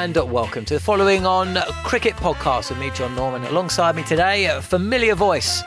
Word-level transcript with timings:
And 0.00 0.16
welcome 0.32 0.64
to 0.64 0.72
the 0.72 0.80
following 0.80 1.26
on 1.26 1.58
Cricket 1.84 2.14
Podcast 2.14 2.70
with 2.70 2.78
me, 2.78 2.90
John 2.94 3.14
Norman. 3.14 3.44
Alongside 3.44 3.94
me 3.94 4.02
today, 4.02 4.46
a 4.46 4.62
familiar 4.62 5.14
voice 5.14 5.62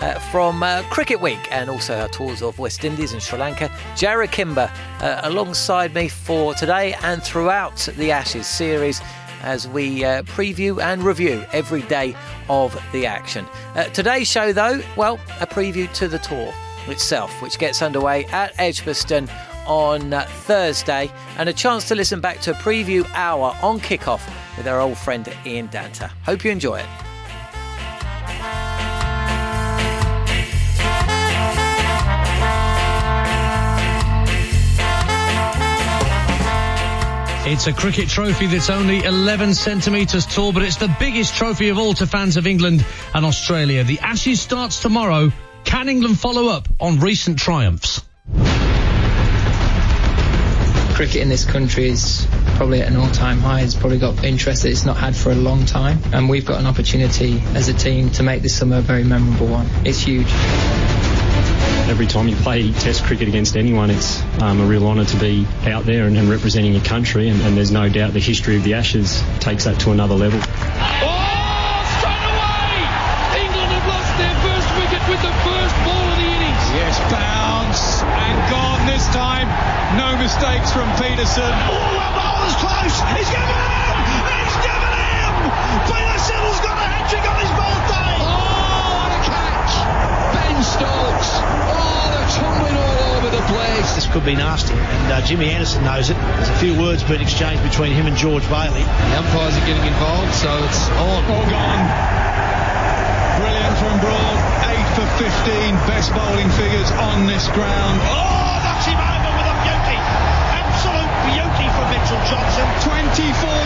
uh, 0.00 0.18
from 0.32 0.62
uh, 0.62 0.82
Cricket 0.84 1.20
Week 1.20 1.52
and 1.52 1.68
also 1.68 1.94
our 1.98 2.08
tours 2.08 2.40
of 2.40 2.58
West 2.58 2.82
Indies 2.82 3.12
and 3.12 3.22
Sri 3.22 3.38
Lanka, 3.38 3.68
Jarrod 3.94 4.32
Kimber, 4.32 4.72
uh, 5.00 5.20
alongside 5.24 5.92
me 5.92 6.08
for 6.08 6.54
today 6.54 6.94
and 7.02 7.22
throughout 7.22 7.76
the 7.98 8.10
Ashes 8.10 8.46
series 8.46 9.02
as 9.42 9.68
we 9.68 10.02
uh, 10.02 10.22
preview 10.22 10.80
and 10.82 11.02
review 11.02 11.44
every 11.52 11.82
day 11.82 12.16
of 12.48 12.74
the 12.92 13.04
action. 13.04 13.44
Uh, 13.74 13.84
today's 13.90 14.28
show, 14.28 14.50
though, 14.54 14.80
well, 14.96 15.20
a 15.42 15.46
preview 15.46 15.92
to 15.92 16.08
the 16.08 16.20
tour 16.20 16.54
itself, 16.86 17.42
which 17.42 17.58
gets 17.58 17.82
underway 17.82 18.24
at 18.26 18.58
Edgbaston 18.58 19.28
on 19.66 20.10
Thursday, 20.10 21.10
and 21.38 21.48
a 21.48 21.52
chance 21.52 21.88
to 21.88 21.94
listen 21.94 22.20
back 22.20 22.40
to 22.40 22.52
a 22.52 22.54
preview 22.54 23.08
hour 23.14 23.56
on 23.62 23.80
kickoff 23.80 24.22
with 24.56 24.66
our 24.66 24.80
old 24.80 24.98
friend 24.98 25.28
Ian 25.44 25.68
Danter. 25.68 26.10
Hope 26.24 26.44
you 26.44 26.50
enjoy 26.50 26.76
it. 26.76 26.86
It's 37.46 37.66
a 37.66 37.74
cricket 37.74 38.08
trophy 38.08 38.46
that's 38.46 38.70
only 38.70 39.04
11 39.04 39.52
centimetres 39.52 40.24
tall, 40.24 40.52
but 40.52 40.62
it's 40.62 40.76
the 40.76 40.92
biggest 40.98 41.36
trophy 41.36 41.68
of 41.68 41.76
all 41.76 41.92
to 41.92 42.06
fans 42.06 42.38
of 42.38 42.46
England 42.46 42.86
and 43.12 43.24
Australia. 43.26 43.84
The 43.84 44.00
Ashes 44.00 44.40
starts 44.40 44.80
tomorrow. 44.80 45.30
Can 45.64 45.90
England 45.90 46.18
follow 46.18 46.48
up 46.48 46.66
on 46.80 47.00
recent 47.00 47.38
triumphs? 47.38 48.00
Cricket 50.94 51.16
in 51.16 51.28
this 51.28 51.44
country 51.44 51.88
is 51.88 52.26
probably 52.56 52.80
at 52.80 52.88
an 52.88 52.96
all-time 52.96 53.38
high. 53.40 53.62
It's 53.62 53.74
probably 53.74 53.98
got 53.98 54.22
interest 54.22 54.62
that 54.62 54.70
it's 54.70 54.84
not 54.84 54.96
had 54.96 55.16
for 55.16 55.32
a 55.32 55.34
long 55.34 55.66
time, 55.66 55.98
and 56.12 56.28
we've 56.28 56.46
got 56.46 56.60
an 56.60 56.66
opportunity 56.66 57.42
as 57.54 57.68
a 57.68 57.74
team 57.74 58.10
to 58.10 58.22
make 58.22 58.42
this 58.42 58.56
summer 58.56 58.76
a 58.76 58.80
very 58.80 59.02
memorable 59.02 59.48
one. 59.48 59.68
It's 59.84 59.98
huge. 59.98 60.28
Every 61.90 62.06
time 62.06 62.28
you 62.28 62.36
play 62.36 62.70
Test 62.72 63.02
cricket 63.04 63.26
against 63.26 63.56
anyone, 63.56 63.90
it's 63.90 64.22
um, 64.40 64.60
a 64.60 64.64
real 64.64 64.86
honour 64.86 65.04
to 65.04 65.16
be 65.16 65.46
out 65.66 65.84
there 65.84 66.06
and, 66.06 66.16
and 66.16 66.30
representing 66.30 66.72
your 66.72 66.84
country, 66.84 67.28
and, 67.28 67.40
and 67.42 67.56
there's 67.56 67.72
no 67.72 67.88
doubt 67.88 68.12
the 68.12 68.20
history 68.20 68.56
of 68.56 68.62
the 68.62 68.74
Ashes 68.74 69.22
takes 69.40 69.64
that 69.64 69.80
to 69.80 69.90
another 69.90 70.14
level. 70.14 70.40
Mistakes 80.34 80.72
from 80.72 80.90
Peterson. 80.98 81.46
Oh, 81.46 81.78
the 81.94 82.10
bowler's 82.10 82.58
close. 82.58 82.96
He's 83.14 83.30
given 83.30 83.54
him! 83.54 83.94
He's 84.34 84.58
given 84.66 84.94
him! 84.98 85.32
Peterson's 85.86 86.58
got 86.58 86.74
a 86.74 86.86
hat 86.90 87.06
trick 87.06 87.22
on 87.22 87.38
his 87.38 87.52
birthday. 87.54 88.14
Oh, 88.18 88.98
what 88.98 89.14
a 89.14 89.20
catch! 89.30 89.74
Ben 90.34 90.58
Stokes. 90.58 91.30
Oh, 91.38 92.10
they're 92.10 92.34
tumbling 92.34 92.74
all 92.74 92.98
over 93.14 93.30
the 93.30 93.44
place. 93.46 93.94
This 93.94 94.10
could 94.10 94.26
be 94.26 94.34
nasty, 94.34 94.74
and 94.74 95.06
uh, 95.12 95.22
Jimmy 95.22 95.54
Anderson 95.54 95.84
knows 95.84 96.10
it. 96.10 96.18
There's 96.18 96.50
a 96.50 96.58
few 96.58 96.74
words 96.82 97.04
being 97.06 97.22
exchanged 97.22 97.62
between 97.62 97.92
him 97.94 98.10
and 98.10 98.16
George 98.16 98.42
Bailey. 98.50 98.82
The 98.82 99.14
umpires 99.22 99.54
are 99.54 99.66
getting 99.70 99.86
involved, 99.86 100.34
so 100.34 100.50
it's 100.66 100.82
on. 100.98 101.22
All 101.30 101.46
gone. 101.46 101.84
Brilliant 103.38 103.76
from 103.78 103.94
Broad. 104.02 104.36
8 104.66 104.82
for 104.98 105.06
15. 105.14 105.78
Best 105.86 106.10
bowling 106.10 106.50
figures 106.58 106.90
on 106.90 107.26
this 107.30 107.46
ground. 107.54 108.02
Oh, 108.02 108.53
from 111.74 111.90
Mitchell 111.90 112.22
Johnson. 112.30 112.66
24 112.86 113.18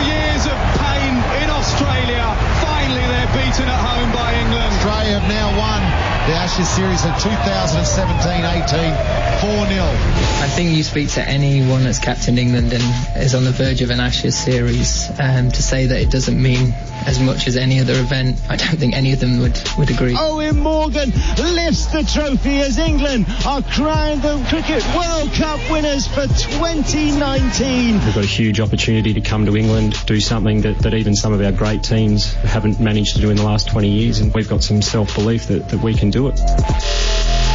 years 0.09 0.47
of 0.49 0.57
pain 0.81 1.13
in 1.45 1.49
Australia. 1.53 2.25
Finally, 2.65 3.05
they're 3.05 3.33
beaten 3.37 3.69
at 3.69 3.81
home 3.85 4.11
by 4.13 4.35
England. 4.35 4.73
Australia 4.81 5.21
have 5.21 5.29
now 5.29 5.49
won 5.57 5.81
the 6.29 6.35
Ashes 6.37 6.69
series 6.69 7.05
of 7.05 7.13
2017-18 7.21 8.93
4-0. 9.41 10.28
I 10.41 10.47
think 10.47 10.77
you 10.77 10.85
speak 10.85 11.09
to 11.11 11.29
anyone 11.29 11.83
that's 11.83 11.99
captained 11.99 12.39
England 12.39 12.73
and 12.73 12.83
is 13.17 13.35
on 13.35 13.43
the 13.43 13.51
verge 13.51 13.83
of 13.83 13.91
an 13.91 13.99
Ashes 13.99 14.39
series 14.39 15.11
um, 15.19 15.51
to 15.51 15.63
say 15.65 15.87
that 15.87 16.01
it 16.01 16.13
doesn't 16.13 16.41
mean 16.41 16.73
as 17.07 17.19
much 17.19 17.49
as 17.49 17.57
any 17.57 17.81
other 17.81 17.95
event. 17.95 18.41
I 18.49 18.55
don't 18.55 18.77
think 18.77 18.95
any 18.95 19.13
of 19.13 19.19
them 19.19 19.41
would, 19.41 19.61
would 19.79 19.91
agree. 19.91 20.15
Eoin 20.15 20.59
Morgan 20.59 21.11
lifts 21.39 21.87
the 21.87 22.05
trophy 22.05 22.61
as 22.61 22.79
England 22.79 23.27
are 23.45 23.63
crowned 23.63 24.23
the 24.23 24.37
Cricket 24.49 24.85
World 24.95 25.33
Cup 25.33 25.59
winners 25.73 26.07
for 26.07 26.29
2019. 26.29 27.95
We've 27.95 28.15
got 28.15 28.23
a 28.23 28.27
huge 28.27 28.61
opportunity 28.61 29.15
to 29.15 29.21
come 29.21 29.45
to 29.47 29.57
England, 29.57 29.97
do 30.07 30.21
something 30.21 30.61
that, 30.61 30.79
that 30.79 30.95
even 30.95 31.17
some 31.17 31.33
of 31.33 31.43
our 31.43 31.53
great 31.53 31.83
teams 31.83 32.33
haven't 32.35 32.79
managed 32.79 33.17
to 33.17 33.21
do 33.21 33.31
in 33.31 33.37
the 33.37 33.45
last 33.45 33.69
20 33.71 33.89
years, 33.89 34.21
and 34.21 34.33
we've 34.33 34.49
got 34.49 34.63
some 34.63 34.83
self-belief 34.83 35.49
that, 35.49 35.69
that 35.71 35.83
we 35.83 35.95
can 35.95 36.11
do 36.11 36.29
it. 36.29 37.48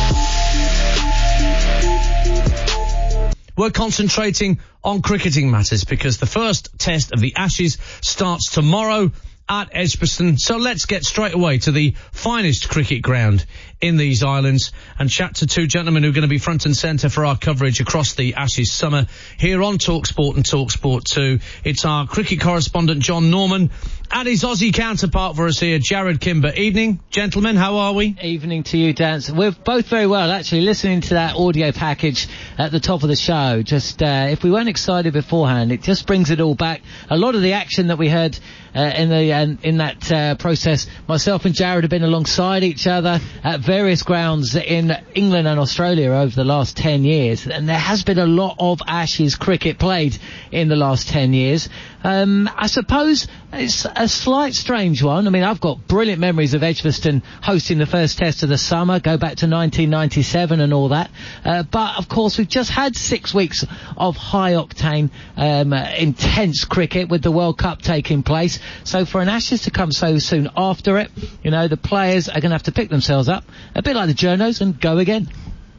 We're 3.55 3.69
concentrating 3.69 4.59
on 4.83 5.01
cricketing 5.01 5.51
matters 5.51 5.83
because 5.83 6.17
the 6.17 6.25
first 6.25 6.77
test 6.79 7.11
of 7.11 7.19
the 7.19 7.35
Ashes 7.35 7.77
starts 8.01 8.49
tomorrow 8.49 9.11
at 9.49 9.69
Edgbaston. 9.73 10.37
So 10.37 10.57
let's 10.57 10.85
get 10.85 11.03
straight 11.03 11.33
away 11.33 11.57
to 11.59 11.71
the 11.71 11.95
finest 12.11 12.69
cricket 12.69 13.01
ground 13.01 13.45
in 13.81 13.97
these 13.97 14.23
islands 14.23 14.71
and 14.97 15.09
chat 15.09 15.35
to 15.35 15.47
two 15.47 15.67
gentlemen 15.67 16.03
who 16.03 16.09
are 16.09 16.13
going 16.13 16.21
to 16.21 16.29
be 16.29 16.37
front 16.37 16.65
and 16.65 16.75
centre 16.75 17.09
for 17.09 17.25
our 17.25 17.37
coverage 17.37 17.81
across 17.81 18.13
the 18.13 18.35
Ashes 18.35 18.71
summer 18.71 19.07
here 19.37 19.61
on 19.61 19.77
Talksport 19.77 20.35
and 20.35 20.45
Talksport 20.45 21.03
2. 21.03 21.39
It's 21.65 21.83
our 21.83 22.07
cricket 22.07 22.39
correspondent 22.39 23.01
John 23.01 23.29
Norman 23.29 23.71
and 24.09 24.27
his 24.27 24.43
Aussie 24.43 24.73
counterpart 24.73 25.35
for 25.35 25.47
us 25.47 25.59
here, 25.59 25.79
Jarrod 25.79 26.21
Kimber. 26.21 26.53
Evening, 26.53 27.01
gentlemen, 27.09 27.55
how 27.55 27.77
are 27.77 27.93
we? 27.93 28.15
Evening 28.21 28.63
to 28.63 28.77
you, 28.77 28.93
Dan. 28.93 29.21
We're 29.33 29.51
both 29.51 29.87
very 29.87 30.07
well, 30.07 30.31
actually, 30.31 30.61
listening 30.61 31.01
to 31.01 31.15
that 31.15 31.35
audio 31.35 31.71
package 31.71 32.27
at 32.57 32.71
the 32.71 32.79
top 32.79 33.03
of 33.03 33.09
the 33.09 33.15
show. 33.15 33.63
Just, 33.63 34.01
uh, 34.01 34.27
if 34.29 34.43
we 34.43 34.51
weren't 34.51 34.69
excited 34.69 35.13
beforehand, 35.13 35.71
it 35.71 35.81
just 35.81 36.07
brings 36.07 36.29
it 36.29 36.39
all 36.39 36.55
back. 36.55 36.81
A 37.09 37.17
lot 37.17 37.35
of 37.35 37.41
the 37.41 37.53
action 37.53 37.87
that 37.87 37.97
we 37.97 38.07
heard 38.07 38.37
in 38.79 39.09
the 39.09 39.31
uh, 39.31 39.47
in 39.61 39.77
that 39.77 40.11
uh, 40.11 40.35
process. 40.35 40.87
Myself 41.07 41.45
and 41.45 41.53
Jarrod 41.53 41.81
have 41.81 41.89
been 41.89 42.03
alongside 42.03 42.63
each 42.63 42.87
other 42.87 43.19
at 43.43 43.59
various 43.59 44.03
grounds 44.03 44.55
in 44.55 44.91
England 45.13 45.47
and 45.47 45.59
Australia 45.59 46.11
over 46.11 46.35
the 46.35 46.43
last 46.43 46.75
10 46.77 47.03
years, 47.03 47.47
and 47.47 47.69
there 47.69 47.77
has 47.77 48.03
been 48.03 48.19
a 48.19 48.25
lot 48.25 48.55
of 48.59 48.81
Ashes 48.87 49.35
cricket 49.35 49.79
played 49.79 50.17
in 50.51 50.69
the 50.69 50.75
last 50.75 51.07
10 51.09 51.33
years. 51.33 51.69
Um, 52.03 52.49
I 52.53 52.67
suppose 52.67 53.27
it's 53.53 53.85
a 53.85 54.09
slight 54.09 54.53
strange 54.55 55.01
one. 55.01 55.25
I 55.25 55.29
mean, 55.29 55.43
I've 55.43 55.61
got 55.61 55.87
brilliant 55.87 56.19
memories 56.19 56.53
of 56.53 56.61
Edgbaston 56.61 57.23
hosting 57.41 57.77
the 57.77 57.85
first 57.85 58.17
test 58.17 58.43
of 58.43 58.49
the 58.49 58.57
summer, 58.57 58.99
go 58.99 59.17
back 59.17 59.37
to 59.37 59.47
1997 59.47 60.59
and 60.59 60.73
all 60.73 60.89
that. 60.89 61.11
Uh, 61.45 61.63
but 61.63 61.97
of 61.97 62.09
course, 62.09 62.37
we've 62.37 62.47
just 62.47 62.71
had 62.71 62.95
six 62.95 63.33
weeks 63.33 63.65
of 63.95 64.17
high 64.17 64.53
octane, 64.53 65.11
um, 65.37 65.71
uh, 65.71 65.91
intense 65.97 66.65
cricket 66.65 67.07
with 67.09 67.21
the 67.21 67.31
World 67.31 67.57
Cup 67.57 67.81
taking 67.81 68.23
place. 68.23 68.59
So 68.83 69.05
for 69.05 69.21
an 69.21 69.29
Ashes 69.29 69.63
to 69.63 69.71
come 69.71 69.91
so 69.91 70.17
soon 70.19 70.49
after 70.55 70.97
it, 70.97 71.11
you 71.43 71.51
know, 71.51 71.67
the 71.67 71.77
players 71.77 72.29
are 72.29 72.39
going 72.39 72.51
to 72.51 72.55
have 72.55 72.63
to 72.63 72.71
pick 72.71 72.89
themselves 72.89 73.29
up, 73.29 73.43
a 73.75 73.81
bit 73.81 73.95
like 73.95 74.07
the 74.07 74.13
journos, 74.13 74.61
and 74.61 74.79
go 74.79 74.97
again. 74.97 75.29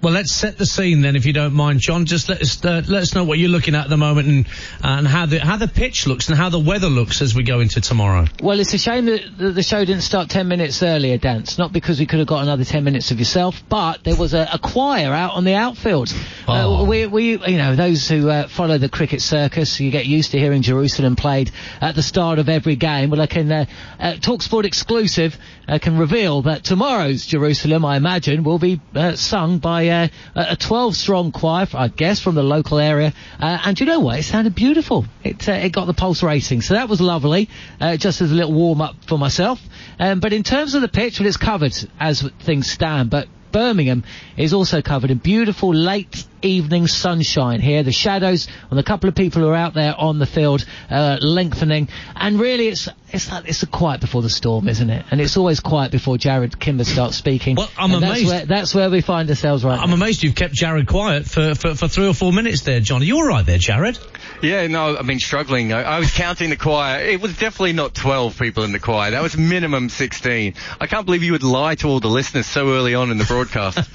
Well, 0.05 0.13
let's 0.13 0.33
set 0.35 0.59
the 0.59 0.67
scene 0.67 1.01
then, 1.01 1.17
if 1.17 1.25
you 1.25 1.33
don't 1.33 1.55
mind, 1.55 1.81
John. 1.81 2.05
Just 2.05 2.29
let 2.29 2.43
us 2.43 2.63
uh, 2.63 2.83
let 2.87 3.03
us 3.03 3.15
know 3.15 3.25
what 3.25 3.39
you're 3.39 3.49
looking 3.49 3.75
at 3.75 3.85
at 3.85 3.89
the 3.89 3.97
moment 3.97 4.29
and 4.29 4.47
and 4.83 5.09
how 5.09 5.25
the 5.25 5.41
how 5.41 5.57
the 5.57 5.67
pitch 5.67 6.07
looks 6.07 6.29
and 6.29 6.37
how 6.37 6.51
the 6.51 6.59
weather 6.59 6.89
looks 6.89 7.23
as 7.23 7.35
we 7.35 7.43
go 7.43 7.61
into 7.61 7.81
tomorrow. 7.81 8.27
Well, 8.43 8.61
it's 8.61 8.75
a 8.75 8.79
shame 8.79 9.07
that 9.07 9.39
the, 9.39 9.63
show 9.63 9.83
didn't 9.83 10.03
start 10.03 10.29
ten 10.29 10.47
minutes 10.47 10.83
earlier, 10.83 11.17
Dance. 11.17 11.57
Not 11.57 11.73
because 11.73 12.01
we 12.01 12.05
could 12.05 12.19
have 12.19 12.29
got 12.29 12.43
another 12.43 12.67
ten 12.67 12.85
minutes 12.85 13.13
of 13.13 13.19
yourself, 13.19 13.63
but 13.71 14.05
there 14.05 14.15
was 14.15 14.35
a, 14.35 14.47
a 14.53 14.59
choir 14.59 15.11
out 15.11 15.37
on 15.37 15.45
the 15.45 15.55
outfield. 15.55 16.13
Oh. 16.47 16.53
Uh, 16.53 16.85
we, 16.85 17.07
we, 17.07 17.39
you 17.39 17.57
know, 17.57 17.75
those 17.75 18.07
who 18.07 18.29
uh, 18.29 18.47
follow 18.47 18.77
the 18.77 18.91
cricket 18.91 19.23
circus, 19.23 19.81
you 19.81 19.91
get 19.91 20.05
used 20.05 20.33
to 20.33 20.39
hearing 20.39 20.61
Jerusalem 20.61 21.17
played 21.17 21.51
at 21.81 21.95
the 21.95 22.03
start 22.03 22.39
of 22.39 22.51
every 22.51 22.77
game. 22.77 23.09
Well, 23.09 23.23
I 23.23 23.27
can 23.27 23.51
uh, 23.51 23.65
uh, 23.99 24.13
Talksport 24.17 24.67
exclusive 24.67 25.39
uh, 25.67 25.79
can 25.79 25.97
reveal 25.97 26.43
that 26.43 26.63
tomorrow's 26.63 27.25
Jerusalem, 27.25 27.87
I 27.87 27.97
imagine, 27.97 28.45
will 28.45 28.59
be 28.59 28.83
uh, 28.95 29.17
sung 29.17 29.61
by 29.61 29.85
uh, 29.95 30.09
a 30.35 30.57
12-strong 30.57 31.33
choir, 31.33 31.67
I 31.75 31.89
guess, 31.89 32.21
from 32.21 32.35
the 32.35 32.43
local 32.43 32.79
area. 32.79 33.13
Uh, 33.39 33.59
and 33.65 33.79
you 33.79 33.87
know 33.87 34.01
what? 34.01 34.19
It 34.19 34.25
sounded 34.25 34.55
beautiful. 34.55 35.07
It 35.23 35.49
uh, 35.49 35.53
it 35.53 35.71
got 35.71 35.87
the 35.87 35.95
pulse 35.95 36.23
racing, 36.23 36.63
so 36.63 36.75
that 36.75 36.89
was 36.89 37.01
lovely. 37.01 37.49
Uh, 37.81 37.97
just 37.97 38.21
as 38.21 38.31
a 38.31 38.35
little 38.35 38.53
warm-up 38.53 38.97
for 39.07 39.19
myself. 39.19 39.61
Um, 39.99 40.21
but 40.21 40.33
in 40.33 40.43
terms 40.43 40.75
of 40.75 40.83
the 40.83 40.89
pitch, 40.89 41.21
well, 41.21 41.29
it's 41.29 41.37
covered 41.37 41.75
as 42.01 42.23
things 42.41 42.71
stand. 42.71 43.11
But 43.11 43.29
Birmingham 43.53 44.05
is 44.37 44.53
also 44.53 44.83
covered 44.83 45.11
in 45.11 45.19
beautiful 45.19 45.73
late 45.73 46.25
evening 46.45 46.87
sunshine 46.87 47.61
here. 47.61 47.83
The 47.83 47.93
shadows 47.93 48.49
on 48.71 48.77
the 48.77 48.83
couple 48.83 49.09
of 49.09 49.15
people 49.15 49.43
who 49.43 49.49
are 49.49 49.55
out 49.55 49.75
there 49.75 49.95
on 49.97 50.19
the 50.19 50.27
field 50.27 50.65
uh, 50.91 51.19
lengthening, 51.21 51.89
and 52.15 52.39
really 52.39 52.69
it's 52.69 52.89
it's 53.15 53.31
like 53.31 53.49
it's 53.49 53.63
a 53.63 53.67
quiet 53.67 54.01
before 54.01 54.23
the 54.23 54.31
storm, 54.31 54.69
isn't 54.69 54.91
it? 54.91 55.07
And 55.11 55.21
it's 55.21 55.37
always 55.37 55.61
quiet 55.61 55.93
before 55.93 56.17
Jarrod 56.17 56.59
Kimber 56.59 56.85
starts 56.85 57.17
speaking. 57.17 57.57
Well, 57.57 57.71
I'm 57.79 57.93
And 57.93 58.03
that's 58.03 58.13
amazed. 58.13 58.29
Where, 58.29 58.47
that's 58.47 58.75
where 58.75 58.91
we 58.91 59.01
find 59.01 59.29
ourselves 59.29 59.65
right 59.65 59.79
I'm 59.79 59.91
now. 59.91 59.95
amazed 59.97 60.23
you've 60.23 60.35
kept 60.35 60.55
Jarrod 60.55 60.87
quiet 60.87 61.25
for, 61.25 61.55
for, 61.55 61.75
for 61.75 61.89
three 61.89 62.09
or 62.09 62.15
four 62.15 62.33
minutes 62.33 62.63
there, 62.63 62.81
John. 62.81 63.03
Are 63.03 63.05
you 63.05 63.17
all 63.17 63.27
right 63.27 63.47
there, 63.47 63.59
Jarrod? 63.59 63.99
Yeah, 64.43 64.67
no, 64.67 64.97
I've 64.97 65.07
been 65.07 65.21
struggling. 65.21 65.73
I, 65.73 65.83
I 65.83 65.99
was 66.01 66.13
counting 66.13 66.51
the 66.51 66.57
choir. 66.57 67.01
It 67.01 67.21
was 67.21 67.33
definitely 67.39 67.73
not 67.73 67.95
12 67.95 68.39
people 68.39 68.65
in 68.65 68.73
the 68.73 68.81
choir. 68.81 69.13
That 69.13 69.23
was 69.23 69.37
minimum 69.37 69.89
16. 69.89 70.55
I 70.81 70.87
can't 70.87 71.07
believe 71.07 71.23
you 71.23 71.33
would 71.33 71.45
lie 71.45 71.77
to 71.77 71.89
all 71.89 72.01
the 72.01 72.09
listeners 72.09 72.47
so 72.47 72.69
early 72.71 72.95
on 72.95 73.11
in 73.11 73.19
the 73.19 73.25
broadcast. 73.25 73.79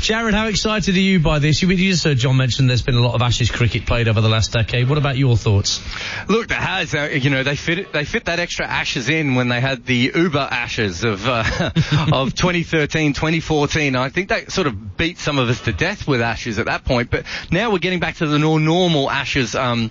Jarrod, 0.00 0.32
how 0.32 0.46
excited 0.48 0.96
are 0.96 1.00
you 1.00 1.20
by 1.20 1.38
this? 1.44 1.62
You, 1.62 1.68
you 1.68 1.92
just 1.92 2.04
heard 2.04 2.18
John 2.18 2.36
mention 2.36 2.66
there's 2.66 2.82
been 2.82 2.94
a 2.94 3.00
lot 3.00 3.14
of 3.14 3.22
Ashes 3.22 3.50
cricket 3.50 3.86
played 3.86 4.08
over 4.08 4.20
the 4.20 4.28
last 4.28 4.52
decade. 4.52 4.88
What 4.88 4.98
about 4.98 5.16
your 5.16 5.36
thoughts? 5.36 5.80
Look, 6.28 6.48
there 6.48 6.58
has. 6.58 6.94
Uh, 6.94 7.10
you 7.12 7.30
know, 7.30 7.42
they 7.42 7.56
fit 7.56 7.92
they 7.92 8.04
fit 8.04 8.24
that 8.24 8.38
extra 8.38 8.66
ashes 8.66 9.08
in 9.08 9.34
when 9.34 9.48
they 9.48 9.60
had 9.60 9.84
the 9.84 10.12
Uber 10.14 10.38
ashes 10.50 11.04
of 11.04 11.26
uh, 11.28 11.44
of 12.12 12.34
2013, 12.34 13.12
2014. 13.12 13.94
I 13.94 14.08
think 14.08 14.30
that 14.30 14.50
sort 14.50 14.66
of 14.66 14.96
beat 14.96 15.18
some 15.18 15.38
of 15.38 15.48
us 15.48 15.60
to 15.62 15.72
death 15.72 16.08
with 16.08 16.20
ashes 16.20 16.58
at 16.58 16.66
that 16.66 16.84
point. 16.84 17.10
But 17.10 17.24
now 17.50 17.70
we're 17.70 17.78
getting 17.78 18.00
back 18.00 18.16
to 18.16 18.26
the 18.26 18.38
more 18.38 18.60
normal 18.60 19.10
ashes, 19.10 19.54
um, 19.54 19.90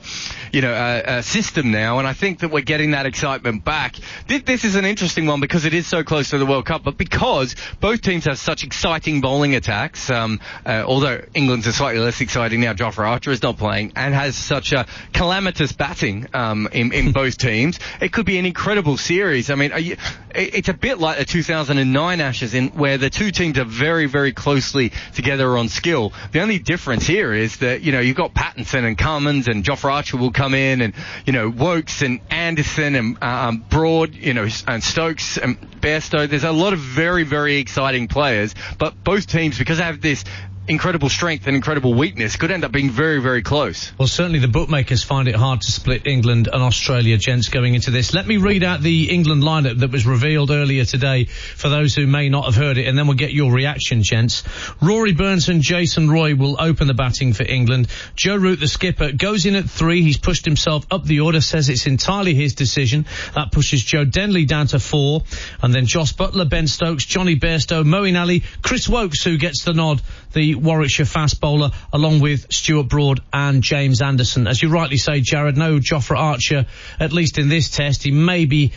you 0.52 0.62
know, 0.62 0.72
uh, 0.72 1.04
uh, 1.06 1.22
system 1.22 1.72
now, 1.72 2.00
and 2.00 2.08
I 2.08 2.14
think 2.14 2.40
that 2.40 2.52
we're 2.52 2.62
getting 2.62 2.92
that 2.92 3.06
excitement 3.06 3.64
back. 3.64 3.96
This, 4.28 4.64
is 4.64 4.76
an 4.76 4.86
interesting 4.86 5.26
one 5.26 5.40
because 5.40 5.66
it 5.66 5.74
is 5.74 5.88
so 5.88 6.04
close 6.04 6.30
to 6.30 6.38
the 6.38 6.46
World 6.46 6.66
Cup, 6.66 6.84
but 6.84 6.98
because 6.98 7.56
both 7.80 8.02
teams 8.02 8.26
have 8.26 8.40
such 8.40 8.64
exciting 8.64 9.22
bowling 9.22 9.56
attacks. 9.56 10.10
Um, 10.10 10.40
uh, 10.66 10.84
although 10.88 11.22
England's 11.44 11.68
are 11.68 11.74
slightly 11.74 12.00
less 12.00 12.22
exciting 12.22 12.62
now, 12.62 12.74
Jofra 12.74 13.06
Archer 13.06 13.30
is 13.31 13.44
not 13.44 13.57
playing 13.57 13.92
and 13.98 14.13
has 14.13 14.38
such 14.38 14.72
a 14.72 14.86
calamitous 15.12 15.74
batting 15.74 16.25
um, 16.34 16.69
in, 16.72 16.94
in 16.94 17.12
both 17.13 17.38
teams. 17.38 17.80
It 18.00 18.13
could 18.13 18.25
be 18.25 18.38
an 18.38 18.45
incredible 18.45 18.95
series. 18.95 19.50
I 19.50 19.56
mean, 19.56 19.74
are 19.74 19.80
you, 19.80 19.98
it's 20.34 20.69
a 20.69 20.74
bit 20.74 21.00
like 21.00 21.18
the 21.18 21.25
2009 21.25 22.22
Ashes 22.22 22.54
in 22.54 22.69
where 22.69 22.98
the 22.98 23.10
two 23.10 23.31
teams 23.31 23.57
are 23.57 23.66
very, 23.66 24.06
very 24.06 24.31
closely 24.31 24.94
together 25.16 25.57
on 25.57 25.68
skill. 25.68 26.13
The 26.31 26.40
only 26.40 26.60
difference 26.60 27.06
here 27.06 27.34
is 27.34 27.57
that 27.57 27.81
you 27.81 27.92
know 27.92 28.00
you've 28.00 28.16
got 28.16 28.34
Pattinson 28.34 28.86
and 28.86 28.98
Cummins 28.98 29.50
and 29.50 29.66
Jofra 29.66 29.92
Archer 29.92 30.16
will 30.16 30.31
come 30.31 30.54
in 30.54 30.80
and 30.80 30.94
you 31.25 31.34
know 31.34 31.50
Woakes 31.50 32.01
and 32.01 32.22
Anderson 32.30 32.95
and 32.95 33.22
um, 33.22 33.66
Broad, 33.69 34.16
you 34.16 34.34
know, 34.34 34.48
and 34.66 34.81
Stokes 34.81 35.38
and 35.38 35.60
Bairstow. 35.81 36.30
There's 36.30 36.45
a 36.45 36.54
lot 36.54 36.72
of 36.72 36.80
very, 36.80 37.24
very 37.24 37.57
exciting 37.57 38.07
players, 38.07 38.56
but 38.80 39.04
both 39.04 39.28
teams 39.28 39.57
because 39.57 39.80
they 39.80 39.84
have 39.84 40.00
this 40.00 40.24
incredible 40.68 41.10
strength 41.10 41.45
and 41.48 41.57
incredible 41.57 41.94
weakness 41.94 42.38
could 42.38 42.50
end 42.50 42.63
up 42.63 42.71
being 42.71 42.89
very, 42.89 43.21
very 43.21 43.42
close. 43.42 43.92
Well, 43.98 44.07
certainly 44.07 44.39
the 44.39 44.48
bookmakers 44.48 45.04
find 45.04 45.27
it 45.27 45.36
hard 45.36 45.62
to 45.62 45.71
split 45.71 46.07
England 46.07 46.48
and 46.51 46.63
Australia, 46.63 47.18
gents, 47.18 47.50
going 47.50 47.75
into 47.75 47.92
this. 47.92 48.13
Let 48.13 48.25
me 48.25 48.38
read 48.38 48.63
out 48.63 48.81
the 48.81 49.12
England 49.12 49.44
lineup 49.44 49.80
that 49.80 49.92
was 49.92 50.06
revealed 50.06 50.51
earlier 50.51 50.86
today 50.86 51.25
for 51.25 51.68
those 51.68 51.95
who 51.95 52.07
may 52.07 52.30
not 52.30 52.45
have 52.45 52.56
heard 52.56 52.77
it, 52.77 52.88
and 52.88 52.98
then 52.98 53.07
we'll 53.07 53.18
get 53.18 53.33
your 53.33 53.51
reaction, 53.51 54.04
gents. 54.04 54.44
Rory 54.81 55.13
Burns 55.13 55.50
and 55.50 55.62
Jason 55.62 56.10
Roy 56.10 56.33
will 56.33 56.56
open 56.60 56.88
the 56.88 56.94
batting 56.94 57.33
for 57.33 57.44
England. 57.44 57.88
Joe 58.16 58.38
Root, 58.38 58.62
the 58.62 58.68
skipper, 58.68 59.12
goes 59.12 59.45
in 59.45 59.56
at 59.56 59.69
three. 59.69 60.01
He's 60.01 60.18
pushed 60.18 60.45
himself 60.45 60.86
up 60.89 61.04
the 61.04 61.19
order, 61.19 61.42
says 61.42 61.68
it's 61.68 61.88
entirely 61.88 62.36
his 62.36 62.56
decision. 62.56 63.06
That 63.36 63.51
pushes 63.51 63.83
Joe 63.83 64.06
Denley 64.06 64.45
down 64.45 64.68
to 64.68 64.80
four, 64.80 65.24
and 65.62 65.75
then 65.75 65.88
Jos 65.88 66.13
Buttler, 66.13 66.50
Ben 66.50 66.68
Stokes, 66.68 67.06
Jonny 67.06 67.36
Bairstow, 67.36 67.83
Moeen 67.83 68.19
Ali, 68.19 68.44
Chris 68.62 68.88
Woakes, 68.88 69.24
who 69.24 69.38
gets 69.38 69.63
the 69.66 69.74
nod, 69.74 70.01
the 70.33 70.56
Warwickshire 70.56 71.06
fast 71.06 71.39
bowler, 71.39 71.71
along 71.91 72.19
with 72.19 72.51
Stuart 72.51 72.89
Broad 72.89 73.21
and 73.31 73.63
James 73.63 74.01
Anderson. 74.01 74.47
As 74.47 74.62
you 74.62 74.69
rightly 74.69 74.97
say, 74.97 75.21
Jarrod, 75.21 75.56
no 75.56 75.80
Jofra 75.80 76.18
Archer, 76.18 76.65
at 77.00 77.12
least 77.12 77.38
in 77.38 77.50
this 77.50 77.69
test. 77.69 78.03
He 78.03 78.12
may 78.12 78.45
be 78.45 78.71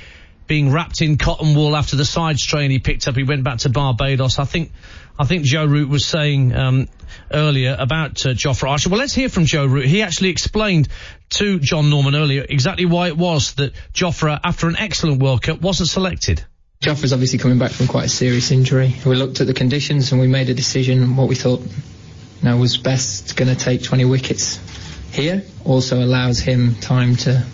being 0.46 0.70
wrapped 0.70 1.00
in 1.00 1.18
cotton 1.18 1.54
wool 1.54 1.76
after 1.76 1.96
the 1.96 2.04
side 2.04 2.38
strain 2.38 2.70
he 2.70 2.78
picked 2.78 3.08
up. 3.08 3.16
He 3.16 3.24
went 3.24 3.44
back 3.44 3.58
to 3.58 3.68
Barbados. 3.68 4.38
I 4.38 4.44
think, 4.44 4.70
I 5.18 5.24
think 5.24 5.44
Joe 5.44 5.66
Root 5.66 5.88
was 5.88 6.04
saying 6.04 6.54
um, 6.54 6.88
earlier 7.32 7.76
about 7.78 8.24
uh, 8.24 8.30
Jofra 8.30 8.70
Archer. 8.70 8.90
Well, 8.90 8.98
let's 8.98 9.14
hear 9.14 9.28
from 9.28 9.46
Joe 9.46 9.66
Root. 9.66 9.86
He 9.86 10.02
actually 10.02 10.30
explained 10.30 10.88
to 11.30 11.58
John 11.58 11.90
Norman 11.90 12.14
earlier 12.14 12.46
exactly 12.48 12.86
why 12.86 13.08
it 13.08 13.16
was 13.16 13.54
that 13.54 13.72
Jofra, 13.92 14.38
after 14.42 14.68
an 14.68 14.76
excellent 14.76 15.20
World 15.20 15.42
Cup, 15.42 15.60
wasn't 15.60 15.88
selected. 15.88 16.44
Jofra's 16.80 17.12
obviously 17.12 17.38
coming 17.38 17.58
back 17.58 17.70
from 17.70 17.86
quite 17.86 18.04
a 18.04 18.08
serious 18.08 18.50
injury. 18.50 18.94
We 19.04 19.16
looked 19.16 19.40
at 19.40 19.46
the 19.46 19.54
conditions 19.54 20.12
and 20.12 20.20
we 20.20 20.26
made 20.28 20.50
a 20.50 20.54
decision 20.54 21.16
what 21.16 21.28
we 21.28 21.34
thought 21.34 21.60
you 21.60 21.68
know, 22.42 22.56
was 22.56 22.76
best 22.76 23.34
going 23.36 23.48
to 23.48 23.56
take 23.56 23.82
20 23.82 24.04
wickets 24.04 24.60
here. 25.10 25.42
Also 25.64 26.02
allows 26.02 26.38
him 26.38 26.74
time 26.76 27.16
to 27.16 27.44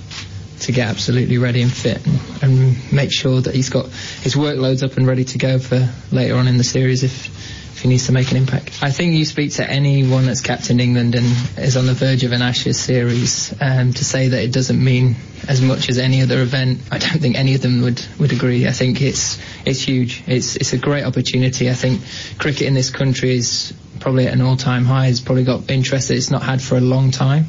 to 0.60 0.70
get 0.70 0.88
absolutely 0.88 1.38
ready 1.38 1.60
and 1.60 1.72
fit 1.72 2.06
and, 2.06 2.20
and 2.42 2.92
make 2.92 3.12
sure 3.12 3.40
that 3.40 3.52
he's 3.52 3.68
got 3.68 3.86
his 3.86 4.36
workloads 4.36 4.84
up 4.84 4.96
and 4.96 5.08
ready 5.08 5.24
to 5.24 5.38
go 5.38 5.58
for 5.58 5.88
later 6.12 6.36
on 6.36 6.46
in 6.46 6.56
the 6.56 6.62
series 6.62 7.02
if 7.02 7.61
if 7.72 7.80
he 7.82 7.88
needs 7.88 8.06
to 8.06 8.12
make 8.12 8.30
an 8.30 8.36
impact. 8.36 8.78
I 8.82 8.90
think 8.90 9.14
you 9.14 9.24
speak 9.24 9.52
to 9.52 9.68
anyone 9.68 10.26
that's 10.26 10.40
captained 10.42 10.80
England 10.80 11.14
and 11.14 11.24
is 11.58 11.76
on 11.76 11.86
the 11.86 11.94
verge 11.94 12.22
of 12.24 12.32
an 12.32 12.42
Ashes 12.42 12.78
series 12.78 13.54
um, 13.60 13.92
to 13.92 14.04
say 14.04 14.28
that 14.28 14.42
it 14.42 14.52
doesn't 14.52 14.82
mean 14.82 15.16
as 15.48 15.60
much 15.60 15.88
as 15.88 15.98
any 15.98 16.22
other 16.22 16.40
event. 16.42 16.80
I 16.90 16.98
don't 16.98 17.20
think 17.20 17.36
any 17.36 17.54
of 17.54 17.62
them 17.62 17.82
would, 17.82 18.04
would 18.18 18.32
agree. 18.32 18.66
I 18.68 18.72
think 18.72 19.00
it's 19.00 19.38
it's 19.64 19.80
huge. 19.80 20.22
It's 20.26 20.56
it's 20.56 20.72
a 20.72 20.78
great 20.78 21.04
opportunity. 21.04 21.70
I 21.70 21.74
think 21.74 22.02
cricket 22.38 22.62
in 22.62 22.74
this 22.74 22.90
country 22.90 23.34
is 23.36 23.72
probably 24.00 24.26
at 24.26 24.34
an 24.34 24.42
all-time 24.42 24.84
high. 24.84 25.06
It's 25.06 25.20
probably 25.20 25.44
got 25.44 25.70
interest 25.70 26.08
that 26.08 26.16
it's 26.16 26.30
not 26.30 26.42
had 26.42 26.60
for 26.60 26.76
a 26.76 26.80
long 26.80 27.10
time. 27.10 27.46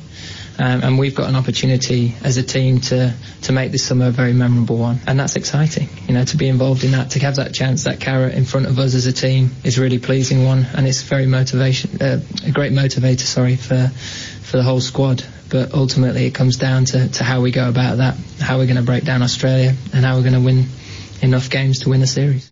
Um, 0.59 0.83
and 0.83 0.99
we've 0.99 1.15
got 1.15 1.29
an 1.29 1.35
opportunity 1.35 2.13
as 2.23 2.37
a 2.37 2.43
team 2.43 2.79
to, 2.81 3.13
to 3.43 3.51
make 3.51 3.71
this 3.71 3.83
summer 3.83 4.07
a 4.07 4.11
very 4.11 4.33
memorable 4.33 4.77
one, 4.77 4.99
and 5.07 5.19
that's 5.19 5.35
exciting. 5.35 5.89
You 6.07 6.13
know, 6.13 6.25
to 6.25 6.37
be 6.37 6.47
involved 6.47 6.83
in 6.83 6.91
that, 6.91 7.11
to 7.11 7.19
have 7.19 7.37
that 7.37 7.53
chance, 7.53 7.85
that 7.85 7.99
carrot 7.99 8.35
in 8.35 8.45
front 8.45 8.67
of 8.67 8.77
us 8.77 8.93
as 8.93 9.07
a 9.07 9.13
team 9.13 9.51
is 9.63 9.77
a 9.77 9.81
really 9.81 9.99
pleasing 9.99 10.45
one, 10.45 10.65
and 10.75 10.87
it's 10.87 11.01
very 11.01 11.25
motivation, 11.25 12.01
uh, 12.01 12.19
a 12.45 12.51
great 12.51 12.71
motivator. 12.71 13.21
Sorry 13.21 13.55
for 13.55 13.91
for 14.53 14.57
the 14.57 14.63
whole 14.63 14.81
squad. 14.81 15.25
But 15.49 15.73
ultimately, 15.73 16.25
it 16.25 16.33
comes 16.33 16.57
down 16.57 16.85
to, 16.85 17.09
to 17.09 17.23
how 17.23 17.41
we 17.41 17.51
go 17.51 17.69
about 17.69 17.97
that, 17.97 18.15
how 18.39 18.57
we're 18.57 18.65
going 18.65 18.77
to 18.77 18.83
break 18.83 19.03
down 19.03 19.21
Australia, 19.21 19.73
and 19.93 20.05
how 20.05 20.15
we're 20.15 20.23
going 20.23 20.33
to 20.33 20.41
win 20.41 20.65
enough 21.21 21.49
games 21.49 21.81
to 21.81 21.89
win 21.89 21.99
the 21.99 22.07
series. 22.07 22.51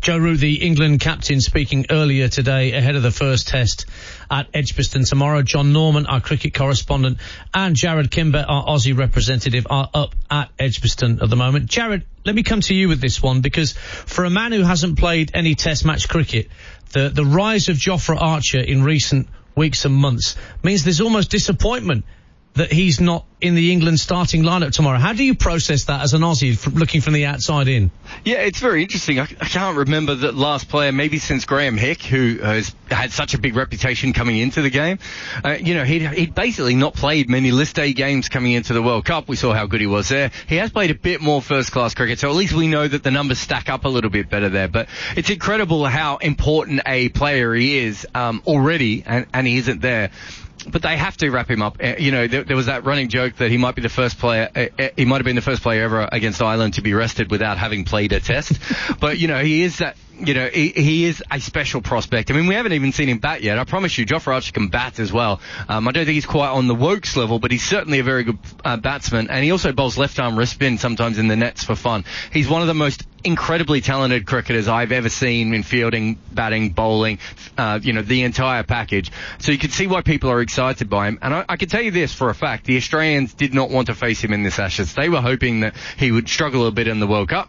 Joe 0.00 0.18
Root, 0.18 0.38
the 0.38 0.62
England 0.64 1.00
captain, 1.00 1.40
speaking 1.40 1.86
earlier 1.90 2.28
today 2.28 2.72
ahead 2.72 2.96
of 2.96 3.02
the 3.02 3.10
first 3.10 3.48
test 3.48 3.86
at 4.30 4.48
Edgbaston 4.54 5.04
tomorrow. 5.04 5.42
John 5.42 5.72
Norman, 5.72 6.06
our 6.06 6.20
cricket 6.20 6.54
correspondent, 6.54 7.18
and 7.54 7.74
Jarrod 7.74 8.10
Kimber, 8.10 8.44
our 8.46 8.64
Aussie 8.66 8.96
representative, 8.96 9.66
are 9.70 9.88
up 9.94 10.14
at 10.30 10.50
Edgbaston 10.58 11.20
at 11.22 11.30
the 11.30 11.36
moment. 11.36 11.70
Jarrod, 11.70 12.02
let 12.24 12.34
me 12.34 12.42
come 12.42 12.60
to 12.62 12.74
you 12.74 12.88
with 12.88 13.00
this 13.00 13.22
one 13.22 13.40
because 13.40 13.72
for 13.72 14.24
a 14.24 14.30
man 14.30 14.52
who 14.52 14.62
hasn't 14.62 14.98
played 14.98 15.30
any 15.34 15.54
test 15.54 15.84
match 15.84 16.08
cricket, 16.08 16.48
the, 16.92 17.08
the 17.08 17.24
rise 17.24 17.68
of 17.68 17.76
Jofra 17.76 18.20
Archer 18.20 18.60
in 18.60 18.82
recent 18.82 19.28
weeks 19.54 19.84
and 19.84 19.94
months 19.94 20.36
means 20.62 20.84
there's 20.84 21.00
almost 21.00 21.30
disappointment 21.30 22.04
that 22.54 22.72
he's 22.72 23.00
not 23.00 23.24
in 23.40 23.54
the 23.54 23.70
England 23.70 24.00
starting 24.00 24.42
lineup 24.42 24.72
tomorrow. 24.72 24.98
How 24.98 25.12
do 25.12 25.22
you 25.22 25.36
process 25.36 25.84
that 25.84 26.02
as 26.02 26.12
an 26.12 26.22
Aussie 26.22 26.58
from 26.58 26.74
looking 26.74 27.00
from 27.00 27.12
the 27.12 27.26
outside 27.26 27.68
in? 27.68 27.92
Yeah, 28.24 28.38
it's 28.38 28.58
very 28.58 28.82
interesting. 28.82 29.20
I, 29.20 29.28
I 29.40 29.46
can't 29.46 29.76
remember 29.76 30.16
the 30.16 30.32
last 30.32 30.68
player, 30.68 30.90
maybe 30.90 31.18
since 31.18 31.44
Graeme 31.44 31.76
Hick, 31.76 32.02
who 32.02 32.38
has 32.38 32.74
had 32.90 33.12
such 33.12 33.34
a 33.34 33.38
big 33.38 33.54
reputation 33.54 34.12
coming 34.12 34.38
into 34.38 34.60
the 34.60 34.70
game. 34.70 34.98
Uh, 35.44 35.50
you 35.50 35.74
know, 35.74 35.84
he'd, 35.84 36.02
he'd 36.02 36.34
basically 36.34 36.74
not 36.74 36.94
played 36.94 37.30
many 37.30 37.52
list 37.52 37.78
A 37.78 37.92
games 37.92 38.28
coming 38.28 38.52
into 38.52 38.72
the 38.72 38.82
World 38.82 39.04
Cup. 39.04 39.28
We 39.28 39.36
saw 39.36 39.52
how 39.52 39.66
good 39.66 39.80
he 39.80 39.86
was 39.86 40.08
there. 40.08 40.32
He 40.48 40.56
has 40.56 40.70
played 40.70 40.90
a 40.90 40.96
bit 40.96 41.20
more 41.20 41.40
first 41.40 41.70
class 41.70 41.94
cricket, 41.94 42.18
so 42.18 42.28
at 42.28 42.34
least 42.34 42.54
we 42.54 42.66
know 42.66 42.88
that 42.88 43.04
the 43.04 43.12
numbers 43.12 43.38
stack 43.38 43.68
up 43.68 43.84
a 43.84 43.88
little 43.88 44.10
bit 44.10 44.28
better 44.28 44.48
there. 44.48 44.68
But 44.68 44.88
it's 45.16 45.30
incredible 45.30 45.84
how 45.86 46.16
important 46.16 46.80
a 46.86 47.08
player 47.10 47.54
he 47.54 47.78
is 47.78 48.04
um, 48.16 48.42
already, 48.46 49.04
and, 49.06 49.26
and 49.32 49.46
he 49.46 49.58
isn't 49.58 49.80
there 49.80 50.10
but 50.66 50.82
they 50.82 50.96
have 50.96 51.16
to 51.18 51.30
wrap 51.30 51.50
him 51.50 51.62
up. 51.62 51.78
Uh, 51.82 51.94
you 51.98 52.10
know, 52.10 52.26
there, 52.26 52.44
there, 52.44 52.56
was 52.56 52.66
that 52.66 52.84
running 52.84 53.08
joke 53.08 53.36
that 53.36 53.50
he 53.50 53.56
might 53.56 53.74
be 53.74 53.82
the 53.82 53.88
first 53.88 54.18
player, 54.18 54.48
uh, 54.54 54.66
uh, 54.78 54.88
he 54.96 55.04
might 55.04 55.16
have 55.16 55.24
been 55.24 55.36
the 55.36 55.42
first 55.42 55.62
player 55.62 55.84
ever 55.84 56.08
against 56.10 56.42
Ireland 56.42 56.74
to 56.74 56.82
be 56.82 56.94
rested 56.94 57.30
without 57.30 57.58
having 57.58 57.84
played 57.84 58.12
a 58.12 58.20
test. 58.20 58.58
but, 59.00 59.18
you 59.18 59.28
know, 59.28 59.42
he 59.42 59.62
is 59.62 59.78
that 59.78 59.96
you 60.20 60.34
know, 60.34 60.48
he, 60.48 60.68
he, 60.68 61.04
is 61.04 61.22
a 61.30 61.40
special 61.40 61.80
prospect. 61.80 62.30
I 62.30 62.34
mean, 62.34 62.46
we 62.46 62.54
haven't 62.54 62.72
even 62.72 62.92
seen 62.92 63.08
him 63.08 63.18
bat 63.18 63.42
yet. 63.42 63.58
I 63.58 63.64
promise 63.64 63.96
you, 63.96 64.06
Jofra 64.06 64.34
Archer 64.34 64.52
can 64.52 64.68
bat 64.68 64.98
as 64.98 65.12
well. 65.12 65.40
Um, 65.68 65.86
I 65.86 65.92
don't 65.92 66.04
think 66.04 66.14
he's 66.14 66.26
quite 66.26 66.50
on 66.50 66.66
the 66.66 66.74
Woakes 66.74 67.16
level, 67.16 67.38
but 67.38 67.50
he's 67.50 67.64
certainly 67.64 67.98
a 67.98 68.02
very 68.02 68.24
good 68.24 68.38
uh, 68.64 68.76
batsman. 68.76 69.30
And 69.30 69.44
he 69.44 69.50
also 69.50 69.72
bowls 69.72 69.96
left 69.96 70.18
arm 70.18 70.36
wrist 70.36 70.54
spin 70.54 70.78
sometimes 70.78 71.18
in 71.18 71.28
the 71.28 71.36
nets 71.36 71.64
for 71.64 71.74
fun. 71.74 72.04
He's 72.32 72.48
one 72.48 72.62
of 72.62 72.68
the 72.68 72.74
most 72.74 73.06
incredibly 73.24 73.80
talented 73.80 74.26
cricketers 74.26 74.68
I've 74.68 74.92
ever 74.92 75.08
seen 75.08 75.52
in 75.54 75.62
fielding, 75.62 76.18
batting, 76.32 76.70
bowling, 76.70 77.18
uh, 77.56 77.80
you 77.82 77.92
know, 77.92 78.02
the 78.02 78.22
entire 78.22 78.62
package. 78.62 79.10
So 79.38 79.52
you 79.52 79.58
can 79.58 79.70
see 79.70 79.86
why 79.86 80.02
people 80.02 80.30
are 80.30 80.40
excited 80.40 80.88
by 80.88 81.08
him. 81.08 81.18
And 81.22 81.34
I, 81.34 81.44
I 81.48 81.56
can 81.56 81.68
tell 81.68 81.82
you 81.82 81.90
this 81.90 82.12
for 82.12 82.30
a 82.30 82.34
fact, 82.34 82.64
the 82.64 82.76
Australians 82.76 83.34
did 83.34 83.54
not 83.54 83.70
want 83.70 83.86
to 83.86 83.94
face 83.94 84.22
him 84.22 84.32
in 84.32 84.42
this 84.42 84.58
Ashes. 84.58 84.94
They 84.94 85.08
were 85.08 85.20
hoping 85.20 85.60
that 85.60 85.74
he 85.96 86.10
would 86.10 86.28
struggle 86.28 86.66
a 86.66 86.72
bit 86.72 86.88
in 86.88 87.00
the 87.00 87.06
World 87.06 87.28
Cup 87.28 87.48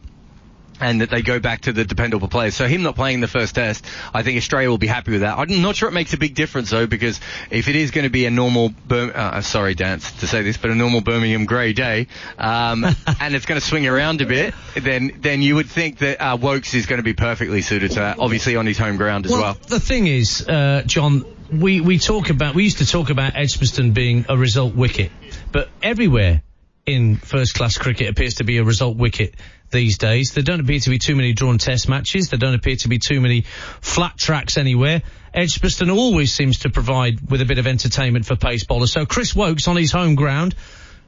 and 0.79 1.01
that 1.01 1.09
they 1.09 1.21
go 1.21 1.39
back 1.39 1.61
to 1.61 1.73
the 1.73 1.85
dependable 1.85 2.27
players. 2.27 2.55
So 2.55 2.67
him 2.67 2.83
not 2.83 2.95
playing 2.95 3.21
the 3.21 3.27
first 3.27 3.55
test, 3.55 3.85
I 4.13 4.23
think 4.23 4.37
Australia 4.37 4.69
will 4.69 4.77
be 4.77 4.87
happy 4.87 5.11
with 5.11 5.21
that. 5.21 5.37
I'm 5.37 5.61
not 5.61 5.75
sure 5.75 5.89
it 5.89 5.93
makes 5.93 6.13
a 6.13 6.17
big 6.17 6.35
difference 6.35 6.69
though, 6.69 6.87
because 6.87 7.19
if 7.49 7.67
it 7.67 7.75
is 7.75 7.91
going 7.91 8.03
to 8.03 8.09
be 8.09 8.25
a 8.25 8.31
normal, 8.31 8.69
Bir- 8.69 9.15
uh, 9.15 9.41
sorry, 9.41 9.75
Dance, 9.75 10.11
to 10.19 10.27
say 10.27 10.41
this, 10.41 10.57
but 10.57 10.71
a 10.71 10.75
normal 10.75 11.01
Birmingham 11.01 11.45
grey 11.45 11.73
day, 11.73 12.07
um, 12.37 12.83
and 13.19 13.35
it's 13.35 13.45
going 13.45 13.59
to 13.59 13.65
swing 13.65 13.87
around 13.87 14.21
a 14.21 14.25
bit, 14.25 14.53
then 14.75 15.11
then 15.19 15.41
you 15.41 15.55
would 15.55 15.69
think 15.69 15.99
that 15.99 16.21
uh, 16.21 16.37
Woakes 16.37 16.73
is 16.73 16.85
going 16.85 16.97
to 16.97 17.03
be 17.03 17.13
perfectly 17.13 17.61
suited 17.61 17.91
to 17.91 17.99
that. 17.99 18.19
Obviously 18.19 18.55
on 18.55 18.65
his 18.65 18.77
home 18.77 18.97
ground 18.97 19.25
as 19.25 19.31
well. 19.31 19.41
well. 19.41 19.57
The 19.67 19.79
thing 19.79 20.07
is, 20.07 20.47
uh, 20.47 20.83
John, 20.85 21.25
we 21.51 21.81
we 21.81 21.99
talk 21.99 22.29
about 22.29 22.55
we 22.55 22.63
used 22.63 22.79
to 22.79 22.85
talk 22.85 23.09
about 23.09 23.35
Edgbaston 23.35 23.91
being 23.91 24.25
a 24.29 24.37
result 24.37 24.75
wicket, 24.75 25.11
but 25.51 25.69
everywhere 25.81 26.43
in 26.85 27.17
first 27.17 27.53
class 27.53 27.77
cricket 27.77 28.09
appears 28.09 28.35
to 28.35 28.43
be 28.43 28.57
a 28.57 28.63
result 28.63 28.97
wicket 28.97 29.35
these 29.71 29.97
days. 29.97 30.33
There 30.33 30.43
don't 30.43 30.59
appear 30.59 30.79
to 30.79 30.89
be 30.89 30.99
too 30.99 31.15
many 31.15 31.33
drawn 31.33 31.57
test 31.57 31.89
matches. 31.89 32.29
There 32.29 32.39
don't 32.39 32.55
appear 32.55 32.75
to 32.77 32.87
be 32.87 32.99
too 32.99 33.21
many 33.21 33.41
flat 33.81 34.17
tracks 34.17 34.57
anywhere. 34.57 35.01
Edgbaston 35.33 35.89
always 35.89 36.33
seems 36.33 36.59
to 36.59 36.69
provide 36.69 37.29
with 37.29 37.41
a 37.41 37.45
bit 37.45 37.59
of 37.59 37.67
entertainment 37.67 38.25
for 38.25 38.35
pace 38.35 38.63
bowlers. 38.63 38.91
So 38.91 39.05
Chris 39.05 39.35
Woakes 39.35 39.67
on 39.67 39.77
his 39.77 39.91
home 39.91 40.15
ground 40.15 40.55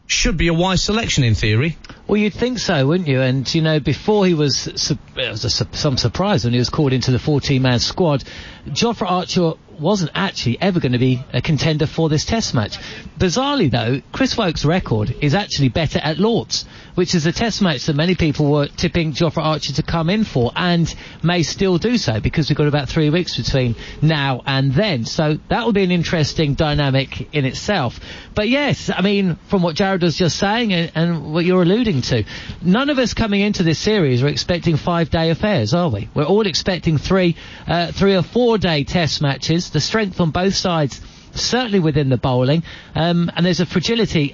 should 0.08 0.38
be 0.38 0.48
a 0.48 0.54
wise 0.54 0.84
selection 0.84 1.24
in 1.24 1.36
theory. 1.36 1.78
Well, 2.06 2.18
you'd 2.18 2.34
think 2.34 2.60
so, 2.60 2.86
wouldn't 2.86 3.08
you? 3.08 3.22
And 3.22 3.52
you 3.54 3.62
know, 3.62 3.80
before 3.80 4.26
he 4.26 4.34
was, 4.34 4.68
it 4.68 4.98
was 5.16 5.46
a, 5.46 5.50
some 5.50 5.98
surprise 5.98 6.44
when 6.44 6.54
he 6.54 6.60
was 6.60 6.70
called 6.70 6.94
into 6.94 7.12
the 7.12 7.18
14-man 7.18 7.80
squad. 7.80 8.24
Jofra 8.68 9.10
Archer 9.10 9.54
wasn't 9.82 10.12
actually 10.14 10.62
ever 10.62 10.80
going 10.80 10.92
to 10.92 11.00
be 11.00 11.24
a 11.34 11.42
contender 11.42 11.88
for 11.88 12.08
this 12.08 12.24
test 12.24 12.54
match. 12.54 12.78
Bizarrely 13.18 13.70
though, 13.70 14.02
Chris 14.12 14.38
Woakes' 14.38 14.64
record 14.64 15.16
is 15.22 15.34
actually 15.34 15.70
better 15.70 16.00
at 16.00 16.20
Lords, 16.20 16.66
which 16.96 17.16
is 17.16 17.26
a 17.26 17.32
test 17.32 17.62
match 17.62 17.86
that 17.86 17.96
many 17.96 18.16
people 18.16 18.52
were 18.52 18.68
tipping 18.68 19.14
Jofra 19.14 19.44
Archer 19.44 19.74
to 19.74 19.84
come 19.84 20.10
in 20.10 20.24
for 20.24 20.52
and 20.56 20.94
may 21.24 21.44
still 21.44 21.78
do 21.78 21.98
so 21.98 22.20
because 22.20 22.50
we've 22.50 22.58
got 22.58 22.68
about 22.68 22.90
three 22.90 23.10
weeks 23.10 23.38
between 23.38 23.76
now 24.02 24.42
and 24.46 24.74
then. 24.74 25.06
So 25.06 25.40
that 25.50 25.66
will 25.66 25.74
be 25.74 25.84
an 25.84 25.92
interesting 25.92 26.54
dynamic 26.54 27.34
in 27.34 27.46
itself. 27.46 28.00
But 28.36 28.50
yes, 28.50 28.90
I 28.94 29.02
mean, 29.02 29.38
from 29.48 29.64
what 29.64 29.76
Jarrod 29.76 30.04
was 30.04 30.18
just 30.18 30.38
saying 30.38 30.74
and, 30.74 30.92
and 30.96 31.34
what 31.34 31.44
you're 31.44 31.64
alluding 31.64 32.02
to, 32.04 32.24
none 32.62 32.90
of 32.90 33.00
us 33.00 33.14
coming 33.14 33.42
into 33.42 33.64
this 33.64 33.80
series 33.80 34.22
are 34.22 34.28
expecting 34.28 34.78
five 34.78 35.10
day 35.10 35.32
affairs, 35.32 35.74
are 35.74 35.90
we? 35.90 36.10
We're 36.14 36.26
all 36.26 36.46
expecting 36.46 36.98
three, 36.98 37.36
uh, 37.68 37.92
three 37.92 38.16
or 38.16 38.22
four 38.24 38.58
day 38.58 38.84
test 38.84 39.22
matches. 39.22 39.71
The 39.72 39.80
strength 39.80 40.20
on 40.20 40.32
both 40.32 40.56
sides 40.56 41.02
certainly 41.34 41.80
within 41.80 42.10
the 42.10 42.18
bowling, 42.18 42.64
um, 42.96 43.32
and 43.36 43.46
there's 43.46 43.60
a 43.60 43.66
fragility 43.66 44.34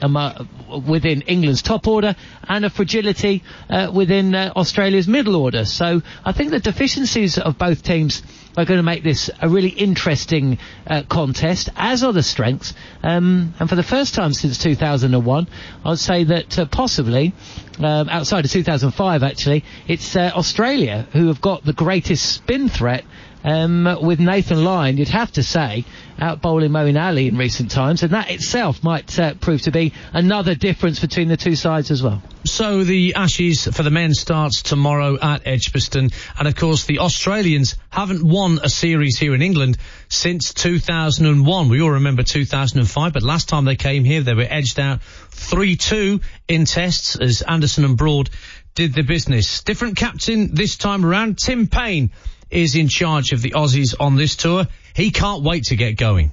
within 0.87 1.21
England's 1.21 1.61
top 1.61 1.87
order 1.87 2.15
and 2.47 2.65
a 2.65 2.69
fragility 2.69 3.43
uh, 3.69 3.91
within 3.93 4.33
uh, 4.35 4.51
Australia's 4.55 5.07
middle 5.07 5.35
order. 5.35 5.65
So 5.65 6.01
I 6.25 6.31
think 6.31 6.51
the 6.51 6.59
deficiencies 6.59 7.37
of 7.37 7.57
both 7.57 7.83
teams 7.83 8.21
are 8.57 8.65
going 8.65 8.79
to 8.79 8.83
make 8.83 9.03
this 9.03 9.29
a 9.39 9.47
really 9.47 9.69
interesting 9.69 10.57
uh, 10.87 11.03
contest, 11.07 11.69
as 11.75 12.03
are 12.03 12.11
the 12.11 12.23
strengths. 12.23 12.73
Um, 13.03 13.53
and 13.59 13.69
for 13.69 13.75
the 13.75 13.83
first 13.83 14.15
time 14.15 14.33
since 14.33 14.57
2001, 14.57 15.47
I'd 15.85 15.99
say 15.99 16.23
that 16.23 16.57
uh, 16.57 16.65
possibly, 16.65 17.33
um, 17.77 18.09
outside 18.09 18.45
of 18.45 18.51
2005 18.51 19.21
actually, 19.23 19.63
it's 19.87 20.15
uh, 20.15 20.31
Australia 20.35 21.07
who 21.13 21.27
have 21.27 21.39
got 21.39 21.63
the 21.63 21.73
greatest 21.73 22.25
spin 22.33 22.67
threat 22.67 23.05
um, 23.47 23.99
with 24.01 24.19
Nathan 24.19 24.61
Lyon, 24.61 24.97
you'd 24.97 25.07
have 25.07 25.31
to 25.33 25.43
say, 25.43 25.85
out 26.19 26.41
bowling 26.41 26.71
Moeen 26.71 27.01
Ali 27.01 27.29
in 27.29 27.37
recent 27.37 27.71
times, 27.71 28.03
and 28.03 28.11
that 28.11 28.29
itself 28.29 28.83
might 28.83 29.17
uh, 29.17 29.35
prove 29.35 29.61
to 29.61 29.71
be 29.71 29.93
another 30.11 30.53
difference 30.53 30.99
between 30.99 31.29
the 31.29 31.37
two 31.37 31.55
sides 31.55 31.89
as 31.89 32.03
well. 32.03 32.21
So 32.43 32.83
the 32.83 33.13
Ashes 33.15 33.65
for 33.65 33.83
the 33.83 33.89
men 33.89 34.13
starts 34.13 34.63
tomorrow 34.63 35.17
at 35.21 35.47
Edgbaston, 35.47 36.09
and 36.37 36.47
of 36.47 36.57
course 36.57 36.85
the 36.87 36.99
Australians 36.99 37.77
haven't 37.89 38.21
won 38.21 38.59
a 38.61 38.69
series 38.69 39.17
here 39.17 39.33
in 39.33 39.41
England 39.41 39.77
since 40.09 40.53
2001. 40.53 41.69
We 41.69 41.81
all 41.81 41.91
remember 41.91 42.23
2005, 42.23 43.13
but 43.13 43.23
last 43.23 43.47
time 43.47 43.63
they 43.63 43.77
came 43.77 44.03
here, 44.03 44.23
they 44.23 44.33
were 44.33 44.47
edged 44.47 44.77
out 44.77 44.99
3-2 45.31 46.21
in 46.49 46.65
tests 46.65 47.15
as 47.15 47.43
Anderson 47.43 47.85
and 47.85 47.95
Broad 47.95 48.29
did 48.75 48.93
the 48.93 49.03
business. 49.03 49.63
Different 49.63 49.95
captain 49.95 50.53
this 50.53 50.75
time 50.75 51.05
around, 51.05 51.37
Tim 51.37 51.67
Paine 51.67 52.11
is 52.49 52.75
in 52.75 52.87
charge 52.87 53.33
of 53.33 53.41
the 53.41 53.51
Aussies 53.51 53.95
on 53.99 54.15
this 54.15 54.35
tour. 54.35 54.67
He 54.95 55.11
can't 55.11 55.43
wait 55.43 55.65
to 55.65 55.75
get 55.75 55.97
going. 55.97 56.31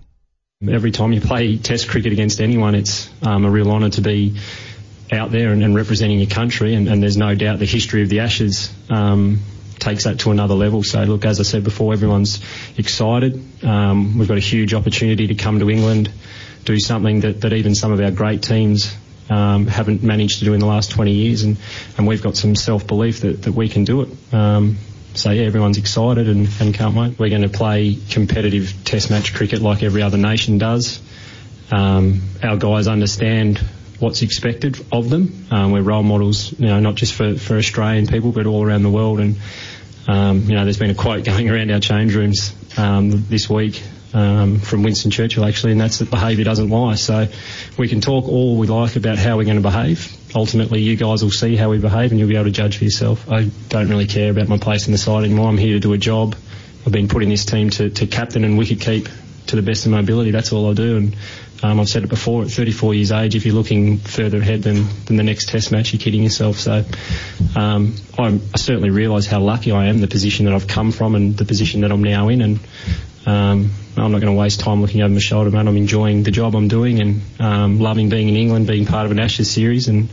Every 0.67 0.93
time 0.93 1.13
you 1.13 1.21
play 1.21 1.59
Test 1.59 1.89
cricket 1.89 2.13
against 2.13 2.41
anyone, 2.41 2.75
it's 2.75 3.11
um, 3.23 3.45
a 3.45 3.51
real 3.51 3.71
honour 3.71 3.91
to 3.91 4.01
be 4.01 4.39
out 5.13 5.31
there 5.31 5.53
and, 5.53 5.63
and 5.63 5.75
representing 5.75 6.19
your 6.19 6.31
country. 6.31 6.75
And, 6.75 6.89
and, 6.89 7.03
there's 7.03 7.17
no 7.17 7.35
doubt 7.35 7.59
the 7.59 7.67
history 7.67 8.03
of 8.03 8.09
the 8.09 8.21
Ashes 8.21 8.73
um, 8.89 9.41
takes 9.79 10.05
that 10.05 10.21
to 10.21 10.31
another 10.31 10.55
level. 10.55 10.83
So, 10.83 11.03
look, 11.05 11.25
as 11.25 11.41
I 11.41 11.43
said 11.43 11.65
before, 11.65 11.93
everyone's 11.93 12.41
excited. 12.79 13.65
Um, 13.65 14.19
we've 14.19 14.29
got 14.29 14.39
a 14.39 14.41
huge 14.41 14.73
opportunity 14.73 15.27
to 15.27 15.35
come 15.35 15.59
to 15.59 15.71
England, 15.71 16.11
do 16.65 16.79
something 16.79 17.21
that, 17.21 17.43
that 17.43 17.53
even 17.53 17.75
some 17.75 17.93
of 17.93 18.01
our 18.01 18.11
great 18.11 18.43
teams 18.43 18.97
um, 19.31 19.67
haven't 19.67 20.03
managed 20.03 20.39
to 20.39 20.45
do 20.45 20.55
in 20.55 20.61
the 20.61 20.67
last 20.67 20.91
20 20.93 21.13
years, 21.13 21.43
and, 21.43 21.57
and 21.99 22.07
we've 22.07 22.23
got 22.23 22.37
some 22.37 22.55
self 22.55 22.87
belief 22.87 23.21
that, 23.21 23.43
that 23.43 23.53
we 23.53 23.69
can 23.69 23.85
do 23.85 24.03
it. 24.03 24.09
Um, 24.33 24.79
so 25.15 25.31
yeah, 25.31 25.45
everyone's 25.45 25.79
excited 25.79 26.29
and, 26.29 26.49
and 26.61 26.75
can't 26.75 26.95
wait. 26.95 27.19
We're 27.19 27.31
going 27.31 27.43
to 27.43 27.49
play 27.49 27.99
competitive 28.11 28.73
Test 28.85 29.11
match 29.11 29.35
cricket 29.35 29.61
like 29.61 29.83
every 29.83 30.03
other 30.03 30.19
nation 30.19 30.59
does. 30.59 31.01
Um, 31.71 32.23
our 32.43 32.57
guys 32.57 32.89
understand 32.89 33.59
what's 33.99 34.23
expected 34.23 34.85
of 34.93 35.09
them. 35.09 35.47
Um, 35.51 35.73
we're 35.73 35.83
role 35.83 36.03
models, 36.03 36.53
you 36.59 36.67
know, 36.67 36.81
not 36.81 36.97
just 36.97 37.15
for, 37.15 37.37
for 37.37 37.57
Australian 37.57 38.07
people, 38.07 38.33
but 38.33 38.47
all 38.47 38.65
around 38.65 38.83
the 38.83 38.91
world. 38.91 39.21
And 39.21 39.37
um, 40.07 40.43
you 40.43 40.55
know, 40.55 40.65
there's 40.65 40.79
been 40.79 40.91
a 40.91 40.95
quote 40.95 41.25
going 41.25 41.49
around 41.49 41.71
our 41.71 41.81
change 41.81 42.15
rooms 42.15 42.55
um, 42.77 43.11
this 43.29 43.49
week 43.49 43.83
um, 44.15 44.59
from 44.61 44.83
Winston 44.83 45.11
Churchill 45.11 45.45
actually, 45.45 45.73
and 45.73 45.81
that's 45.81 45.99
that 45.99 46.11
behaviour 46.11 46.45
doesn't 46.45 46.71
lie. 46.71 46.95
So 46.95 47.29
we 47.77 47.89
can 47.89 48.01
talk 48.01 48.25
all 48.27 48.57
we 48.57 48.67
like 48.67 48.97
about 48.97 49.19
how 49.19 49.37
we're 49.37 49.45
going 49.45 49.57
to 49.57 49.63
behave 49.63 50.17
ultimately 50.35 50.81
you 50.81 50.97
guys 50.97 51.23
will 51.23 51.31
see 51.31 51.57
how 51.57 51.71
we 51.71 51.79
behave 51.79 52.11
and 52.11 52.19
you'll 52.19 52.29
be 52.29 52.35
able 52.35 52.47
to 52.47 52.51
judge 52.51 52.79
for 52.79 52.85
yourself. 52.85 53.31
I 53.31 53.45
don't 53.69 53.89
really 53.89 54.07
care 54.07 54.31
about 54.31 54.49
my 54.49 54.59
place 54.59 54.87
in 54.87 54.93
the 54.93 54.99
side 54.99 55.25
anymore. 55.25 55.49
I'm 55.49 55.57
here 55.57 55.75
to 55.75 55.81
do 55.81 55.93
a 55.93 55.99
job. 55.99 56.35
I've 56.85 56.93
been 56.93 57.09
put 57.09 57.23
in 57.23 57.29
this 57.29 57.45
team 57.45 57.71
to, 57.71 57.91
to 57.91 58.07
captain 58.07 58.45
and 58.45 58.59
wicket 58.59 58.81
keep 58.81 59.09
to 59.47 59.57
the 59.57 59.63
best 59.63 59.87
of 59.87 59.93
my 59.93 60.01
ability. 60.01 60.33
That's 60.33 60.53
all 60.53 60.71
I 60.71 60.75
do. 60.75 60.97
And 60.97 61.17
Um, 61.65 61.81
I've 61.81 61.89
said 61.89 62.05
it 62.05 62.11
before. 62.11 62.43
At 62.43 62.51
34 62.51 62.95
years 62.95 63.11
age, 63.11 63.35
if 63.35 63.47
you're 63.47 63.55
looking 63.55 63.97
further 63.97 64.39
ahead 64.39 64.63
than, 64.63 64.87
than 65.07 65.17
the 65.17 65.23
next 65.23 65.49
Test 65.49 65.73
match, 65.73 65.95
you're 65.95 66.01
kidding 66.01 66.23
yourself. 66.23 66.59
So 66.59 66.85
um, 67.57 67.95
I, 68.19 68.27
I 68.27 68.57
certainly 68.59 68.91
realise 68.91 69.27
how 69.27 69.41
lucky 69.41 69.73
I 69.73 69.87
am, 69.87 70.01
the 70.01 70.07
position 70.07 70.45
that 70.45 70.53
I've 70.53 70.67
come 70.67 70.93
from, 70.93 71.15
and 71.15 71.35
the 71.37 71.47
position 71.47 71.81
that 71.81 71.91
I'm 71.91 72.03
now 72.03 72.29
in, 72.29 72.41
and. 72.43 72.61
Um, 73.27 73.71
I'm 73.97 74.13
not 74.13 74.21
going 74.21 74.33
to 74.35 74.39
waste 74.39 74.61
time 74.61 74.81
looking 74.81 75.03
over 75.03 75.13
my 75.13 75.21
shoulder, 75.21 75.51
man. 75.51 75.69
I'm 75.69 75.77
enjoying 75.77 76.23
the 76.25 76.31
job 76.31 76.55
I'm 76.55 76.69
doing 76.69 77.01
and 77.01 77.23
um, 77.41 77.81
loving 77.81 78.09
being 78.09 78.29
in 78.29 78.37
England, 78.37 78.67
being 78.67 78.87
part 78.87 79.07
of 79.07 79.13
an 79.13 79.19
Ashes 79.19 79.51
series, 79.51 79.89
and 79.89 80.09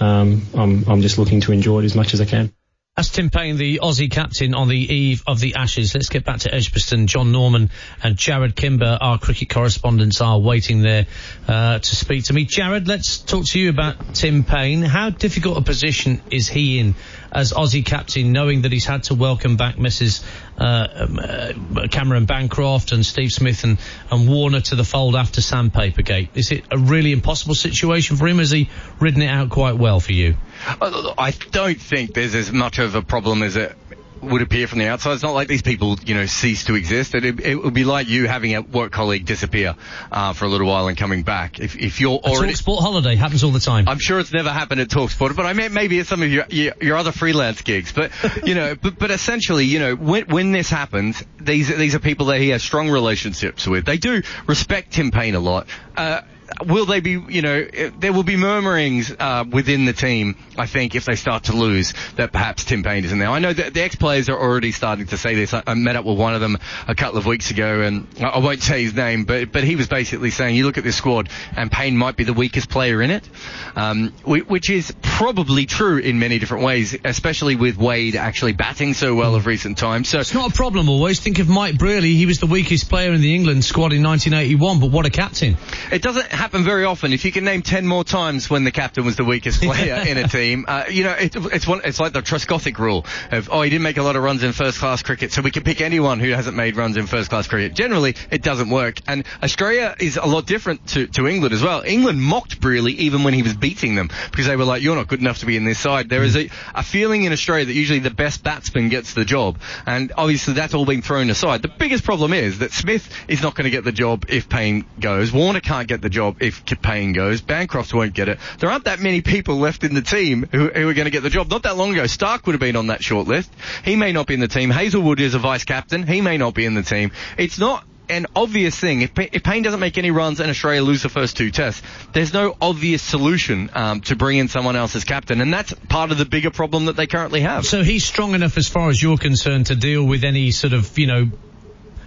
um, 0.00 0.42
I'm, 0.54 0.84
I'm 0.88 1.00
just 1.02 1.18
looking 1.18 1.40
to 1.42 1.52
enjoy 1.52 1.80
it 1.80 1.84
as 1.84 1.94
much 1.94 2.14
as 2.14 2.20
I 2.20 2.26
can. 2.26 2.52
That's 2.96 3.08
Tim 3.08 3.28
Paine, 3.28 3.56
the 3.56 3.80
Aussie 3.82 4.08
captain 4.08 4.54
on 4.54 4.68
the 4.68 4.76
eve 4.76 5.24
of 5.26 5.40
the 5.40 5.56
Ashes. 5.56 5.92
Let's 5.96 6.08
get 6.10 6.24
back 6.24 6.38
to 6.40 6.54
Edgbaston. 6.54 7.08
John 7.08 7.32
Norman 7.32 7.70
and 8.00 8.16
Jarrod 8.16 8.54
Kimber, 8.54 8.96
our 9.00 9.18
cricket 9.18 9.50
correspondents, 9.50 10.20
are 10.20 10.38
waiting 10.38 10.80
there 10.80 11.06
uh, 11.48 11.80
to 11.80 11.96
speak 11.96 12.26
to 12.26 12.32
me. 12.32 12.46
Jarrod, 12.46 12.86
let's 12.86 13.18
talk 13.18 13.46
to 13.46 13.58
you 13.58 13.70
about 13.70 14.14
Tim 14.14 14.44
Paine. 14.44 14.82
How 14.82 15.10
difficult 15.10 15.58
a 15.58 15.62
position 15.62 16.22
is 16.30 16.46
he 16.46 16.78
in 16.78 16.94
as 17.32 17.52
Aussie 17.52 17.84
captain, 17.84 18.30
knowing 18.30 18.62
that 18.62 18.70
he's 18.70 18.86
had 18.86 19.02
to 19.04 19.16
welcome 19.16 19.56
back 19.56 19.74
Mrs. 19.74 20.24
Uh, 20.56 20.86
um, 20.94 21.18
uh, 21.20 21.88
Cameron 21.90 22.26
Bancroft 22.26 22.92
and 22.92 23.04
Steve 23.04 23.32
Smith 23.32 23.64
and, 23.64 23.78
and 24.10 24.28
Warner 24.28 24.60
to 24.60 24.76
the 24.76 24.84
fold 24.84 25.16
after 25.16 25.40
Sandpapergate? 25.40 26.28
Is 26.34 26.52
it 26.52 26.64
a 26.70 26.78
really 26.78 27.10
impossible 27.12 27.56
situation 27.56 28.16
for 28.16 28.28
him? 28.28 28.38
Has 28.38 28.52
he 28.52 28.70
ridden 29.00 29.22
it 29.22 29.28
out 29.28 29.50
quite 29.50 29.76
well 29.76 29.98
for 29.98 30.12
you? 30.12 30.36
I 30.80 31.32
don't 31.50 31.80
think 31.80 32.14
there's 32.14 32.34
as 32.36 32.52
much 32.52 32.78
of 32.78 32.94
a 32.94 33.02
problem 33.02 33.42
as 33.42 33.56
it 33.56 33.76
would 34.22 34.42
appear 34.42 34.66
from 34.66 34.78
the 34.78 34.88
outside. 34.88 35.12
It's 35.12 35.22
not 35.22 35.34
like 35.34 35.48
these 35.48 35.62
people, 35.62 35.98
you 36.04 36.14
know, 36.14 36.26
cease 36.26 36.64
to 36.64 36.74
exist. 36.74 37.14
It, 37.14 37.40
it 37.40 37.56
would 37.56 37.74
be 37.74 37.84
like 37.84 38.08
you 38.08 38.26
having 38.26 38.54
a 38.54 38.62
work 38.62 38.92
colleague 38.92 39.26
disappear 39.26 39.76
uh, 40.10 40.32
for 40.32 40.44
a 40.44 40.48
little 40.48 40.66
while 40.66 40.88
and 40.88 40.96
coming 40.96 41.22
back. 41.22 41.60
If, 41.60 41.76
if 41.76 42.00
you're 42.00 42.20
a 42.24 42.30
already 42.30 42.54
sport 42.54 42.82
holiday 42.82 43.16
happens 43.16 43.44
all 43.44 43.50
the 43.50 43.60
time. 43.60 43.88
I'm 43.88 43.98
sure 43.98 44.18
it's 44.18 44.32
never 44.32 44.50
happened 44.50 44.80
at 44.80 44.88
Talksport, 44.88 45.36
but 45.36 45.46
I 45.46 45.52
mean 45.52 45.72
maybe 45.72 45.98
it's 45.98 46.08
some 46.08 46.22
of 46.22 46.30
your 46.30 46.44
your, 46.48 46.74
your 46.80 46.96
other 46.96 47.12
freelance 47.12 47.62
gigs. 47.62 47.92
But 47.92 48.12
you 48.44 48.54
know, 48.54 48.74
but, 48.82 48.98
but 48.98 49.10
essentially, 49.10 49.64
you 49.64 49.78
know, 49.78 49.94
when 49.96 50.26
when 50.26 50.52
this 50.52 50.70
happens, 50.70 51.22
these 51.40 51.68
these 51.68 51.94
are 51.94 52.00
people 52.00 52.26
that 52.26 52.40
he 52.40 52.50
has 52.50 52.62
strong 52.62 52.90
relationships 52.90 53.66
with. 53.66 53.84
They 53.84 53.98
do 53.98 54.22
respect 54.46 54.92
Tim 54.92 55.10
Paine 55.10 55.34
a 55.34 55.40
lot. 55.40 55.66
Uh, 55.96 56.22
will 56.66 56.86
they 56.86 57.00
be, 57.00 57.22
you 57.28 57.42
know, 57.42 57.64
there 57.98 58.12
will 58.12 58.22
be 58.22 58.36
murmurings 58.36 59.14
uh, 59.18 59.44
within 59.50 59.84
the 59.84 59.92
team, 59.92 60.36
I 60.56 60.66
think, 60.66 60.94
if 60.94 61.04
they 61.04 61.16
start 61.16 61.44
to 61.44 61.56
lose, 61.56 61.94
that 62.16 62.32
perhaps 62.32 62.64
Tim 62.64 62.82
Paine 62.82 63.04
isn't 63.04 63.18
there. 63.18 63.28
I 63.28 63.38
know 63.38 63.52
that 63.52 63.74
the 63.74 63.82
ex-players 63.82 64.28
are 64.28 64.38
already 64.38 64.72
starting 64.72 65.06
to 65.06 65.16
say 65.16 65.34
this. 65.34 65.54
I, 65.54 65.62
I 65.66 65.74
met 65.74 65.96
up 65.96 66.04
with 66.04 66.18
one 66.18 66.34
of 66.34 66.40
them 66.40 66.58
a 66.86 66.94
couple 66.94 67.18
of 67.18 67.26
weeks 67.26 67.50
ago, 67.50 67.80
and 67.80 68.06
I, 68.20 68.28
I 68.28 68.38
won't 68.38 68.62
say 68.62 68.82
his 68.82 68.94
name, 68.94 69.24
but 69.24 69.52
but 69.52 69.64
he 69.64 69.76
was 69.76 69.88
basically 69.88 70.30
saying, 70.30 70.56
you 70.56 70.66
look 70.66 70.78
at 70.78 70.84
this 70.84 70.96
squad, 70.96 71.28
and 71.56 71.70
Paine 71.70 71.96
might 71.96 72.16
be 72.16 72.24
the 72.24 72.32
weakest 72.32 72.70
player 72.70 73.02
in 73.02 73.10
it, 73.10 73.28
um, 73.76 74.12
which 74.24 74.70
is 74.70 74.94
probably 75.02 75.66
true 75.66 75.98
in 75.98 76.18
many 76.18 76.38
different 76.38 76.64
ways, 76.64 76.96
especially 77.04 77.56
with 77.56 77.76
Wade 77.76 78.16
actually 78.16 78.52
batting 78.52 78.94
so 78.94 79.14
well 79.14 79.34
of 79.34 79.46
recent 79.46 79.78
times. 79.78 80.08
So 80.08 80.20
it's 80.20 80.34
not 80.34 80.50
a 80.50 80.54
problem 80.54 80.88
always. 80.88 81.20
Think 81.20 81.38
of 81.38 81.48
Mike 81.48 81.78
Brearley; 81.78 82.14
he 82.14 82.26
was 82.26 82.38
the 82.38 82.46
weakest 82.46 82.88
player 82.88 83.12
in 83.12 83.20
the 83.20 83.34
England 83.34 83.64
squad 83.64 83.92
in 83.92 84.02
1981, 84.02 84.80
but 84.80 84.90
what 84.90 85.06
a 85.06 85.10
captain! 85.10 85.56
It 85.90 86.02
doesn't 86.02 86.26
happen 86.44 86.62
very 86.62 86.84
often. 86.84 87.14
If 87.14 87.24
you 87.24 87.32
can 87.32 87.42
name 87.42 87.62
ten 87.62 87.86
more 87.86 88.04
times 88.04 88.50
when 88.50 88.64
the 88.64 88.70
captain 88.70 89.06
was 89.06 89.16
the 89.16 89.24
weakest 89.24 89.62
player 89.62 90.04
in 90.06 90.18
a 90.18 90.28
team, 90.28 90.66
uh, 90.68 90.84
you 90.90 91.02
know 91.02 91.12
it, 91.12 91.34
it's 91.34 91.66
one, 91.66 91.80
it's 91.84 91.98
like 91.98 92.12
the 92.12 92.20
Trescothick 92.20 92.78
rule 92.78 93.06
of 93.30 93.48
oh 93.50 93.62
he 93.62 93.70
didn't 93.70 93.82
make 93.82 93.96
a 93.96 94.02
lot 94.02 94.14
of 94.14 94.22
runs 94.22 94.42
in 94.42 94.52
first 94.52 94.78
class 94.78 95.02
cricket, 95.02 95.32
so 95.32 95.40
we 95.40 95.50
can 95.50 95.62
pick 95.62 95.80
anyone 95.80 96.20
who 96.20 96.32
hasn't 96.32 96.54
made 96.54 96.76
runs 96.76 96.98
in 96.98 97.06
first 97.06 97.30
class 97.30 97.48
cricket. 97.48 97.72
Generally, 97.72 98.16
it 98.30 98.42
doesn't 98.42 98.68
work, 98.68 98.98
and 99.06 99.24
Australia 99.42 99.96
is 99.98 100.18
a 100.18 100.26
lot 100.26 100.46
different 100.46 100.86
to, 100.88 101.06
to 101.06 101.26
England 101.26 101.54
as 101.54 101.62
well. 101.62 101.82
England 101.82 102.20
mocked 102.20 102.60
Brearley 102.60 102.92
even 102.92 103.24
when 103.24 103.32
he 103.32 103.42
was 103.42 103.54
beating 103.54 103.94
them 103.94 104.10
because 104.30 104.46
they 104.46 104.56
were 104.56 104.66
like 104.66 104.82
you're 104.82 104.96
not 104.96 105.08
good 105.08 105.20
enough 105.20 105.38
to 105.38 105.46
be 105.46 105.56
in 105.56 105.64
this 105.64 105.78
side. 105.78 106.10
There 106.10 106.24
is 106.24 106.36
a, 106.36 106.50
a 106.74 106.82
feeling 106.82 107.24
in 107.24 107.32
Australia 107.32 107.64
that 107.64 107.72
usually 107.72 108.00
the 108.00 108.10
best 108.10 108.44
batsman 108.44 108.90
gets 108.90 109.14
the 109.14 109.24
job, 109.24 109.56
and 109.86 110.12
obviously 110.14 110.52
that's 110.52 110.74
all 110.74 110.84
been 110.84 111.00
thrown 111.00 111.30
aside. 111.30 111.62
The 111.62 111.68
biggest 111.68 112.04
problem 112.04 112.34
is 112.34 112.58
that 112.58 112.72
Smith 112.72 113.08
is 113.28 113.40
not 113.40 113.54
going 113.54 113.64
to 113.64 113.70
get 113.70 113.84
the 113.84 113.92
job 113.92 114.26
if 114.28 114.50
Paine 114.50 114.84
goes. 115.00 115.32
Warner 115.32 115.60
can't 115.60 115.88
get 115.88 116.02
the 116.02 116.10
job 116.10 116.33
if 116.40 116.64
Paine 116.82 117.12
goes. 117.12 117.40
Bancroft 117.40 117.94
won't 117.94 118.14
get 118.14 118.28
it. 118.28 118.38
There 118.58 118.70
aren't 118.70 118.84
that 118.84 119.00
many 119.00 119.20
people 119.20 119.56
left 119.56 119.84
in 119.84 119.94
the 119.94 120.02
team 120.02 120.48
who, 120.50 120.68
who 120.68 120.88
are 120.88 120.94
going 120.94 121.06
to 121.06 121.10
get 121.10 121.22
the 121.22 121.30
job. 121.30 121.50
Not 121.50 121.64
that 121.64 121.76
long 121.76 121.92
ago, 121.92 122.06
Stark 122.06 122.46
would 122.46 122.52
have 122.52 122.60
been 122.60 122.76
on 122.76 122.88
that 122.88 123.02
short 123.02 123.26
list. 123.26 123.50
He 123.84 123.96
may 123.96 124.12
not 124.12 124.26
be 124.26 124.34
in 124.34 124.40
the 124.40 124.48
team. 124.48 124.70
Hazlewood 124.70 125.20
is 125.20 125.34
a 125.34 125.38
vice 125.38 125.64
captain. 125.64 126.06
He 126.06 126.20
may 126.20 126.36
not 126.36 126.54
be 126.54 126.64
in 126.64 126.74
the 126.74 126.82
team. 126.82 127.12
It's 127.38 127.58
not 127.58 127.84
an 128.08 128.26
obvious 128.36 128.78
thing. 128.78 129.02
If, 129.02 129.18
if 129.18 129.42
Paine 129.42 129.62
doesn't 129.62 129.80
make 129.80 129.98
any 129.98 130.10
runs 130.10 130.40
and 130.40 130.50
Australia 130.50 130.82
lose 130.82 131.02
the 131.02 131.08
first 131.08 131.36
two 131.36 131.50
tests, 131.50 131.82
there's 132.12 132.32
no 132.32 132.56
obvious 132.60 133.02
solution 133.02 133.70
um, 133.72 134.00
to 134.02 134.16
bring 134.16 134.38
in 134.38 134.48
someone 134.48 134.76
else 134.76 134.94
as 134.94 135.04
captain, 135.04 135.40
and 135.40 135.52
that's 135.52 135.72
part 135.88 136.10
of 136.10 136.18
the 136.18 136.24
bigger 136.24 136.50
problem 136.50 136.86
that 136.86 136.96
they 136.96 137.06
currently 137.06 137.40
have. 137.40 137.64
So 137.66 137.82
he's 137.82 138.04
strong 138.04 138.34
enough, 138.34 138.58
as 138.58 138.68
far 138.68 138.90
as 138.90 139.02
you're 139.02 139.16
concerned, 139.16 139.66
to 139.66 139.76
deal 139.76 140.04
with 140.04 140.24
any 140.24 140.50
sort 140.50 140.72
of, 140.72 140.98
you 140.98 141.06
know, 141.06 141.30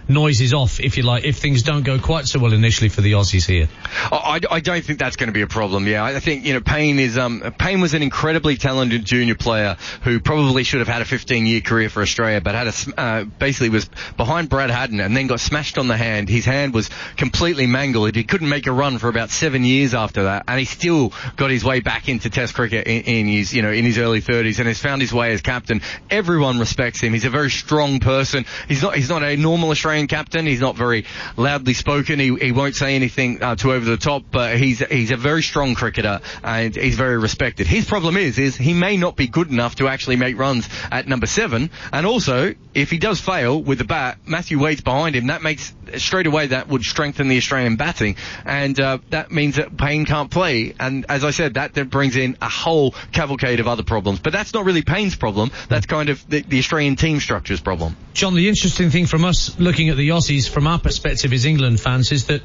noises 0.08 0.54
off, 0.54 0.80
if 0.80 0.96
you 0.96 1.02
like, 1.02 1.24
if 1.24 1.36
things 1.36 1.62
don't 1.62 1.82
go 1.82 1.98
quite 1.98 2.26
so 2.26 2.38
well 2.38 2.52
initially 2.52 2.88
for 2.88 3.00
the 3.00 3.12
Aussies 3.12 3.46
here? 3.46 3.68
I, 4.10 4.40
I 4.50 4.60
don't 4.60 4.84
think 4.84 4.98
that's 4.98 5.16
going 5.16 5.28
to 5.28 5.32
be 5.32 5.42
a 5.42 5.46
problem. 5.46 5.86
Yeah, 5.86 6.04
I 6.04 6.18
think 6.20 6.44
you 6.44 6.54
know 6.54 6.60
Paine 6.60 6.98
is 6.98 7.18
um 7.18 7.42
Paine 7.58 7.80
was 7.80 7.94
an 7.94 8.02
incredibly 8.02 8.56
talented 8.56 9.04
junior 9.04 9.34
player 9.34 9.76
who 10.02 10.20
probably 10.20 10.64
should 10.64 10.80
have 10.80 10.88
had 10.88 11.02
a 11.02 11.04
15-year 11.04 11.60
career 11.60 11.88
for 11.90 12.02
Australia, 12.02 12.40
but 12.40 12.54
had 12.54 12.68
a 12.68 13.00
uh, 13.00 13.24
basically 13.24 13.68
was 13.68 13.88
behind 14.16 14.48
Brad 14.48 14.70
Haddin 14.70 15.00
and 15.00 15.16
then 15.16 15.26
got 15.26 15.40
smashed 15.40 15.78
on 15.78 15.88
the 15.88 15.96
hand. 15.96 16.28
His 16.28 16.44
hand 16.44 16.72
was 16.72 16.90
completely 17.16 17.66
mangled. 17.66 18.14
He 18.14 18.24
couldn't 18.24 18.48
make 18.48 18.66
a 18.66 18.72
run 18.72 18.98
for 18.98 19.08
about 19.08 19.30
seven 19.30 19.64
years 19.64 19.94
after 19.94 20.24
that, 20.24 20.44
and 20.48 20.58
he 20.58 20.64
still 20.64 21.12
got 21.36 21.50
his 21.50 21.64
way 21.64 21.80
back 21.80 22.08
into 22.08 22.30
Test 22.30 22.54
cricket 22.54 22.86
in, 22.86 23.02
in 23.02 23.26
his 23.26 23.52
you 23.54 23.62
know 23.62 23.70
in 23.70 23.84
his 23.84 23.98
early 23.98 24.20
30s 24.20 24.58
and 24.58 24.68
has 24.68 24.78
found 24.78 25.02
his 25.02 25.12
way 25.12 25.32
as 25.32 25.42
captain. 25.42 25.82
Everyone 26.10 26.58
respects 26.58 27.00
him. 27.00 27.12
He's 27.12 27.24
a 27.24 27.30
very 27.30 27.50
strong 27.50 28.00
person. 28.00 28.46
He's 28.68 28.82
not 28.82 28.94
he's 28.94 29.08
not 29.08 29.22
a 29.22 29.36
normal 29.36 29.70
Australian 29.70 29.97
captain. 30.06 30.46
He's 30.46 30.60
not 30.60 30.76
very 30.76 31.04
loudly 31.36 31.74
spoken. 31.74 32.18
He, 32.18 32.34
he 32.36 32.52
won't 32.52 32.76
say 32.76 32.94
anything 32.94 33.42
uh, 33.42 33.56
too 33.56 33.72
over 33.72 33.84
the 33.84 33.96
top, 33.96 34.24
but 34.30 34.56
he's 34.56 34.78
he's 34.78 35.10
a 35.10 35.16
very 35.16 35.42
strong 35.42 35.74
cricketer 35.74 36.20
and 36.42 36.74
he's 36.74 36.96
very 36.96 37.18
respected. 37.18 37.66
His 37.66 37.86
problem 37.86 38.16
is 38.16 38.38
is 38.38 38.56
he 38.56 38.74
may 38.74 38.96
not 38.96 39.16
be 39.16 39.26
good 39.26 39.50
enough 39.50 39.76
to 39.76 39.88
actually 39.88 40.16
make 40.16 40.38
runs 40.38 40.68
at 40.90 41.08
number 41.08 41.26
seven. 41.26 41.70
And 41.92 42.06
also, 42.06 42.54
if 42.74 42.90
he 42.90 42.98
does 42.98 43.20
fail 43.20 43.60
with 43.60 43.78
the 43.78 43.84
bat, 43.84 44.18
Matthew 44.26 44.60
Wade's 44.60 44.80
behind 44.80 45.16
him. 45.16 45.26
That 45.28 45.42
makes 45.42 45.74
straight 45.96 46.26
away 46.26 46.48
that 46.48 46.68
would 46.68 46.84
strengthen 46.84 47.28
the 47.28 47.38
Australian 47.38 47.76
batting, 47.76 48.16
and 48.44 48.78
uh, 48.78 48.98
that 49.10 49.32
means 49.32 49.56
that 49.56 49.76
Paine 49.76 50.04
can't 50.04 50.30
play. 50.30 50.74
And 50.78 51.06
as 51.08 51.24
I 51.24 51.30
said, 51.30 51.54
that, 51.54 51.74
that 51.74 51.90
brings 51.90 52.16
in 52.16 52.36
a 52.40 52.48
whole 52.48 52.92
cavalcade 53.12 53.60
of 53.60 53.68
other 53.68 53.82
problems. 53.82 54.20
But 54.20 54.32
that's 54.32 54.52
not 54.54 54.64
really 54.64 54.82
Paine's 54.82 55.16
problem. 55.16 55.50
That's 55.68 55.86
kind 55.86 56.08
of 56.08 56.28
the, 56.28 56.42
the 56.42 56.58
Australian 56.58 56.96
team 56.96 57.20
structure's 57.20 57.60
problem. 57.60 57.96
John, 58.14 58.34
the 58.34 58.48
interesting 58.48 58.90
thing 58.90 59.06
from 59.06 59.24
us 59.24 59.58
looking 59.58 59.87
at 59.90 59.96
the 59.96 60.10
Aussies 60.10 60.48
from 60.48 60.66
our 60.66 60.78
perspective 60.78 61.32
as 61.32 61.44
England 61.44 61.80
fans 61.80 62.12
is 62.12 62.26
that 62.26 62.42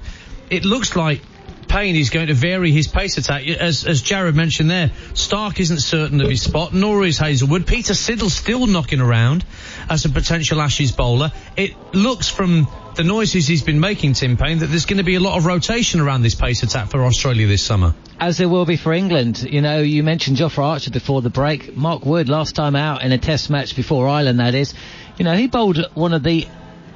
it 0.49 0.65
looks 0.65 0.95
like 0.95 1.21
Paine 1.67 1.95
is 1.95 2.11
going 2.11 2.27
to 2.27 2.35
vary 2.35 2.71
his 2.71 2.87
pace 2.87 3.17
attack. 3.17 3.47
As, 3.47 3.83
as 3.85 4.03
Jarrod 4.03 4.35
mentioned 4.35 4.69
there, 4.69 4.91
Stark 5.15 5.59
isn't 5.59 5.79
certain 5.79 6.21
of 6.21 6.29
his 6.29 6.43
spot, 6.43 6.71
nor 6.71 7.03
is 7.03 7.17
Hazlewood. 7.17 7.65
Peter 7.65 7.93
Siddle 7.93 8.29
still 8.29 8.67
knocking 8.67 9.01
around 9.01 9.43
as 9.89 10.05
a 10.05 10.09
potential 10.09 10.61
Ashes 10.61 10.91
bowler. 10.91 11.31
It 11.57 11.75
looks 11.93 12.29
from 12.29 12.67
the 12.95 13.03
noises 13.03 13.47
he's 13.47 13.63
been 13.63 13.79
making, 13.79 14.13
Tim 14.13 14.37
Paine, 14.37 14.59
that 14.59 14.67
there's 14.67 14.85
going 14.85 14.97
to 14.97 15.03
be 15.03 15.15
a 15.15 15.19
lot 15.19 15.35
of 15.35 15.47
rotation 15.47 15.99
around 15.99 16.21
this 16.21 16.35
pace 16.35 16.61
attack 16.61 16.91
for 16.91 17.03
Australia 17.05 17.47
this 17.47 17.63
summer. 17.63 17.95
As 18.19 18.37
there 18.37 18.49
will 18.49 18.65
be 18.65 18.77
for 18.77 18.93
England. 18.93 19.41
You 19.41 19.61
know, 19.61 19.79
you 19.79 20.03
mentioned 20.03 20.37
Jofra 20.37 20.63
Archer 20.63 20.91
before 20.91 21.23
the 21.23 21.31
break. 21.31 21.75
Mark 21.75 22.05
Wood, 22.05 22.29
last 22.29 22.55
time 22.55 22.75
out 22.75 23.01
in 23.01 23.11
a 23.11 23.17
test 23.17 23.49
match 23.49 23.75
before 23.75 24.07
Ireland, 24.07 24.39
that 24.39 24.53
is. 24.53 24.75
You 25.17 25.25
know, 25.25 25.33
he 25.33 25.47
bowled 25.47 25.83
one 25.95 26.13
of 26.13 26.21
the 26.21 26.47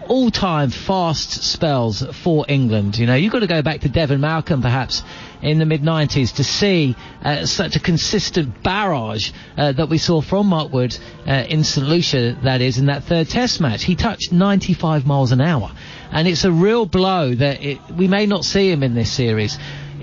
all-time 0.08 0.70
fast 0.70 1.44
spells 1.44 2.02
for 2.24 2.46
England. 2.48 2.98
You 2.98 3.06
know, 3.06 3.16
you've 3.16 3.32
got 3.32 3.40
to 3.40 3.48
go 3.48 3.62
back 3.62 3.82
to 3.82 3.90
Devon 3.90 4.22
Malcolm 4.22 4.62
perhaps 4.62 5.04
in 5.42 5.60
the 5.60 5.66
mid 5.66 5.82
90s 5.82 6.36
to 6.36 6.44
see 6.44 6.96
uh, 7.24 7.46
such 7.46 7.76
a 7.76 7.80
consistent 7.80 8.64
barrage 8.64 9.32
uh, 9.58 9.72
that 9.72 9.90
we 9.90 9.98
saw 9.98 10.22
from 10.22 10.48
Mark 10.48 10.72
Wood 10.72 10.98
uh, 11.28 11.46
in 11.48 11.64
St 11.64 11.88
Lucia, 11.88 12.38
that 12.44 12.62
is, 12.62 12.78
in 12.78 12.88
that 12.88 13.04
third 13.04 13.30
Test 13.30 13.62
match. 13.62 13.84
He 13.84 13.96
touched 13.96 14.32
95 14.32 15.06
miles 15.06 15.32
an 15.32 15.42
hour, 15.42 15.72
and 16.12 16.28
it's 16.28 16.46
a 16.46 16.52
real 16.52 16.86
blow 16.86 17.34
that 17.36 17.64
it, 17.64 17.80
we 17.92 18.08
may 18.08 18.26
not 18.26 18.46
see 18.46 18.72
him 18.72 18.84
in 18.84 18.94
this 18.94 19.12
series. 19.12 19.58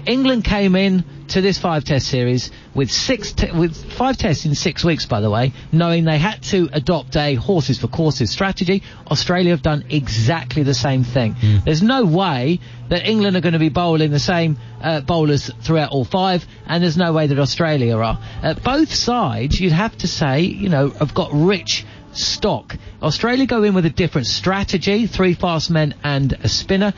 England 0.06 0.44
came 0.44 0.76
in 0.76 1.04
to 1.28 1.40
this 1.40 1.58
five 1.58 1.84
test 1.84 2.08
series 2.08 2.50
with 2.74 2.90
six 2.90 3.32
te- 3.32 3.50
with 3.52 3.92
five 3.92 4.16
tests 4.16 4.44
in 4.44 4.54
six 4.54 4.84
weeks 4.84 5.06
by 5.06 5.20
the 5.20 5.30
way 5.30 5.52
knowing 5.72 6.04
they 6.04 6.18
had 6.18 6.42
to 6.42 6.68
adopt 6.72 7.16
a 7.16 7.34
horses 7.34 7.78
for 7.78 7.88
courses 7.88 8.30
strategy. 8.30 8.82
Australia 9.10 9.50
have 9.50 9.62
done 9.62 9.84
exactly 9.90 10.62
the 10.62 10.74
same 10.74 11.04
thing. 11.04 11.34
Mm. 11.34 11.64
there's 11.64 11.82
no 11.82 12.04
way 12.04 12.60
that 12.88 13.06
england 13.06 13.36
are 13.36 13.40
going 13.40 13.54
to 13.54 13.58
be 13.58 13.68
bowling 13.68 14.10
the 14.10 14.18
same 14.18 14.58
uh, 14.80 15.00
bowlers 15.00 15.50
throughout 15.62 15.90
all 15.90 16.04
five 16.04 16.46
and 16.66 16.82
there's 16.82 16.96
no 16.96 17.12
way 17.12 17.26
that 17.26 17.38
australia 17.38 17.96
are. 17.96 18.18
Uh, 18.42 18.54
both 18.54 18.92
sides 18.92 19.58
you'd 19.60 19.72
have 19.72 19.96
to 19.96 20.06
say 20.06 20.40
you 20.40 20.68
know 20.68 20.90
have 20.90 21.14
got 21.14 21.30
rich 21.32 21.86
stock. 22.12 22.76
Australia 23.02 23.46
go 23.46 23.62
in 23.64 23.74
with 23.74 23.86
a 23.86 23.90
different 23.90 24.26
strategy 24.26 25.06
three 25.06 25.34
fast 25.34 25.70
men 25.70 25.94
and 26.04 26.32
a 26.32 26.48
spinner 26.48 26.92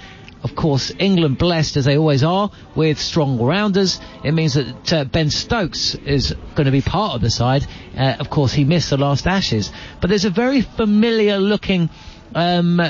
of 0.46 0.54
course, 0.54 0.92
England 1.00 1.38
blessed 1.38 1.76
as 1.76 1.86
they 1.86 1.98
always 1.98 2.22
are 2.22 2.52
with 2.76 3.00
strong 3.00 3.42
rounders. 3.42 3.98
It 4.22 4.30
means 4.30 4.54
that 4.54 4.92
uh, 4.92 5.04
Ben 5.04 5.28
Stokes 5.28 5.96
is 5.96 6.36
going 6.54 6.66
to 6.66 6.70
be 6.70 6.82
part 6.82 7.16
of 7.16 7.20
the 7.20 7.30
side. 7.30 7.66
Uh, 7.96 8.14
of 8.20 8.30
course, 8.30 8.52
he 8.52 8.62
missed 8.62 8.90
the 8.90 8.96
last 8.96 9.26
Ashes, 9.26 9.72
but 10.00 10.08
there's 10.08 10.24
a 10.24 10.30
very 10.30 10.60
familiar 10.60 11.38
looking 11.38 11.90
um, 12.36 12.80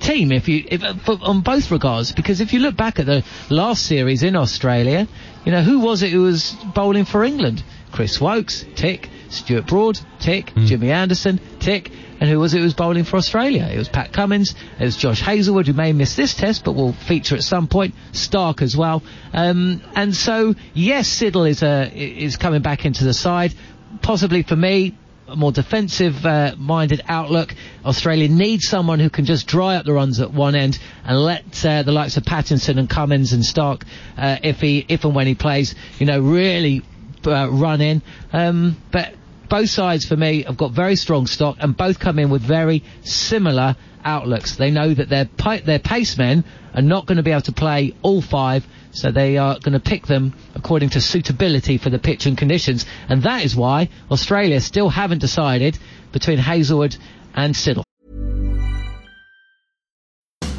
team 0.00 0.32
if 0.32 0.48
you 0.48 0.64
if, 0.66 0.82
on 1.08 1.42
both 1.42 1.70
regards 1.70 2.12
because 2.12 2.40
if 2.40 2.52
you 2.54 2.60
look 2.60 2.76
back 2.76 2.98
at 2.98 3.04
the 3.04 3.22
last 3.50 3.84
series 3.84 4.22
in 4.22 4.34
Australia, 4.34 5.06
you 5.44 5.52
know 5.52 5.60
who 5.60 5.80
was 5.80 6.02
it 6.02 6.10
who 6.10 6.22
was 6.22 6.56
bowling 6.74 7.04
for 7.04 7.22
England? 7.22 7.62
Chris 7.92 8.18
Woakes, 8.18 8.64
tick. 8.76 9.10
Stuart 9.28 9.66
Broad, 9.66 10.00
tick. 10.20 10.46
Mm. 10.54 10.66
Jimmy 10.66 10.90
Anderson, 10.90 11.38
tick. 11.60 11.92
And 12.20 12.28
who 12.28 12.38
was 12.38 12.54
it 12.54 12.58
who 12.58 12.64
was 12.64 12.74
bowling 12.74 13.04
for 13.04 13.16
Australia? 13.16 13.68
It 13.72 13.78
was 13.78 13.88
Pat 13.88 14.12
Cummins. 14.12 14.54
It 14.78 14.84
was 14.84 14.96
Josh 14.96 15.20
Hazlewood, 15.20 15.66
who 15.66 15.72
may 15.72 15.92
miss 15.92 16.16
this 16.16 16.34
test, 16.34 16.64
but 16.64 16.72
will 16.72 16.92
feature 16.92 17.36
at 17.36 17.44
some 17.44 17.68
point. 17.68 17.94
Stark 18.12 18.60
as 18.60 18.76
well. 18.76 19.02
Um, 19.32 19.82
and 19.94 20.14
so, 20.14 20.54
yes, 20.74 21.08
Siddle 21.08 21.48
is 21.48 21.62
uh, 21.62 21.90
is 21.94 22.36
coming 22.36 22.62
back 22.62 22.84
into 22.84 23.04
the 23.04 23.14
side. 23.14 23.54
Possibly 24.02 24.42
for 24.42 24.56
me, 24.56 24.96
a 25.28 25.36
more 25.36 25.52
defensive 25.52 26.24
uh, 26.24 26.54
minded 26.56 27.02
outlook. 27.06 27.54
Australia 27.84 28.28
needs 28.28 28.66
someone 28.66 28.98
who 28.98 29.10
can 29.10 29.24
just 29.24 29.46
dry 29.46 29.76
up 29.76 29.84
the 29.84 29.92
runs 29.92 30.20
at 30.20 30.32
one 30.32 30.54
end 30.54 30.78
and 31.04 31.18
let 31.18 31.64
uh, 31.64 31.82
the 31.82 31.92
likes 31.92 32.16
of 32.16 32.24
Pattinson 32.24 32.78
and 32.78 32.88
Cummins 32.88 33.32
and 33.32 33.44
Stark, 33.44 33.84
uh, 34.16 34.38
if 34.42 34.60
he 34.60 34.84
if 34.88 35.04
and 35.04 35.14
when 35.14 35.26
he 35.26 35.34
plays, 35.34 35.74
you 35.98 36.06
know, 36.06 36.20
really 36.20 36.82
uh, 37.26 37.48
run 37.50 37.80
in. 37.80 38.02
Um, 38.32 38.76
but 38.90 39.14
both 39.48 39.70
sides 39.70 40.04
for 40.04 40.16
me 40.16 40.42
have 40.42 40.56
got 40.56 40.72
very 40.72 40.96
strong 40.96 41.26
stock 41.26 41.56
and 41.60 41.76
both 41.76 41.98
come 41.98 42.18
in 42.18 42.30
with 42.30 42.42
very 42.42 42.84
similar 43.02 43.76
outlooks. 44.04 44.56
They 44.56 44.70
know 44.70 44.92
that 44.92 45.08
their 45.08 45.28
their 45.64 45.78
pacemen 45.78 46.44
are 46.74 46.82
not 46.82 47.06
going 47.06 47.16
to 47.16 47.22
be 47.22 47.30
able 47.30 47.42
to 47.42 47.52
play 47.52 47.94
all 48.02 48.22
five, 48.22 48.66
so 48.92 49.10
they 49.10 49.36
are 49.36 49.58
going 49.58 49.72
to 49.72 49.80
pick 49.80 50.06
them 50.06 50.34
according 50.54 50.90
to 50.90 51.00
suitability 51.00 51.78
for 51.78 51.90
the 51.90 51.98
pitch 51.98 52.26
and 52.26 52.36
conditions, 52.36 52.86
and 53.08 53.22
that 53.22 53.44
is 53.44 53.56
why 53.56 53.88
Australia 54.10 54.60
still 54.60 54.88
haven't 54.88 55.18
decided 55.18 55.78
between 56.12 56.38
Hazlewood 56.38 56.96
and 57.34 57.54
Siddle. 57.54 57.84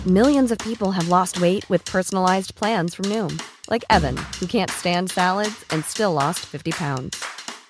Millions 0.06 0.52
of 0.52 0.58
people 0.60 0.92
have 0.92 1.10
lost 1.10 1.42
weight 1.42 1.70
with 1.70 1.84
personalized 1.86 2.56
plans 2.56 2.96
from 2.96 3.06
Noom, 3.06 3.42
like 3.70 3.84
Evan, 3.90 4.18
who 4.40 4.48
can't 4.48 4.72
stand 4.72 5.12
salads 5.12 5.66
and 5.72 5.84
still 5.84 6.14
lost 6.14 6.40
50 6.40 6.72
pounds. 6.72 7.24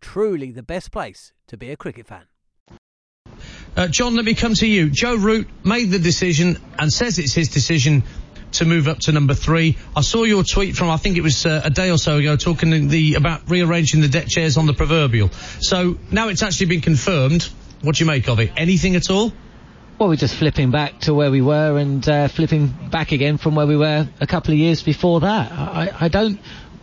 Truly 0.00 0.50
the 0.50 0.62
best 0.62 0.92
place 0.92 1.32
to 1.48 1.56
be 1.56 1.70
a 1.70 1.76
cricket 1.76 2.06
fan. 2.06 2.24
Uh, 3.76 3.86
John, 3.88 4.16
let 4.16 4.24
me 4.24 4.34
come 4.34 4.54
to 4.54 4.66
you. 4.66 4.90
Joe 4.90 5.16
Root 5.16 5.48
made 5.64 5.90
the 5.90 5.98
decision 5.98 6.58
and 6.78 6.92
says 6.92 7.18
it's 7.18 7.34
his 7.34 7.48
decision 7.48 8.02
to 8.52 8.64
move 8.64 8.88
up 8.88 8.98
to 9.00 9.12
number 9.12 9.34
three. 9.34 9.76
I 9.94 10.00
saw 10.00 10.24
your 10.24 10.42
tweet 10.42 10.74
from 10.74 10.90
I 10.90 10.96
think 10.96 11.16
it 11.16 11.22
was 11.22 11.44
uh, 11.44 11.60
a 11.64 11.70
day 11.70 11.90
or 11.90 11.98
so 11.98 12.16
ago 12.16 12.36
talking 12.36 12.88
the, 12.88 13.14
about 13.14 13.48
rearranging 13.48 14.00
the 14.00 14.08
deck 14.08 14.26
chairs 14.26 14.56
on 14.56 14.66
the 14.66 14.74
proverbial. 14.74 15.30
So 15.60 15.98
now 16.10 16.28
it's 16.28 16.42
actually 16.42 16.66
been 16.66 16.80
confirmed. 16.80 17.42
What 17.82 17.96
do 17.96 18.04
you 18.04 18.08
make 18.08 18.28
of 18.28 18.40
it? 18.40 18.52
Anything 18.56 18.96
at 18.96 19.10
all? 19.10 19.32
Well, 19.98 20.08
we're 20.08 20.16
just 20.16 20.36
flipping 20.36 20.70
back 20.70 21.00
to 21.00 21.14
where 21.14 21.30
we 21.30 21.42
were 21.42 21.76
and 21.76 22.08
uh, 22.08 22.28
flipping 22.28 22.68
back 22.68 23.10
again 23.10 23.36
from 23.36 23.56
where 23.56 23.66
we 23.66 23.76
were 23.76 24.08
a 24.20 24.26
couple 24.26 24.52
of 24.52 24.58
years 24.58 24.82
before 24.82 25.20
that. 25.20 25.50
I, 25.52 25.92
I 26.00 26.08
don't 26.08 26.40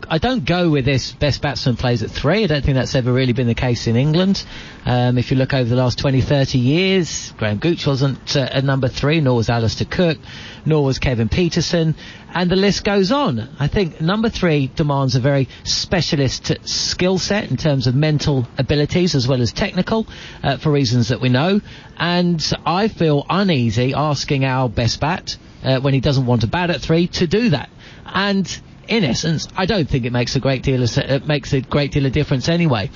I 0.09 0.17
don't 0.19 0.45
go 0.45 0.69
with 0.69 0.85
this 0.85 1.11
best 1.11 1.41
batsman 1.41 1.77
plays 1.77 2.03
at 2.03 2.11
three. 2.11 2.43
I 2.43 2.47
don't 2.47 2.63
think 2.63 2.75
that's 2.75 2.95
ever 2.95 3.11
really 3.11 3.33
been 3.33 3.47
the 3.47 3.55
case 3.55 3.87
in 3.87 3.95
England. 3.95 4.45
Um, 4.85 5.17
if 5.17 5.31
you 5.31 5.37
look 5.37 5.53
over 5.53 5.67
the 5.67 5.75
last 5.75 5.97
20, 5.99 6.21
30 6.21 6.59
years, 6.59 7.31
Graham 7.37 7.57
Gooch 7.57 7.87
wasn't 7.87 8.35
uh, 8.35 8.41
at 8.51 8.63
number 8.63 8.87
three, 8.87 9.19
nor 9.21 9.35
was 9.35 9.49
Alastair 9.49 9.87
Cook, 9.89 10.17
nor 10.65 10.83
was 10.83 10.99
Kevin 10.99 11.29
Pietersen, 11.29 11.95
and 12.33 12.51
the 12.51 12.55
list 12.55 12.83
goes 12.83 13.11
on. 13.11 13.49
I 13.59 13.67
think 13.67 13.99
number 13.99 14.29
three 14.29 14.67
demands 14.75 15.15
a 15.15 15.19
very 15.19 15.47
specialist 15.63 16.51
skill 16.67 17.17
set 17.17 17.49
in 17.49 17.57
terms 17.57 17.87
of 17.87 17.95
mental 17.95 18.47
abilities 18.57 19.15
as 19.15 19.27
well 19.27 19.41
as 19.41 19.51
technical, 19.51 20.05
uh, 20.43 20.57
for 20.57 20.71
reasons 20.71 21.07
that 21.07 21.21
we 21.21 21.29
know. 21.29 21.61
And 21.97 22.45
I 22.65 22.89
feel 22.89 23.25
uneasy 23.29 23.93
asking 23.93 24.45
our 24.45 24.69
best 24.69 24.99
bat, 24.99 25.37
uh, 25.63 25.79
when 25.79 25.93
he 25.93 25.99
doesn't 25.99 26.25
want 26.25 26.41
to 26.41 26.47
bat 26.47 26.69
at 26.69 26.81
three, 26.81 27.07
to 27.07 27.25
do 27.27 27.49
that. 27.49 27.69
And 28.05 28.61
in 28.87 29.03
essence, 29.03 29.47
I 29.55 29.65
don't 29.65 29.89
think 29.89 30.05
it 30.05 30.11
makes 30.11 30.35
a 30.35 30.39
great 30.39 30.63
deal 30.63 30.83
of 30.83 30.97
it 30.97 31.27
makes 31.27 31.53
a 31.53 31.61
great 31.61 31.91
deal 31.91 32.05
of 32.05 32.11
difference 32.11 32.49
anyway. 32.49 32.89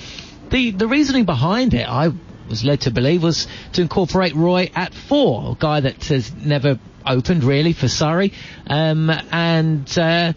The 0.49 0.71
the 0.71 0.87
reasoning 0.87 1.25
behind 1.25 1.73
it, 1.73 1.87
I 1.87 2.11
was 2.49 2.63
led 2.63 2.81
to 2.81 2.91
believe, 2.91 3.23
was 3.23 3.47
to 3.73 3.81
incorporate 3.81 4.35
Roy 4.35 4.71
at 4.75 4.93
four, 4.93 5.51
a 5.51 5.55
guy 5.55 5.81
that 5.81 6.05
has 6.05 6.33
never 6.33 6.79
opened 7.05 7.43
really 7.43 7.73
for 7.73 7.87
Surrey, 7.87 8.33
um, 8.67 9.09
and. 9.31 9.97
Uh, 9.97 10.33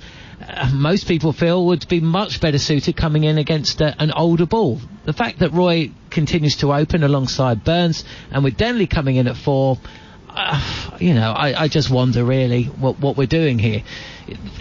most 0.72 1.06
people 1.06 1.32
feel 1.32 1.66
would 1.66 1.86
be 1.86 2.00
much 2.00 2.40
better 2.40 2.58
suited 2.58 2.96
coming 2.96 3.22
in 3.22 3.38
against 3.38 3.80
uh, 3.80 3.94
an 4.00 4.10
older 4.10 4.44
ball. 4.44 4.80
The 5.04 5.12
fact 5.12 5.38
that 5.38 5.52
Roy 5.52 5.92
continues 6.10 6.56
to 6.56 6.72
open 6.72 7.04
alongside 7.04 7.62
Burns 7.62 8.04
and 8.30 8.42
with 8.42 8.56
Denley 8.56 8.88
coming 8.88 9.16
in 9.16 9.28
at 9.28 9.36
four, 9.36 9.78
uh, 10.34 10.96
you 10.98 11.14
know, 11.14 11.32
I, 11.32 11.64
I 11.64 11.68
just 11.68 11.90
wonder 11.90 12.24
really 12.24 12.64
what, 12.64 12.98
what 12.98 13.16
we're 13.16 13.26
doing 13.26 13.58
here. 13.58 13.82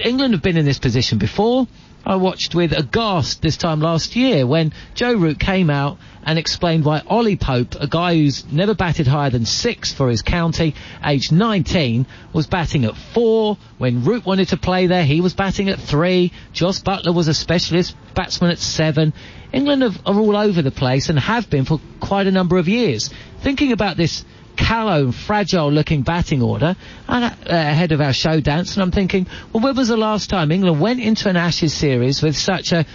England 0.04 0.34
have 0.34 0.42
been 0.42 0.58
in 0.58 0.66
this 0.66 0.80
position 0.80 1.18
before. 1.18 1.68
I 2.04 2.16
watched 2.16 2.56
with 2.56 2.74
aghast 2.74 3.44
this 3.44 3.58
time 3.58 3.80
last 3.80 4.16
year 4.16 4.48
when 4.48 4.74
Joe 4.96 5.14
Root 5.14 5.40
came 5.40 5.70
out 5.70 6.00
and 6.24 6.40
explained 6.40 6.84
why 6.84 7.04
Ollie 7.06 7.36
Pope, 7.36 7.76
a 7.80 7.86
guy 7.86 8.16
who's 8.16 8.44
never 8.52 8.74
batted 8.74 9.06
higher 9.06 9.30
than 9.30 9.46
six 9.46 9.94
for 9.94 10.10
his 10.10 10.24
county, 10.24 10.74
aged 11.06 11.32
19, 11.32 12.08
was 12.34 12.48
batting 12.48 12.86
at 12.86 12.96
four. 12.96 13.58
When 13.78 14.04
Root 14.04 14.26
wanted 14.26 14.48
to 14.50 14.58
play 14.58 14.88
there, 14.88 15.04
he 15.06 15.22
was 15.22 15.36
batting 15.36 15.70
at 15.70 15.80
three. 15.80 16.32
Jos 16.54 16.82
Buttler 16.82 17.14
was 17.14 17.28
a 17.28 17.36
specialist 17.36 17.96
batsman 18.16 18.50
at 18.50 18.60
seven. 18.60 19.14
England 19.54 19.84
have, 19.84 20.02
are 20.06 20.20
all 20.20 20.36
over 20.36 20.64
the 20.64 20.72
place 20.72 21.10
and 21.10 21.20
have 21.20 21.52
been 21.52 21.66
for 21.66 21.80
quite 22.00 22.26
a 22.26 22.32
number 22.32 22.58
of 22.58 22.68
years. 22.68 23.12
Thinking 23.42 23.74
about 23.74 23.96
this 23.96 24.26
callow 24.62 25.04
and 25.06 25.16
fragile 25.16 25.72
looking 25.72 26.02
batting 26.02 26.42
order 26.42 26.76
and, 27.08 27.26
uh, 27.26 27.30
ahead 27.50 27.92
of 27.92 28.02
our 28.02 28.14
show 28.14 28.40
dance 28.40 28.76
and 28.76 28.84
I'm 28.84 28.92
thinking, 28.92 29.28
well 29.52 29.64
when 29.64 29.76
was 29.76 29.88
the 29.88 29.98
last 29.98 30.30
time 30.30 30.52
England 30.52 30.80
went 30.80 31.00
into 31.00 31.30
an 31.30 31.36
Ashes 31.36 31.74
series 31.74 32.22
with 32.22 32.36
such 32.36 32.72
a, 32.72 32.86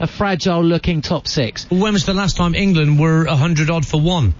a 0.00 0.06
fragile 0.06 0.62
looking 0.62 1.02
top 1.02 1.26
six? 1.26 1.66
When 1.70 1.92
was 1.92 2.06
the 2.06 2.14
last 2.14 2.36
time 2.36 2.54
England 2.54 2.98
were 2.98 3.24
100 3.24 3.70
odd 3.70 3.86
for 3.86 4.00
one 4.00 4.34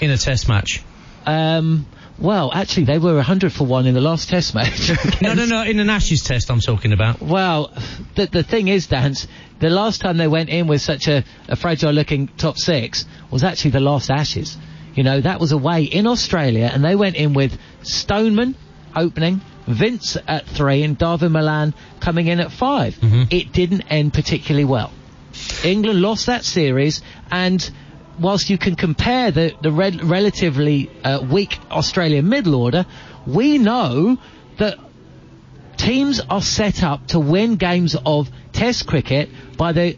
in 0.00 0.10
a 0.10 0.16
test 0.16 0.48
match? 0.48 0.82
Um, 1.26 1.86
well, 2.18 2.50
actually, 2.52 2.84
they 2.84 2.98
were 2.98 3.14
100 3.14 3.52
for 3.52 3.64
one 3.64 3.86
in 3.86 3.94
the 3.94 4.00
last 4.00 4.28
test 4.28 4.54
match. 4.54 4.90
no, 5.22 5.34
no, 5.34 5.44
no, 5.44 5.62
in 5.62 5.78
an 5.78 5.88
Ashes 5.88 6.24
test 6.24 6.50
I'm 6.50 6.60
talking 6.60 6.92
about. 6.92 7.20
Well, 7.20 7.72
the, 8.16 8.26
the 8.26 8.42
thing 8.42 8.66
is, 8.66 8.88
Dance, 8.88 9.28
the 9.60 9.70
last 9.70 10.00
time 10.00 10.16
they 10.16 10.26
went 10.26 10.48
in 10.48 10.66
with 10.66 10.80
such 10.80 11.06
a, 11.06 11.24
a 11.48 11.54
fragile 11.54 11.92
looking 11.92 12.26
top 12.26 12.58
six 12.58 13.04
was 13.30 13.44
actually 13.44 13.72
the 13.72 13.80
last 13.80 14.10
Ashes. 14.10 14.56
You 14.98 15.04
know, 15.04 15.20
that 15.20 15.38
was 15.38 15.52
away 15.52 15.84
in 15.84 16.08
Australia, 16.08 16.68
and 16.74 16.84
they 16.84 16.96
went 16.96 17.14
in 17.14 17.32
with 17.32 17.56
Stoneman 17.84 18.56
opening, 18.96 19.40
Vince 19.68 20.16
at 20.26 20.44
three, 20.44 20.82
and 20.82 20.98
Dawid 20.98 21.30
Malan 21.30 21.72
coming 22.00 22.26
in 22.26 22.40
at 22.40 22.50
5 22.50 22.94
mm-hmm. 22.96 23.22
It 23.30 23.52
didn't 23.52 23.82
end 23.82 24.12
particularly 24.12 24.64
well. 24.64 24.90
England 25.62 26.02
lost 26.02 26.26
that 26.26 26.44
series, 26.44 27.00
and 27.30 27.70
whilst 28.18 28.50
you 28.50 28.58
can 28.58 28.74
compare 28.74 29.30
the, 29.30 29.54
the 29.62 29.70
re- 29.70 30.00
relatively 30.02 30.90
uh, 31.04 31.20
weak 31.30 31.56
Australian 31.70 32.28
middle 32.28 32.56
order, 32.56 32.84
we 33.24 33.58
know 33.58 34.18
that 34.56 34.80
teams 35.76 36.18
are 36.28 36.42
set 36.42 36.82
up 36.82 37.06
to 37.06 37.20
win 37.20 37.54
games 37.54 37.94
of 38.04 38.28
Test 38.50 38.88
cricket 38.88 39.28
by 39.56 39.70
the 39.70 39.96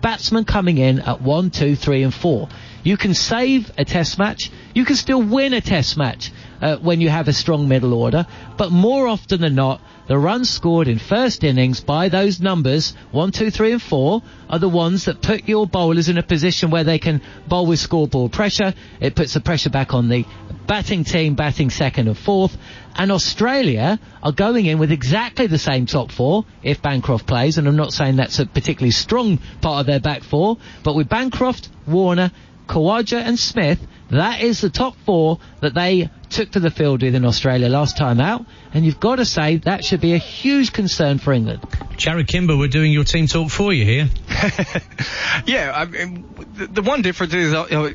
batsmen 0.00 0.44
coming 0.44 0.78
in 0.78 0.98
at 0.98 1.22
one, 1.22 1.50
two, 1.50 1.76
three, 1.76 2.02
and 2.02 2.12
four. 2.12 2.48
You 2.82 2.96
can 2.96 3.14
save 3.14 3.70
a 3.78 3.84
test 3.84 4.18
match. 4.18 4.50
You 4.74 4.84
can 4.84 4.96
still 4.96 5.22
win 5.22 5.52
a 5.52 5.60
test 5.60 5.96
match 5.96 6.32
uh, 6.60 6.76
when 6.76 7.00
you 7.00 7.08
have 7.08 7.28
a 7.28 7.32
strong 7.32 7.68
middle 7.68 7.94
order. 7.94 8.26
But 8.56 8.72
more 8.72 9.06
often 9.06 9.40
than 9.40 9.54
not, 9.54 9.80
the 10.08 10.18
runs 10.18 10.50
scored 10.50 10.88
in 10.88 10.98
first 10.98 11.44
innings 11.44 11.80
by 11.80 12.08
those 12.08 12.40
numbers, 12.40 12.94
one, 13.12 13.30
two, 13.30 13.50
three, 13.50 13.72
and 13.72 13.82
four, 13.82 14.22
are 14.50 14.58
the 14.58 14.68
ones 14.68 15.04
that 15.04 15.22
put 15.22 15.48
your 15.48 15.66
bowlers 15.66 16.08
in 16.08 16.18
a 16.18 16.22
position 16.22 16.70
where 16.70 16.84
they 16.84 16.98
can 16.98 17.22
bowl 17.46 17.66
with 17.66 17.78
scoreboard 17.78 18.32
pressure. 18.32 18.74
It 19.00 19.14
puts 19.14 19.34
the 19.34 19.40
pressure 19.40 19.70
back 19.70 19.94
on 19.94 20.08
the 20.08 20.26
batting 20.66 21.04
team, 21.04 21.34
batting 21.34 21.70
second 21.70 22.08
and 22.08 22.18
fourth. 22.18 22.56
And 22.96 23.10
Australia 23.10 23.98
are 24.22 24.32
going 24.32 24.66
in 24.66 24.78
with 24.78 24.92
exactly 24.92 25.46
the 25.46 25.58
same 25.58 25.86
top 25.86 26.10
four 26.10 26.44
if 26.62 26.82
Bancroft 26.82 27.26
plays, 27.26 27.58
and 27.58 27.66
I'm 27.66 27.76
not 27.76 27.92
saying 27.92 28.16
that's 28.16 28.38
a 28.38 28.46
particularly 28.46 28.90
strong 28.90 29.38
part 29.60 29.80
of 29.80 29.86
their 29.86 30.00
back 30.00 30.22
four, 30.22 30.58
but 30.82 30.94
with 30.94 31.08
Bancroft, 31.08 31.68
Warner, 31.86 32.32
Khawaja 32.66 33.18
and 33.18 33.38
Smith, 33.38 33.80
that 34.10 34.42
is 34.42 34.60
the 34.60 34.70
top 34.70 34.94
four 35.06 35.38
that 35.60 35.74
they 35.74 36.10
took 36.30 36.50
to 36.52 36.60
the 36.60 36.70
field 36.70 37.02
with 37.02 37.14
in 37.14 37.24
Australia 37.24 37.68
last 37.68 37.96
time 37.96 38.20
out. 38.20 38.44
And 38.74 38.84
you've 38.84 39.00
got 39.00 39.16
to 39.16 39.24
say 39.24 39.56
that 39.58 39.84
should 39.84 40.00
be 40.00 40.14
a 40.14 40.18
huge 40.18 40.72
concern 40.72 41.18
for 41.18 41.32
England. 41.32 41.62
Jarrod 41.96 42.26
Kimber, 42.28 42.56
we're 42.56 42.68
doing 42.68 42.92
your 42.92 43.04
team 43.04 43.26
talk 43.26 43.50
for 43.50 43.72
you 43.72 43.84
here. 43.84 44.08
yeah, 45.46 45.72
I 45.74 45.84
mean, 45.86 46.24
the, 46.54 46.66
the 46.66 46.82
one 46.82 47.02
difference 47.02 47.34
is, 47.34 47.54
uh, 47.54 47.66
you 47.70 47.76
know, 47.76 47.90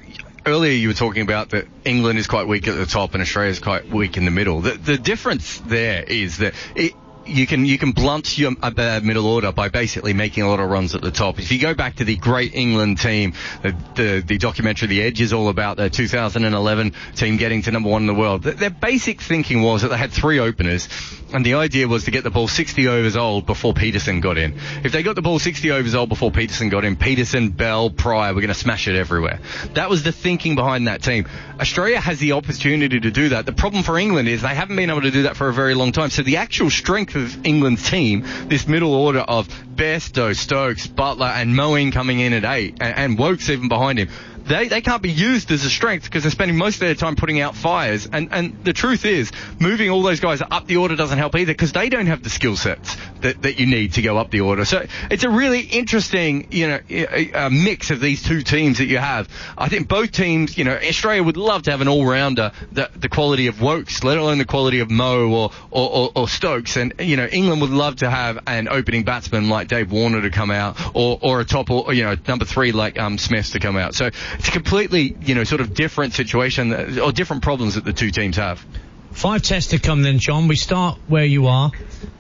earlier 0.46 0.72
you 0.72 0.88
were 0.88 0.94
talking 0.94 1.24
about 1.24 1.50
that 1.50 1.68
England 1.84 2.18
is 2.18 2.28
quite 2.28 2.48
weak 2.48 2.68
at 2.68 2.76
the 2.76 2.86
top 2.86 3.14
and 3.14 3.22
Australia 3.22 3.52
is 3.52 3.60
quite 3.60 3.90
weak 3.90 4.18
in 4.18 4.26
the 4.26 4.32
middle. 4.32 4.62
The, 4.62 4.72
the 4.72 4.98
difference 4.98 5.60
there 5.60 6.04
is 6.04 6.38
that 6.38 6.54
it, 6.76 6.94
you 7.28 7.48
can 7.48 7.66
you 7.66 7.78
can 7.78 7.92
blunt 7.92 8.38
your 8.38 8.52
uh, 8.62 8.72
bad 8.72 9.04
middle 9.04 9.26
order 9.26 9.52
by 9.52 9.70
basically 9.70 10.14
making 10.14 10.44
a 10.44 10.50
lot 10.50 10.60
of 10.60 10.70
runs 10.70 10.96
at 10.96 11.02
the 11.02 11.12
top. 11.12 11.40
If 11.40 11.52
you 11.52 11.60
go 11.60 11.74
back 11.74 11.96
to 11.98 12.06
the 12.06 12.16
great 12.16 12.56
England 12.56 13.00
team, 13.00 13.34
the 13.62 13.76
the, 13.96 14.24
the 14.26 14.38
documentary 14.38 14.88
The 14.88 15.02
Edge 15.02 15.22
is 15.22 15.34
all 15.34 15.50
about 15.50 15.78
the 15.78 15.90
2011 15.90 16.94
team 17.16 17.38
getting 17.38 17.62
to 17.64 17.72
number 17.72 17.90
one 17.90 18.04
in 18.04 18.08
the 18.08 18.14
world. 18.14 18.44
Their 18.44 18.70
basic 18.70 19.22
thinking 19.22 19.62
was 19.62 19.82
that 19.82 19.90
they 19.90 19.98
had 19.98 20.12
three 20.12 20.40
openers, 20.40 20.88
and 21.34 21.46
the 21.46 21.56
idea 21.56 21.88
was 21.88 22.06
to 22.06 22.12
get 22.12 22.24
the 22.24 22.30
ball 22.30 22.48
60 22.48 22.88
overs 22.88 23.16
old 23.16 23.46
before 23.46 23.74
Pietersen 23.74 24.22
got 24.22 24.38
in. 24.38 24.58
If 24.84 24.92
they 24.92 25.04
got 25.04 25.16
the 25.16 25.22
ball 25.22 25.40
60 25.40 25.72
overs 25.72 25.96
old 25.96 26.10
before 26.10 26.32
Pietersen 26.32 26.70
got 26.70 26.86
in, 26.86 26.96
Pietersen, 26.96 27.56
Bell, 27.56 27.90
Prior 27.90 28.34
were 28.34 28.42
going 28.42 28.50
to 28.50 28.54
smash 28.54 28.88
it 28.88 28.96
everywhere. 28.96 29.40
That 29.74 29.90
was 29.90 30.04
the 30.04 30.12
thinking 30.12 30.56
behind 30.56 30.88
that 30.88 31.02
team. 31.02 31.28
Australia 31.60 32.00
has 32.00 32.20
the 32.20 32.34
opportunity 32.34 33.00
to 33.00 33.12
do 33.12 33.30
that. 33.30 33.46
The 33.46 33.54
problem 33.54 33.84
for 33.84 33.98
England 33.98 34.28
is 34.28 34.42
they 34.42 34.56
haven't 34.56 34.76
been 34.76 34.90
able 34.90 35.02
to 35.02 35.12
do 35.12 35.24
that 35.24 35.36
for 35.36 35.50
a 35.50 35.54
very 35.54 35.74
long 35.74 35.92
time. 35.92 36.10
So 36.10 36.22
the 36.22 36.38
actual 36.38 36.70
strength 36.70 37.16
of 37.16 37.46
England's 37.46 37.90
team, 37.90 38.26
this 38.48 38.68
middle 38.68 38.94
order 38.94 39.20
of 39.20 39.48
Bairstow, 39.76 40.36
Stokes, 40.36 40.88
Buttler, 40.88 41.32
and 41.32 41.54
Moeen 41.54 41.92
coming 41.92 42.20
in 42.20 42.34
at 42.34 42.46
eight, 42.46 42.78
and, 42.82 42.96
and 42.96 43.18
Woakes 43.18 43.50
even 43.50 43.68
behind 43.68 44.00
him 44.00 44.10
they, 44.48 44.68
they 44.68 44.82
can't 44.82 45.02
be 45.02 45.12
used 45.12 45.52
as 45.52 45.66
a 45.66 45.70
strength 45.70 46.06
because 46.06 46.24
they're 46.24 46.32
spending 46.32 46.58
most 46.58 46.76
of 46.76 46.80
their 46.82 46.96
time 46.96 47.16
putting 47.16 47.42
out 47.42 47.56
fires. 47.56 48.08
And, 48.12 48.30
and 48.32 48.64
the 48.64 48.74
truth 48.74 49.06
is, 49.06 49.32
moving 49.60 49.90
all 49.90 50.02
those 50.02 50.20
guys 50.20 50.42
up 50.42 50.68
the 50.68 50.78
order 50.78 50.96
doesn't 50.96 51.18
help 51.18 51.36
either 51.36 51.54
because 51.54 51.72
they 51.72 51.90
don't 51.90 52.08
have 52.08 52.24
the 52.24 52.30
skill 52.30 52.56
sets 52.56 52.98
that, 53.22 53.42
that 53.42 53.60
you 53.60 53.66
need 53.66 53.94
to 53.94 54.02
go 54.02 54.18
up 54.18 54.32
the 54.32 54.42
order. 54.42 54.66
So 54.66 54.86
it's 55.12 55.24
a 55.24 55.30
really 55.30 55.62
interesting, 55.62 56.48
you 56.52 56.68
know, 56.68 56.80
a, 56.90 57.50
mix 57.50 57.92
of 57.92 58.00
these 58.00 58.24
two 58.24 58.42
teams 58.42 58.80
that 58.80 58.86
you 58.86 58.98
have. 58.98 59.30
I 59.58 59.70
think 59.70 59.88
both 59.88 60.12
teams, 60.12 60.58
you 60.58 60.64
know, 60.64 60.76
Australia 60.76 61.24
would 61.24 61.38
love 61.38 61.64
to 61.64 61.72
have 61.72 61.82
an 61.82 61.88
all-rounder, 61.88 62.52
the, 62.72 62.90
the 62.96 63.10
quality 63.10 63.48
of 63.48 63.62
Woakes, 63.62 64.04
let 64.04 64.18
alone 64.18 64.38
the 64.38 64.46
quality 64.46 64.80
of 64.80 64.90
Mo 64.90 65.30
or, 65.30 65.52
or, 65.72 65.90
or, 65.90 66.12
or 66.16 66.28
Stokes. 66.28 66.78
And, 66.78 66.94
you 67.00 67.18
know, 67.18 67.26
England 67.26 67.62
would 67.62 67.70
love 67.72 67.98
to 67.98 68.10
have 68.10 68.40
an 68.48 68.68
opening 68.68 69.04
batsman 69.04 69.50
like 69.50 69.68
Dave 69.68 69.92
Warner 69.92 70.22
to 70.22 70.30
come 70.30 70.52
out 70.52 70.78
or, 70.94 71.18
or 71.22 71.40
a 71.40 71.46
top, 71.46 71.70
or, 71.72 71.94
you 71.94 72.04
know, 72.04 72.16
number 72.28 72.46
three 72.46 72.72
like 72.72 73.00
um, 73.00 73.18
Smith 73.18 73.52
to 73.52 73.60
come 73.60 73.78
out. 73.78 73.96
So 73.96 74.12
it's 74.38 74.50
a 74.50 74.52
completely, 74.52 75.16
you 75.22 75.36
know, 75.36 75.44
sort 75.44 75.62
of 75.62 75.74
different 75.74 76.14
situation 76.14 77.00
or 77.00 77.12
different 77.12 77.44
problems 77.44 77.76
that 77.76 77.84
the 77.84 77.94
two 77.94 78.12
teams 78.12 78.38
have. 78.38 78.66
Five 79.12 79.42
tests 79.42 79.72
to 79.72 79.80
come 79.80 80.04
then, 80.04 80.20
John. 80.20 80.48
We 80.48 80.56
start 80.56 81.00
where 81.08 81.26
you 81.26 81.48
are 81.48 81.72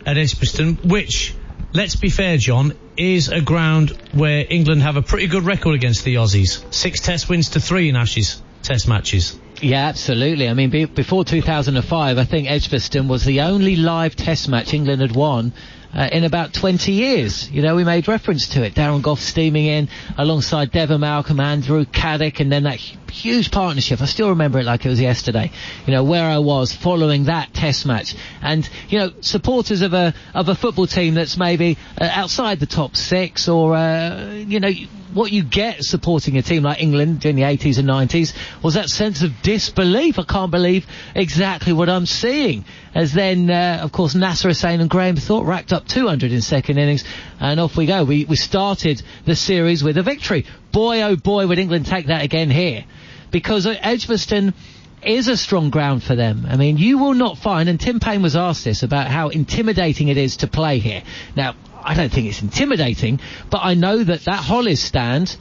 at 0.06 0.18
Edgbaston, 0.18 0.76
which, 0.84 1.36
let's 1.74 1.96
be 1.96 2.10
fair, 2.10 2.38
John, 2.38 2.74
is 2.98 3.30
a 3.30 3.42
ground 3.42 3.92
where 4.14 4.46
England 4.50 4.82
have 4.82 4.98
a 4.98 5.04
pretty 5.04 5.28
good 5.28 5.44
record 5.44 5.76
against 5.76 6.04
the 6.04 6.16
Aussies. 6.16 6.74
Six 6.74 7.02
test 7.02 7.30
wins 7.30 7.50
to 7.50 7.60
three 7.60 7.90
in 7.90 7.96
Ashes 7.96 8.42
test 8.64 8.88
matches. 8.88 9.40
Yeah, 9.62 9.88
absolutely. 9.88 10.50
I 10.50 10.54
mean, 10.54 10.70
be, 10.70 10.86
before 10.86 11.24
2005, 11.24 12.18
I 12.18 12.24
think 12.24 12.50
Edgbaston 12.50 13.08
was 13.08 13.26
the 13.26 13.42
only 13.42 13.76
live 13.76 14.16
test 14.16 14.50
match 14.50 14.74
England 14.74 15.02
had 15.02 15.16
won 15.16 15.54
uh, 15.94 16.10
in 16.12 16.24
about 16.24 16.54
20 16.54 16.92
years. 16.92 17.50
You 17.50 17.62
know, 17.62 17.76
we 17.76 17.84
made 17.84 18.08
reference 18.08 18.50
to 18.50 18.64
it. 18.64 18.76
Darren 18.76 19.02
Gough 19.02 19.20
steaming 19.20 19.66
in 19.66 19.90
alongside 20.18 20.72
Devon 20.72 21.02
Malcolm, 21.02 21.40
Andrew 21.40 21.86
Caddick, 21.86 22.40
and 22.40 22.52
then 22.52 22.64
that 22.64 22.80
huge 23.10 23.52
partnership. 23.52 24.02
I 24.02 24.06
still 24.06 24.30
remember 24.30 24.60
it 24.60 24.66
like 24.66 24.86
it 24.86 24.90
was 24.90 25.00
yesterday. 25.00 25.52
You 25.86 25.94
know, 25.94 26.04
where 26.04 26.30
I 26.30 26.40
was 26.40 26.74
following 26.74 27.26
that 27.26 27.54
test 27.54 27.86
match. 27.86 28.16
And, 28.42 28.68
you 28.90 29.00
know, 29.00 29.12
supporters 29.22 29.82
of 29.82 29.94
a, 29.94 30.14
of 30.34 30.50
a 30.50 30.56
football 30.56 30.88
team 30.88 31.14
that's 31.14 31.38
maybe 31.38 31.78
uh, 32.00 32.10
outside 32.12 32.60
the 32.60 32.66
top 32.66 32.96
six 32.96 33.48
or, 33.48 33.76
uh, 33.76 34.32
you 34.34 34.60
know, 34.60 34.72
what 35.14 35.32
you 35.32 35.44
get 35.44 35.84
supporting 35.84 36.38
a 36.38 36.42
team 36.42 36.64
like 36.64 36.82
England 36.82 37.26
in 37.26 37.36
the 37.36 37.42
80s 37.42 37.80
and 37.80 37.88
90s 37.88 38.34
was 38.62 38.76
that 38.76 38.90
sense 38.90 39.24
of 39.24 39.42
disbelief. 39.42 40.20
I 40.20 40.24
can't 40.24 40.52
believe 40.52 40.86
exactly 41.16 41.74
what 41.74 41.90
I'm 41.90 42.06
seeing. 42.06 42.66
As 42.94 43.14
then, 43.14 43.50
uh, 43.50 43.80
of 43.82 43.92
course, 43.92 44.16
Nasser 44.16 44.50
Hussain 44.50 44.82
and 44.82 44.90
Graham 44.90 45.16
Thorpe 45.16 45.48
racked 45.48 45.74
up 45.74 45.88
200 45.88 46.32
in 46.32 46.42
second 46.42 46.78
innings, 46.78 47.04
and 47.40 47.60
off 47.60 47.78
we 47.78 47.86
go. 47.86 48.04
We, 48.04 48.26
we 48.26 48.36
started 48.36 49.02
the 49.26 49.36
series 49.36 49.84
with 49.84 49.98
a 49.98 50.04
victory. 50.04 50.46
Boy, 50.78 51.02
oh 51.02 51.16
boy, 51.16 51.48
would 51.48 51.58
England 51.58 51.88
take 51.88 52.06
that 52.06 52.24
again 52.24 52.52
here. 52.52 52.86
Because 53.32 53.66
uh, 53.66 53.74
Edgbaston 53.82 54.54
is 55.02 55.28
a 55.28 55.36
strong 55.36 55.72
ground 55.72 56.04
for 56.04 56.16
them. 56.16 56.46
I 56.48 56.56
mean, 56.56 56.78
you 56.78 57.00
will 57.00 57.16
not 57.16 57.40
find, 57.40 57.68
and 57.68 57.80
Tim 57.80 58.00
Paine 58.00 58.22
was 58.22 58.36
asked 58.36 58.64
this 58.64 58.84
about 58.84 59.08
how 59.08 59.30
intimidating 59.30 60.10
it 60.10 60.18
is 60.18 60.38
to 60.38 60.48
play 60.48 60.78
here. 60.78 61.02
Now, 61.36 61.56
I 61.84 61.96
don't 61.96 62.12
think 62.12 62.28
it's 62.28 62.44
intimidating, 62.44 63.20
but 63.50 63.62
I 63.64 63.74
know 63.74 64.04
that 64.04 64.26
that 64.26 64.38
Hollies 64.44 64.80
stand, 64.80 65.36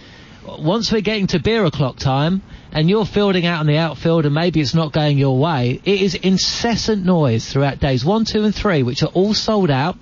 once 0.47 0.91
we're 0.91 1.03
getting 1.03 1.27
to 1.27 1.39
beer 1.39 1.67
o'clock 1.67 1.99
time, 1.99 2.41
and 2.73 2.89
you're 2.89 3.05
fielding 3.05 3.45
out 3.45 3.61
on 3.61 3.67
the 3.67 3.77
outfield 3.77 4.25
and 4.25 4.35
maybe 4.35 4.61
it's 4.61 4.75
not 4.75 4.93
going 4.93 5.19
your 5.19 5.39
way, 5.39 5.83
it 5.85 6.01
is 6.01 6.15
incessant 6.15 7.05
noise 7.05 7.47
throughout 7.47 7.79
days 7.79 8.07
one, 8.07 8.25
two 8.25 8.45
and 8.45 8.55
three, 8.55 8.83
which 8.83 9.03
are 9.03 9.13
all 9.13 9.35
sold 9.35 9.71
out 9.71 9.99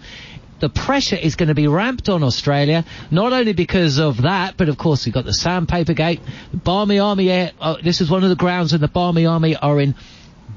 the 0.60 0.68
pressure 0.68 1.16
is 1.16 1.36
going 1.36 1.48
to 1.48 1.54
be 1.54 1.68
ramped 1.68 2.08
on 2.08 2.22
Australia, 2.22 2.84
not 3.10 3.32
only 3.32 3.52
because 3.52 3.98
of 3.98 4.22
that, 4.22 4.56
but 4.56 4.68
of 4.68 4.78
course 4.78 5.04
we've 5.04 5.14
got 5.14 5.24
the 5.24 5.34
Sandpaper 5.34 5.94
Gate, 5.94 6.20
Barmy 6.52 6.98
Army. 6.98 7.30
Air, 7.30 7.52
uh, 7.60 7.76
this 7.82 8.00
is 8.00 8.10
one 8.10 8.22
of 8.22 8.30
the 8.30 8.36
grounds, 8.36 8.72
and 8.72 8.82
the 8.82 8.88
Barmy 8.88 9.26
Army 9.26 9.56
are 9.56 9.80
in 9.80 9.94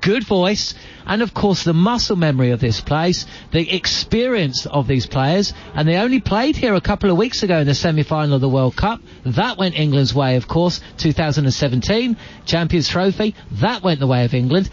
good 0.02 0.26
voice, 0.26 0.74
and 1.06 1.22
of 1.22 1.34
course 1.34 1.64
the 1.64 1.74
muscle 1.74 2.16
memory 2.16 2.52
of 2.52 2.60
this 2.60 2.82
place, 2.82 3.26
the 3.52 3.76
experience 3.76 4.66
of 4.66 4.88
these 4.88 5.06
players, 5.06 5.54
and 5.74 5.88
they 5.88 5.98
only 5.98 6.20
played 6.20 6.56
here 6.56 6.76
a 6.76 6.82
couple 6.82 7.10
of 7.10 7.18
weeks 7.18 7.44
ago 7.44 7.60
in 7.60 7.68
the 7.68 7.76
semi-final 7.76 8.36
of 8.36 8.42
the 8.42 8.50
World 8.50 8.76
Cup. 8.76 9.02
That 9.26 9.58
went 9.58 9.80
England's 9.80 10.14
way, 10.14 10.36
of 10.36 10.48
course. 10.48 10.82
2017 10.98 12.18
Champions 12.46 12.90
Trophy, 12.90 13.36
that 13.54 13.84
went 13.84 14.00
the 14.00 14.08
way 14.08 14.26
of 14.26 14.34
England. 14.34 14.70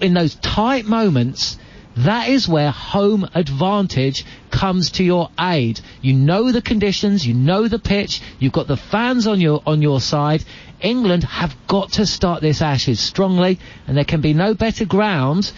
In 0.00 0.14
those 0.14 0.34
tight 0.36 0.86
moments, 0.86 1.58
that 2.04 2.28
is 2.28 2.48
where 2.48 2.70
home 2.70 3.28
advantage 3.34 4.24
comes 4.50 4.92
to 4.92 5.04
your 5.04 5.30
aid. 5.38 5.80
You 6.00 6.14
know 6.14 6.52
the 6.52 6.62
conditions, 6.62 7.26
you 7.26 7.34
know 7.34 7.68
the 7.68 7.78
pitch, 7.78 8.20
you've 8.38 8.52
got 8.52 8.66
the 8.66 8.76
fans 8.76 9.26
on 9.26 9.40
your 9.40 9.62
on 9.66 9.82
your 9.82 10.00
side. 10.00 10.44
England 10.80 11.24
have 11.24 11.56
got 11.66 11.92
to 11.92 12.06
start 12.06 12.40
this 12.40 12.62
Ashes 12.62 13.00
strongly, 13.00 13.58
and 13.86 13.96
there 13.96 14.04
can 14.04 14.20
be 14.20 14.32
no 14.32 14.54
better 14.54 14.84
ground, 14.84 15.52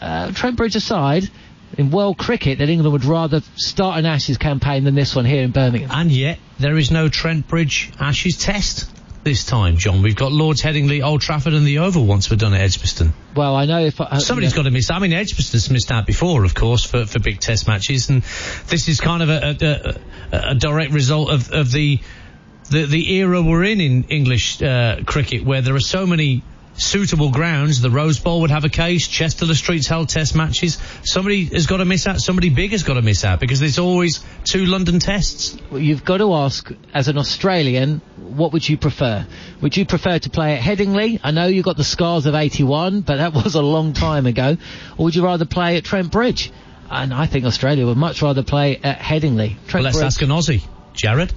uh, 0.00 0.32
Trent 0.32 0.56
Bridge 0.56 0.76
aside, 0.76 1.28
in 1.76 1.90
world 1.90 2.16
cricket 2.16 2.58
that 2.58 2.68
England 2.68 2.92
would 2.92 3.04
rather 3.04 3.42
start 3.56 3.98
an 3.98 4.06
Ashes 4.06 4.38
campaign 4.38 4.84
than 4.84 4.94
this 4.94 5.14
one 5.14 5.24
here 5.24 5.42
in 5.42 5.50
Birmingham. 5.50 5.90
And 5.92 6.10
yet, 6.10 6.38
there 6.58 6.76
is 6.78 6.90
no 6.90 7.08
Trent 7.08 7.48
Bridge 7.48 7.90
Ashes 7.98 8.38
test 8.38 8.91
this 9.24 9.44
time, 9.44 9.76
John. 9.76 10.02
We've 10.02 10.16
got 10.16 10.32
Lords, 10.32 10.62
Headingley, 10.62 11.02
Old 11.02 11.20
Trafford, 11.20 11.54
and 11.54 11.66
the 11.66 11.78
Oval 11.78 12.06
once 12.06 12.30
we're 12.30 12.36
done 12.36 12.54
at 12.54 12.60
Edgbaston. 12.60 13.12
Well, 13.34 13.54
I 13.54 13.66
know 13.66 13.80
if 13.80 14.00
I, 14.00 14.18
somebody's 14.18 14.52
yeah. 14.52 14.56
got 14.56 14.62
to 14.64 14.70
miss. 14.70 14.90
I 14.90 14.98
mean, 14.98 15.12
Edgbaston's 15.12 15.70
missed 15.70 15.92
out 15.92 16.06
before, 16.06 16.44
of 16.44 16.54
course, 16.54 16.84
for, 16.84 17.06
for 17.06 17.18
big 17.18 17.40
Test 17.40 17.68
matches, 17.68 18.08
and 18.10 18.22
this 18.66 18.88
is 18.88 19.00
kind 19.00 19.22
of 19.22 19.28
a, 19.28 19.56
a, 19.60 20.36
a, 20.36 20.50
a 20.50 20.54
direct 20.54 20.92
result 20.92 21.30
of, 21.30 21.52
of 21.52 21.70
the, 21.72 22.00
the 22.70 22.86
the 22.86 23.14
era 23.14 23.42
we're 23.42 23.64
in 23.64 23.80
in 23.80 24.04
English 24.04 24.62
uh, 24.62 25.02
cricket, 25.06 25.44
where 25.44 25.62
there 25.62 25.74
are 25.74 25.80
so 25.80 26.06
many 26.06 26.42
suitable 26.74 27.30
grounds. 27.30 27.80
The 27.80 27.90
Rose 27.90 28.18
Bowl 28.18 28.42
would 28.42 28.50
have 28.50 28.64
a 28.64 28.68
case. 28.68 29.06
Chester-le-Street's 29.06 29.86
held 29.86 30.08
test 30.08 30.34
matches. 30.34 30.78
Somebody 31.04 31.46
has 31.46 31.66
got 31.66 31.78
to 31.78 31.84
miss 31.84 32.06
out. 32.06 32.20
Somebody 32.20 32.50
big 32.50 32.72
has 32.72 32.82
got 32.82 32.94
to 32.94 33.02
miss 33.02 33.24
out 33.24 33.40
because 33.40 33.60
there's 33.60 33.78
always 33.78 34.24
two 34.44 34.66
London 34.66 34.98
tests. 34.98 35.56
Well, 35.70 35.80
you've 35.80 36.04
got 36.04 36.18
to 36.18 36.32
ask, 36.34 36.70
as 36.94 37.08
an 37.08 37.18
Australian, 37.18 38.00
what 38.16 38.52
would 38.52 38.68
you 38.68 38.76
prefer? 38.76 39.26
Would 39.60 39.76
you 39.76 39.84
prefer 39.84 40.18
to 40.18 40.30
play 40.30 40.56
at 40.56 40.62
Headingley? 40.62 41.20
I 41.22 41.30
know 41.30 41.46
you 41.46 41.62
got 41.62 41.76
the 41.76 41.84
scars 41.84 42.26
of 42.26 42.34
81, 42.34 43.02
but 43.02 43.16
that 43.16 43.32
was 43.44 43.54
a 43.54 43.62
long 43.62 43.92
time 43.92 44.26
ago. 44.26 44.56
Or 44.96 45.04
would 45.04 45.14
you 45.14 45.24
rather 45.24 45.44
play 45.44 45.76
at 45.76 45.84
Trent 45.84 46.10
Bridge? 46.10 46.52
And 46.90 47.14
I 47.14 47.26
think 47.26 47.44
Australia 47.46 47.86
would 47.86 47.96
much 47.96 48.20
rather 48.20 48.42
play 48.42 48.76
at 48.76 48.98
Headingley. 48.98 49.56
Trent 49.66 49.72
well, 49.74 49.82
let's 49.84 49.96
Bridge. 49.96 50.06
ask 50.06 50.22
an 50.22 50.28
Aussie. 50.28 50.62
Jarrod? 50.94 51.32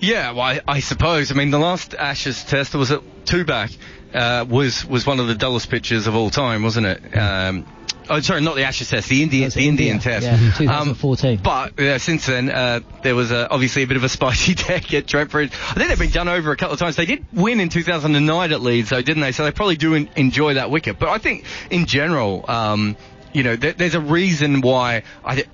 Yeah, 0.00 0.30
well, 0.32 0.42
I, 0.42 0.60
I 0.68 0.80
suppose. 0.80 1.32
I 1.32 1.34
mean, 1.34 1.50
the 1.50 1.58
last 1.58 1.94
Ashes 1.94 2.44
test 2.44 2.74
was 2.74 2.92
at 2.92 3.02
two 3.26 3.44
back. 3.44 3.70
Uh, 4.14 4.44
was 4.48 4.84
was 4.86 5.06
one 5.06 5.20
of 5.20 5.28
the 5.28 5.34
dullest 5.34 5.70
pitches 5.70 6.06
of 6.06 6.14
all 6.14 6.30
time, 6.30 6.62
wasn't 6.62 6.86
it? 6.86 7.16
Um, 7.16 7.66
oh, 8.08 8.20
sorry, 8.20 8.40
not 8.40 8.56
the 8.56 8.64
Ashes 8.64 8.88
test, 8.88 9.08
the 9.08 9.22
Indian, 9.22 9.50
the 9.50 9.68
Indian 9.68 9.96
India, 9.96 10.20
test. 10.20 10.26
Yeah, 10.26 10.52
2014. 10.56 11.36
Um, 11.36 11.42
but 11.42 11.78
uh, 11.80 11.98
since 11.98 12.26
then, 12.26 12.50
uh, 12.50 12.80
there 13.02 13.14
was 13.14 13.30
uh, 13.32 13.48
obviously 13.50 13.82
a 13.82 13.86
bit 13.86 13.96
of 13.96 14.04
a 14.04 14.08
spicy 14.18 14.54
deck 14.54 14.92
at 14.94 15.06
Trent 15.06 15.30
Bridge. 15.30 15.52
I 15.52 15.74
think 15.74 15.88
they've 15.88 15.98
been 15.98 16.10
done 16.10 16.28
over 16.28 16.52
a 16.52 16.56
couple 16.56 16.74
of 16.74 16.78
times. 16.78 16.96
They 16.96 17.06
did 17.06 17.24
win 17.32 17.60
in 17.60 17.68
2009 17.68 18.52
at 18.52 18.60
Leeds, 18.60 18.90
though, 18.90 19.02
didn't 19.02 19.22
they? 19.22 19.32
So 19.32 19.44
they 19.44 19.52
probably 19.52 19.76
do 19.76 19.94
en- 19.94 20.10
enjoy 20.16 20.54
that 20.54 20.70
wicket. 20.70 20.98
But 20.98 21.10
I 21.10 21.18
think, 21.18 21.44
in 21.70 21.86
general, 21.86 22.44
um, 22.48 22.96
you 23.32 23.42
know, 23.42 23.56
th- 23.56 23.76
there's 23.76 23.94
a 23.94 24.00
reason 24.00 24.60
why 24.60 25.02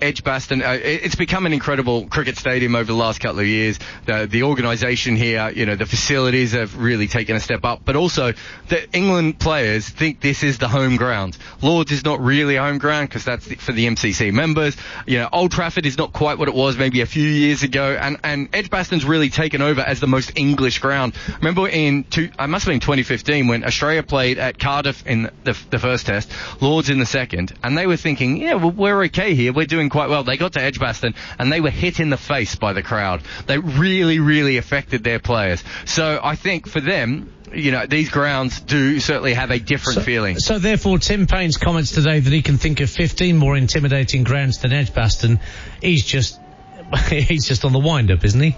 Edgbaston, 0.01 0.61
uh, 0.63 0.71
it- 0.71 1.01
it's 1.05 1.15
become 1.15 1.45
an 1.45 1.53
incredible 1.53 2.07
cricket 2.07 2.37
stadium 2.37 2.75
over 2.75 2.85
the 2.85 2.93
last 2.93 3.19
couple 3.19 3.39
of 3.39 3.47
years. 3.47 3.79
The, 4.05 4.27
the 4.29 4.43
organisation 4.43 5.15
here, 5.15 5.51
you 5.55 5.65
know, 5.65 5.75
the 5.75 5.85
facilities 5.85 6.53
have 6.53 6.77
really 6.77 7.07
taken 7.07 7.35
a 7.35 7.39
step 7.39 7.63
up, 7.65 7.81
but 7.85 7.95
also 7.95 8.33
the 8.69 8.87
England 8.95 9.39
players 9.39 9.87
think 9.87 10.21
this 10.21 10.43
is 10.43 10.57
the 10.57 10.67
home 10.67 10.95
ground. 10.95 11.37
Lords 11.61 11.91
is 11.91 12.03
not 12.05 12.19
really 12.21 12.55
home 12.55 12.77
ground 12.77 13.09
because 13.09 13.23
that's 13.25 13.45
for 13.55 13.71
the 13.71 13.85
MCC 13.87 14.31
members. 14.31 14.75
You 15.05 15.19
know, 15.19 15.29
Old 15.31 15.51
Trafford 15.51 15.85
is 15.85 15.97
not 15.97 16.13
quite 16.13 16.37
what 16.37 16.47
it 16.47 16.55
was 16.55 16.77
maybe 16.77 17.01
a 17.01 17.05
few 17.05 17.27
years 17.27 17.63
ago, 17.63 17.97
and, 17.99 18.17
and 18.23 18.49
Edgbaston's 18.53 19.05
really 19.05 19.29
taken 19.29 19.61
over 19.61 19.81
as 19.81 19.99
the 19.99 20.07
most 20.07 20.31
English 20.35 20.79
ground. 20.79 21.13
Remember 21.39 21.67
in, 21.67 22.03
two, 22.05 22.29
I 22.39 22.45
must 22.47 22.65
have 22.65 22.71
been 22.71 22.79
2015 22.79 23.47
when 23.47 23.63
Australia 23.63 24.03
played 24.03 24.37
at 24.37 24.57
Cardiff 24.59 25.05
in 25.05 25.29
the, 25.43 25.57
the 25.69 25.79
first 25.79 26.05
test, 26.05 26.31
Lords 26.61 26.89
in 26.89 26.99
the 26.99 27.05
second, 27.05 27.53
and 27.65 27.75
they 27.75 27.87
were 27.87 27.97
thinking, 27.97 28.37
yeah, 28.37 28.53
well, 28.53 28.69
we're 28.69 29.05
okay 29.05 29.33
here. 29.33 29.51
We're 29.51 29.65
doing 29.65 29.89
quite 29.89 30.07
well. 30.07 30.23
They 30.23 30.37
got 30.37 30.53
to 30.53 30.61
Edgbaston 30.61 31.15
and 31.39 31.51
they 31.51 31.61
were 31.61 31.71
hit 31.71 31.99
in 31.99 32.11
the 32.11 32.17
face 32.17 32.55
by 32.55 32.73
the 32.73 32.83
crowd. 32.83 33.23
They 33.47 33.57
really, 33.57 34.19
really 34.19 34.57
affected 34.57 35.03
their 35.03 35.17
players. 35.17 35.63
So 35.85 36.19
I 36.21 36.35
think 36.35 36.67
for 36.67 36.79
them, 36.79 37.33
you 37.51 37.71
know, 37.71 37.87
these 37.87 38.09
grounds 38.09 38.61
do 38.61 38.99
certainly 38.99 39.33
have 39.33 39.49
a 39.49 39.57
different 39.57 40.03
feeling. 40.03 40.37
So 40.37 40.59
therefore, 40.59 40.99
Tim 40.99 41.25
Paine's 41.25 41.57
comments 41.57 41.91
today 41.91 42.19
that 42.19 42.31
he 42.31 42.43
can 42.43 42.57
think 42.57 42.81
of 42.81 42.89
15 42.91 43.35
more 43.35 43.57
intimidating 43.57 44.23
grounds 44.23 44.59
than 44.59 44.71
Edgbaston, 44.71 45.39
he's 45.81 46.05
just 46.05 46.39
he's 47.09 47.47
just 47.47 47.65
on 47.65 47.73
the 47.73 47.79
wind 47.79 48.11
up, 48.11 48.23
isn't 48.23 48.39
he? 48.39 48.55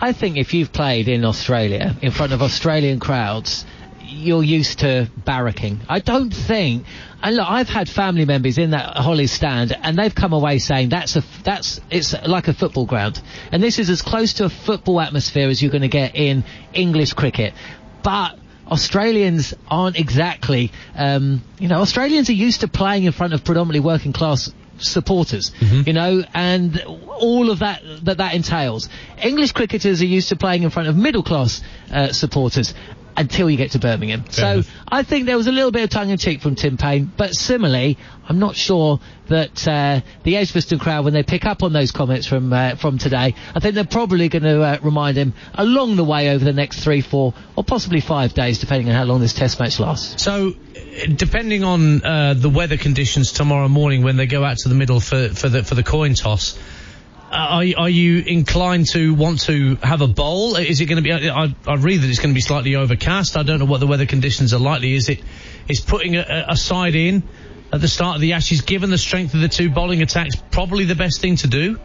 I 0.00 0.12
think 0.12 0.36
if 0.36 0.54
you've 0.54 0.72
played 0.72 1.08
in 1.08 1.24
Australia 1.24 1.96
in 2.00 2.12
front 2.12 2.32
of 2.32 2.40
Australian 2.40 3.00
crowds, 3.00 3.64
you're 4.12 4.42
used 4.42 4.80
to 4.80 5.10
barracking. 5.26 5.78
I 5.88 6.00
don't 6.00 6.30
think. 6.30 6.86
And 7.22 7.36
look, 7.36 7.48
I've 7.48 7.68
had 7.68 7.88
family 7.88 8.24
members 8.24 8.58
in 8.58 8.70
that 8.70 8.96
Hollies 8.96 9.32
stand, 9.32 9.76
and 9.80 9.96
they've 9.96 10.14
come 10.14 10.32
away 10.32 10.58
saying 10.58 10.88
that's 10.88 11.16
a 11.16 11.22
that's 11.44 11.80
it's 11.90 12.14
like 12.26 12.48
a 12.48 12.52
football 12.52 12.84
ground, 12.84 13.22
and 13.52 13.62
this 13.62 13.78
is 13.78 13.88
as 13.90 14.02
close 14.02 14.34
to 14.34 14.44
a 14.44 14.48
football 14.48 15.00
atmosphere 15.00 15.48
as 15.48 15.62
you're 15.62 15.70
going 15.70 15.82
to 15.82 15.88
get 15.88 16.16
in 16.16 16.44
English 16.72 17.12
cricket. 17.12 17.54
But 18.02 18.38
Australians 18.68 19.54
aren't 19.68 19.98
exactly, 19.98 20.72
um, 20.96 21.42
you 21.58 21.68
know, 21.68 21.80
Australians 21.80 22.28
are 22.30 22.34
used 22.34 22.62
to 22.62 22.68
playing 22.68 23.04
in 23.04 23.12
front 23.12 23.34
of 23.34 23.44
predominantly 23.44 23.80
working 23.80 24.12
class 24.12 24.52
supporters, 24.78 25.52
you 25.86 25.92
know, 25.92 26.24
and 26.34 26.80
all 26.80 27.50
of 27.50 27.60
that 27.60 27.82
that 28.02 28.16
that 28.16 28.34
entails. 28.34 28.88
English 29.22 29.52
cricketers 29.52 30.02
are 30.02 30.06
used 30.06 30.30
to 30.30 30.36
playing 30.36 30.64
in 30.64 30.70
front 30.70 30.88
of 30.88 30.96
middle 30.96 31.22
class 31.22 31.62
uh, 31.92 32.08
supporters 32.12 32.74
until 33.16 33.50
you 33.50 33.56
get 33.56 33.72
to 33.72 33.78
Birmingham. 33.78 34.24
so 34.30 34.62
I 34.88 35.02
think 35.02 35.26
there 35.26 35.36
was 35.36 35.46
a 35.46 35.52
little 35.52 35.70
bit 35.70 35.84
of 35.84 35.90
tongue 35.90 36.10
in 36.10 36.18
cheek 36.18 36.40
from 36.40 36.54
Tim 36.54 36.76
Paine, 36.76 37.10
but 37.16 37.34
similarly, 37.34 37.98
I'm 38.28 38.38
not 38.38 38.56
sure 38.56 39.00
that 39.28 39.66
uh, 39.66 40.00
the 40.22 40.36
Edgbaston 40.36 40.78
crowd, 40.78 41.04
when 41.04 41.14
they 41.14 41.22
pick 41.22 41.44
up 41.44 41.62
on 41.62 41.72
those 41.72 41.90
comments 41.90 42.26
from 42.26 42.52
uh, 42.52 42.76
from 42.76 42.98
today, 42.98 43.34
I 43.54 43.60
think 43.60 43.74
they're 43.74 43.84
probably 43.84 44.28
going 44.28 44.42
to 44.44 44.62
uh, 44.62 44.78
remind 44.82 45.16
him 45.16 45.34
along 45.54 45.96
the 45.96 46.04
way 46.04 46.30
over 46.30 46.44
the 46.44 46.52
next 46.52 46.84
three, 46.84 47.00
four, 47.00 47.34
or 47.56 47.64
possibly 47.64 48.00
five 48.00 48.34
days, 48.34 48.58
depending 48.58 48.88
on 48.88 48.94
how 48.94 49.04
long 49.04 49.20
this 49.20 49.32
Test 49.32 49.58
match 49.58 49.80
lasts. 49.80 50.22
So, 50.22 50.52
depending 51.14 51.64
on 51.64 52.04
uh, 52.04 52.34
the 52.34 52.50
weather 52.50 52.76
conditions 52.76 53.32
tomorrow 53.32 53.68
morning 53.68 54.02
when 54.02 54.16
they 54.16 54.26
go 54.26 54.44
out 54.44 54.58
to 54.58 54.68
the 54.68 54.74
middle 54.74 55.00
for, 55.00 55.28
for 55.30 55.48
the 55.48 55.64
for 55.64 55.74
the 55.74 55.82
coin 55.82 56.14
toss, 56.14 56.58
Uh, 57.32 57.64
are, 57.64 57.84
are 57.84 57.88
you 57.88 58.18
inclined 58.18 58.86
to 58.86 59.14
want 59.14 59.40
to 59.40 59.76
have 59.76 60.02
a 60.02 60.06
bowl? 60.06 60.56
Is 60.56 60.82
it 60.82 60.84
going 60.84 61.02
to 61.02 61.02
be? 61.02 61.30
I, 61.30 61.54
I 61.66 61.74
read 61.76 62.02
that 62.02 62.10
it's 62.10 62.18
going 62.18 62.28
to 62.28 62.34
be 62.34 62.42
slightly 62.42 62.76
overcast. 62.76 63.38
I 63.38 63.42
don't 63.42 63.58
know 63.58 63.64
what 63.64 63.80
the 63.80 63.86
weather 63.86 64.04
conditions 64.04 64.52
are 64.52 64.60
likely. 64.60 64.92
Is 64.94 65.08
it? 65.08 65.22
Is 65.66 65.80
putting 65.80 66.16
a, 66.16 66.44
a 66.50 66.56
side 66.58 66.94
in 66.94 67.22
at 67.72 67.80
the 67.80 67.88
start 67.88 68.16
of 68.16 68.20
the 68.20 68.34
Ashes, 68.34 68.60
given 68.60 68.90
the 68.90 68.98
strength 68.98 69.32
of 69.32 69.40
the 69.40 69.48
two 69.48 69.70
bowling 69.70 70.02
attacks, 70.02 70.36
probably 70.50 70.84
the 70.84 70.94
best 70.94 71.22
thing 71.22 71.36
to 71.36 71.46
do? 71.48 71.80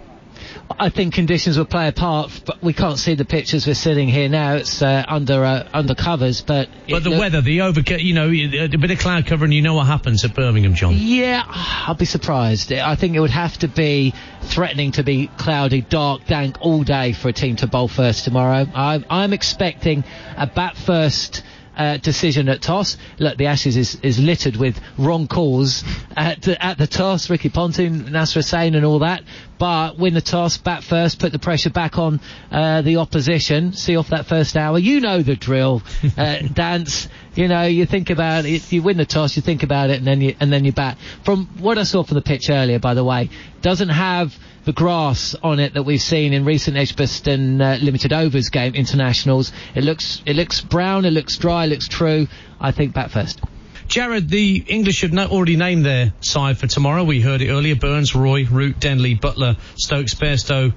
I 0.80 0.90
think 0.90 1.14
conditions 1.14 1.58
will 1.58 1.66
play 1.66 1.88
a 1.88 1.92
part, 1.92 2.42
but 2.46 2.62
we 2.62 2.74
can't 2.74 3.00
see 3.00 3.16
the 3.16 3.26
pictures. 3.26 3.66
We're 3.66 3.74
sitting 3.74 4.08
here 4.08 4.30
now. 4.30 4.56
It's 4.56 4.82
uh, 4.82 5.06
under 5.08 5.44
uh, 5.44 5.68
under 5.74 5.96
covers, 5.96 6.42
but 6.42 6.70
But 6.90 7.04
the 7.04 7.12
weather, 7.12 7.42
the 7.42 7.62
over, 7.62 7.82
you 7.82 8.14
know, 8.14 8.30
a 8.30 8.68
bit 8.68 8.92
of 8.92 9.00
cloud 9.00 9.26
cover, 9.26 9.46
and 9.46 9.54
you 9.54 9.62
know 9.62 9.76
what 9.76 9.88
happens 9.88 10.24
at 10.26 10.36
Birmingham, 10.36 10.76
John. 10.76 10.94
Yeah, 10.96 11.44
I'd 11.48 11.98
be 11.98 12.06
surprised. 12.06 12.72
I 12.72 12.96
think 12.96 13.16
it 13.16 13.20
would 13.20 13.32
have 13.32 13.58
to 13.60 13.68
be 13.68 14.14
threatening 14.42 14.92
to 14.94 15.04
be 15.04 15.28
cloudy, 15.38 15.82
dark, 15.82 16.26
dank 16.26 16.58
all 16.62 16.84
day 16.84 17.14
for 17.14 17.30
a 17.30 17.34
team 17.34 17.56
to 17.58 17.68
bowl 17.68 17.88
first 17.88 18.26
tomorrow. 18.26 18.66
I'm, 18.74 19.06
I'm 19.10 19.34
expecting 19.34 20.04
a 20.36 20.48
bat 20.48 20.78
first. 20.78 21.44
Uh, 21.78 21.98
decision 21.98 22.50
at 22.50 22.60
toss. 22.60 22.98
Look, 23.20 23.38
the 23.38 23.46
Ashes 23.46 23.78
is, 23.78 24.00
is 24.02 24.18
littered 24.18 24.56
with 24.56 24.80
wrong 24.98 25.28
calls 25.28 25.84
at 26.16 26.42
the, 26.42 26.64
at 26.64 26.80
the 26.80 26.88
toss. 26.88 27.30
Ricky 27.30 27.50
Ponting, 27.50 28.12
Nasser 28.12 28.40
Hussain, 28.40 28.74
and 28.74 28.84
all 28.84 29.00
that. 29.00 29.22
But 29.60 29.98
win 30.00 30.16
the 30.16 30.22
toss, 30.22 30.58
bat 30.58 30.84
first, 30.84 31.20
put 31.20 31.32
the 31.32 31.40
pressure 31.40 31.70
back 31.70 32.00
on 32.00 32.20
uh, 32.52 32.82
the 32.82 32.98
opposition. 32.98 33.74
See 33.74 33.96
off 33.96 34.10
that 34.10 34.26
first 34.26 34.58
hour. 34.58 34.80
You 34.80 35.02
know 35.02 35.22
the 35.22 35.36
drill. 35.36 35.84
Uh, 36.18 36.40
dance. 36.54 37.08
You 37.36 37.48
know, 37.48 37.64
you 37.64 37.86
think 37.86 38.10
about 38.10 38.46
it. 38.46 38.72
You 38.72 38.82
win 38.82 38.98
the 38.98 39.06
toss, 39.06 39.36
you 39.36 39.44
think 39.44 39.62
about 39.62 39.92
it, 39.92 39.98
and 39.98 40.08
then 40.08 40.22
you 40.22 40.36
and 40.40 40.52
then 40.52 40.66
you 40.66 40.72
bat. 40.72 40.98
From 41.24 41.46
what 41.60 41.78
I 41.78 41.84
saw 41.84 42.04
from 42.04 42.16
the 42.16 42.22
pitch 42.22 42.50
earlier, 42.50 42.80
by 42.80 42.96
the 42.96 43.04
way, 43.04 43.30
doesn't 43.62 43.90
have 43.90 44.36
the 44.68 44.74
grass 44.74 45.34
on 45.42 45.62
it 45.62 45.76
that 45.76 45.84
we've 45.84 46.02
seen 46.02 46.34
in 46.34 46.44
recent 46.44 46.76
Edgbaston 46.76 47.62
uh, 47.62 47.80
limited 47.82 48.12
overs 48.12 48.50
game 48.50 48.76
internationals. 48.76 49.54
It 49.74 49.86
looks 49.86 50.22
it 50.26 50.36
looks 50.36 50.60
brown, 50.60 51.06
it 51.06 51.12
looks 51.12 51.38
dry, 51.38 51.64
it 51.64 51.68
looks 51.68 51.88
true. 51.88 52.28
I 52.60 52.72
think 52.74 52.94
bat 52.94 53.10
first. 53.10 53.40
Jarrod, 53.88 54.28
the 54.28 54.66
English 54.68 55.02
have 55.02 55.14
already 55.32 55.56
named 55.56 55.86
their 55.86 56.12
side 56.20 56.58
for 56.58 56.68
tomorrow. 56.68 57.06
We 57.06 57.22
heard 57.22 57.42
it 57.42 57.50
earlier. 57.50 57.78
Burns, 57.78 58.14
Roy, 58.14 58.44
Root, 58.44 58.82
Denley, 58.82 59.16
Buttler, 59.16 59.58
Stokes, 59.78 60.16
Bairstow, 60.16 60.74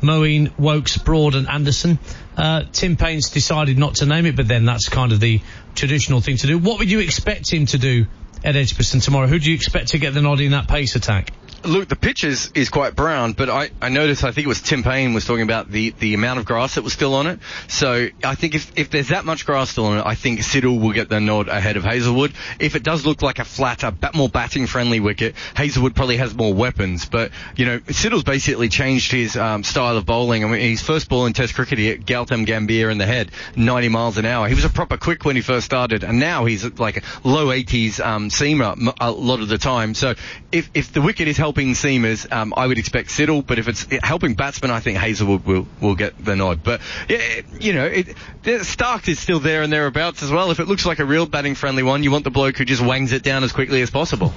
Moeen, 0.00 0.56
Woakes, 0.56 0.96
Broad 0.98 1.34
and 1.34 1.48
Anderson. 1.48 1.98
Uh, 2.36 2.62
Tim 2.70 2.96
Paine's 2.96 3.30
decided 3.30 3.76
not 3.76 3.96
to 3.96 4.06
name 4.06 4.26
it, 4.26 4.36
but 4.36 4.46
then 4.46 4.64
that's 4.64 4.88
kind 4.88 5.10
of 5.10 5.18
the 5.18 5.40
traditional 5.74 6.20
thing 6.20 6.36
to 6.36 6.46
do. 6.46 6.58
What 6.58 6.78
would 6.78 6.92
you 6.92 7.00
expect 7.00 7.52
him 7.52 7.66
to 7.66 7.78
do 7.78 8.06
at 8.44 8.56
Edgbaston 8.56 9.00
tomorrow. 9.00 9.26
Who 9.26 9.38
do 9.38 9.50
you 9.50 9.54
expect 9.54 9.88
to 9.88 9.98
get 9.98 10.14
the 10.14 10.22
nod 10.22 10.40
in 10.40 10.52
that 10.52 10.68
pace 10.68 10.96
attack? 10.96 11.32
Look, 11.64 11.88
the 11.88 11.96
pitch 11.96 12.24
is, 12.24 12.50
is 12.54 12.70
quite 12.70 12.96
brown, 12.96 13.34
but 13.34 13.48
I, 13.48 13.70
I 13.80 13.88
noticed, 13.88 14.24
I 14.24 14.32
think 14.32 14.46
it 14.46 14.48
was 14.48 14.60
Tim 14.60 14.82
Paine 14.82 15.14
was 15.14 15.24
talking 15.24 15.42
about 15.42 15.70
the, 15.70 15.90
the 15.90 16.14
amount 16.14 16.40
of 16.40 16.44
grass 16.44 16.74
that 16.74 16.82
was 16.82 16.92
still 16.92 17.14
on 17.14 17.26
it. 17.26 17.38
So 17.68 18.08
I 18.24 18.34
think 18.34 18.54
if, 18.54 18.72
if 18.76 18.90
there's 18.90 19.08
that 19.08 19.24
much 19.24 19.46
grass 19.46 19.70
still 19.70 19.86
on 19.86 19.98
it, 19.98 20.06
I 20.06 20.14
think 20.16 20.40
Siddle 20.40 20.80
will 20.80 20.92
get 20.92 21.08
the 21.08 21.20
nod 21.20 21.48
ahead 21.48 21.76
of 21.76 21.84
Hazlewood. 21.84 22.32
If 22.58 22.74
it 22.74 22.82
does 22.82 23.06
look 23.06 23.22
like 23.22 23.38
a 23.38 23.44
flatter, 23.44 23.92
more 24.14 24.28
batting 24.28 24.66
friendly 24.66 24.98
wicket, 24.98 25.36
Hazlewood 25.54 25.94
probably 25.94 26.16
has 26.16 26.34
more 26.34 26.52
weapons. 26.52 27.04
But, 27.06 27.30
you 27.56 27.66
know, 27.66 27.78
Siddle's 27.80 28.24
basically 28.24 28.68
changed 28.68 29.12
his 29.12 29.36
um, 29.36 29.62
style 29.62 29.96
of 29.96 30.04
bowling. 30.04 30.44
I 30.44 30.48
mean, 30.48 30.60
his 30.60 30.82
first 30.82 31.08
ball 31.08 31.26
in 31.26 31.32
Test 31.32 31.54
cricket, 31.54 31.78
he 31.78 31.86
hit 31.86 32.06
Gautam 32.06 32.44
Gambhir 32.44 32.90
in 32.90 32.98
the 32.98 33.06
head, 33.06 33.30
90 33.56 33.88
miles 33.88 34.18
an 34.18 34.26
hour. 34.26 34.48
He 34.48 34.54
was 34.54 34.64
a 34.64 34.70
proper 34.70 34.96
quick 34.96 35.24
when 35.24 35.36
he 35.36 35.42
first 35.42 35.66
started, 35.66 36.02
and 36.02 36.18
now 36.18 36.44
he's 36.44 36.64
like 36.78 36.96
a 36.96 37.02
low 37.28 37.46
80s 37.46 38.04
um, 38.04 38.30
seamer 38.30 38.92
a 39.00 39.10
lot 39.10 39.40
of 39.40 39.48
the 39.48 39.58
time. 39.58 39.94
So 39.94 40.14
if, 40.50 40.70
if 40.74 40.92
the 40.92 41.00
wicket 41.00 41.28
is 41.28 41.36
helping 41.52 41.74
seamers, 41.74 42.32
um, 42.32 42.54
I 42.56 42.66
would 42.66 42.78
expect 42.78 43.10
Siddle, 43.10 43.46
but 43.46 43.58
if 43.58 43.68
it's 43.68 43.86
helping 44.02 44.32
batsmen, 44.32 44.70
I 44.70 44.80
think 44.80 44.96
Hazlewood 44.96 45.44
will, 45.44 45.68
will 45.82 45.94
get 45.94 46.16
the 46.24 46.34
nod. 46.34 46.62
But, 46.64 46.80
yeah, 47.10 47.42
you 47.60 47.74
know, 47.74 47.84
it, 47.84 48.16
Stark 48.64 49.06
is 49.06 49.18
still 49.18 49.38
there 49.38 49.60
and 49.60 49.70
thereabouts 49.70 50.22
as 50.22 50.30
well. 50.30 50.50
If 50.50 50.60
it 50.60 50.66
looks 50.66 50.86
like 50.86 50.98
a 50.98 51.04
real 51.04 51.26
batting 51.26 51.54
friendly 51.54 51.82
one, 51.82 52.04
you 52.04 52.10
want 52.10 52.24
the 52.24 52.30
bloke 52.30 52.56
who 52.56 52.64
just 52.64 52.82
wangs 52.82 53.12
it 53.12 53.22
down 53.22 53.44
as 53.44 53.52
quickly 53.52 53.82
as 53.82 53.90
possible. 53.90 54.32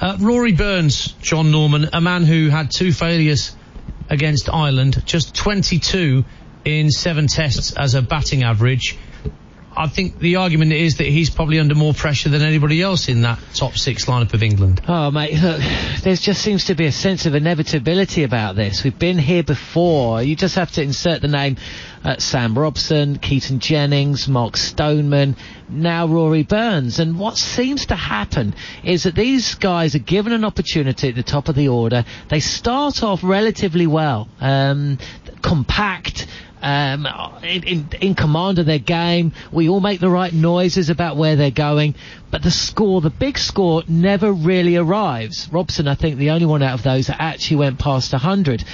Uh, 0.00 0.16
Rory 0.20 0.52
Burns, 0.52 1.14
John 1.20 1.50
Norman, 1.50 1.88
a 1.92 2.00
man 2.00 2.22
who 2.22 2.48
had 2.48 2.70
two 2.70 2.92
failures 2.92 3.56
against 4.08 4.48
Ireland, 4.48 5.02
just 5.04 5.34
22 5.34 6.24
in 6.64 6.92
seven 6.92 7.26
tests 7.26 7.72
as 7.72 7.96
a 7.96 8.02
batting 8.02 8.44
average. 8.44 8.96
I 9.76 9.88
think 9.88 10.18
the 10.18 10.36
argument 10.36 10.72
is 10.72 10.96
that 10.96 11.06
he's 11.06 11.28
probably 11.28 11.60
under 11.60 11.74
more 11.74 11.92
pressure 11.92 12.30
than 12.30 12.40
anybody 12.40 12.80
else 12.80 13.08
in 13.08 13.22
that 13.22 13.38
top 13.54 13.76
six 13.76 14.06
lineup 14.06 14.32
of 14.32 14.42
England. 14.42 14.80
Oh, 14.88 15.10
mate, 15.10 15.34
look, 15.34 15.60
there 16.02 16.16
just 16.16 16.40
seems 16.40 16.64
to 16.66 16.74
be 16.74 16.86
a 16.86 16.92
sense 16.92 17.26
of 17.26 17.34
inevitability 17.34 18.22
about 18.22 18.56
this. 18.56 18.82
We've 18.84 18.98
been 18.98 19.18
here 19.18 19.42
before. 19.42 20.22
You 20.22 20.34
just 20.34 20.54
have 20.54 20.72
to 20.72 20.82
insert 20.82 21.20
the 21.20 21.28
name 21.28 21.58
uh, 22.04 22.16
Sam 22.18 22.56
Robson, 22.56 23.18
Keaton 23.18 23.58
Jennings, 23.58 24.28
Mark 24.28 24.56
Stoneman, 24.56 25.36
now 25.68 26.06
Rory 26.06 26.44
Burns. 26.44 26.98
And 26.98 27.18
what 27.18 27.36
seems 27.36 27.86
to 27.86 27.96
happen 27.96 28.54
is 28.82 29.02
that 29.02 29.14
these 29.14 29.56
guys 29.56 29.94
are 29.94 30.00
given 30.00 30.32
an 30.32 30.44
opportunity 30.44 31.10
at 31.10 31.16
the 31.16 31.22
top 31.22 31.48
of 31.48 31.54
the 31.54 31.68
order. 31.68 32.04
They 32.30 32.40
start 32.40 33.02
off 33.02 33.22
relatively 33.22 33.86
well, 33.86 34.28
um, 34.40 34.98
compact 35.42 36.26
um, 36.62 37.06
in, 37.42 37.88
in, 38.00 38.14
command 38.14 38.58
of 38.58 38.66
their 38.66 38.78
game. 38.78 39.32
We 39.52 39.68
all 39.68 39.80
make 39.80 40.00
the 40.00 40.10
right 40.10 40.32
noises 40.32 40.90
about 40.90 41.16
where 41.16 41.36
they're 41.36 41.50
going, 41.50 41.94
but 42.30 42.42
the 42.42 42.50
score, 42.50 43.00
the 43.00 43.10
big 43.10 43.38
score, 43.38 43.82
never 43.86 44.32
really 44.32 44.76
arrives. 44.76 45.48
Robson, 45.52 45.86
I 45.86 45.94
think, 45.94 46.16
the 46.16 46.30
only 46.30 46.46
one 46.46 46.62
out 46.62 46.74
of 46.74 46.82
those 46.82 47.08
that 47.08 47.20
actually 47.20 47.58
went 47.58 47.78
past 47.78 48.12
100. 48.12 48.64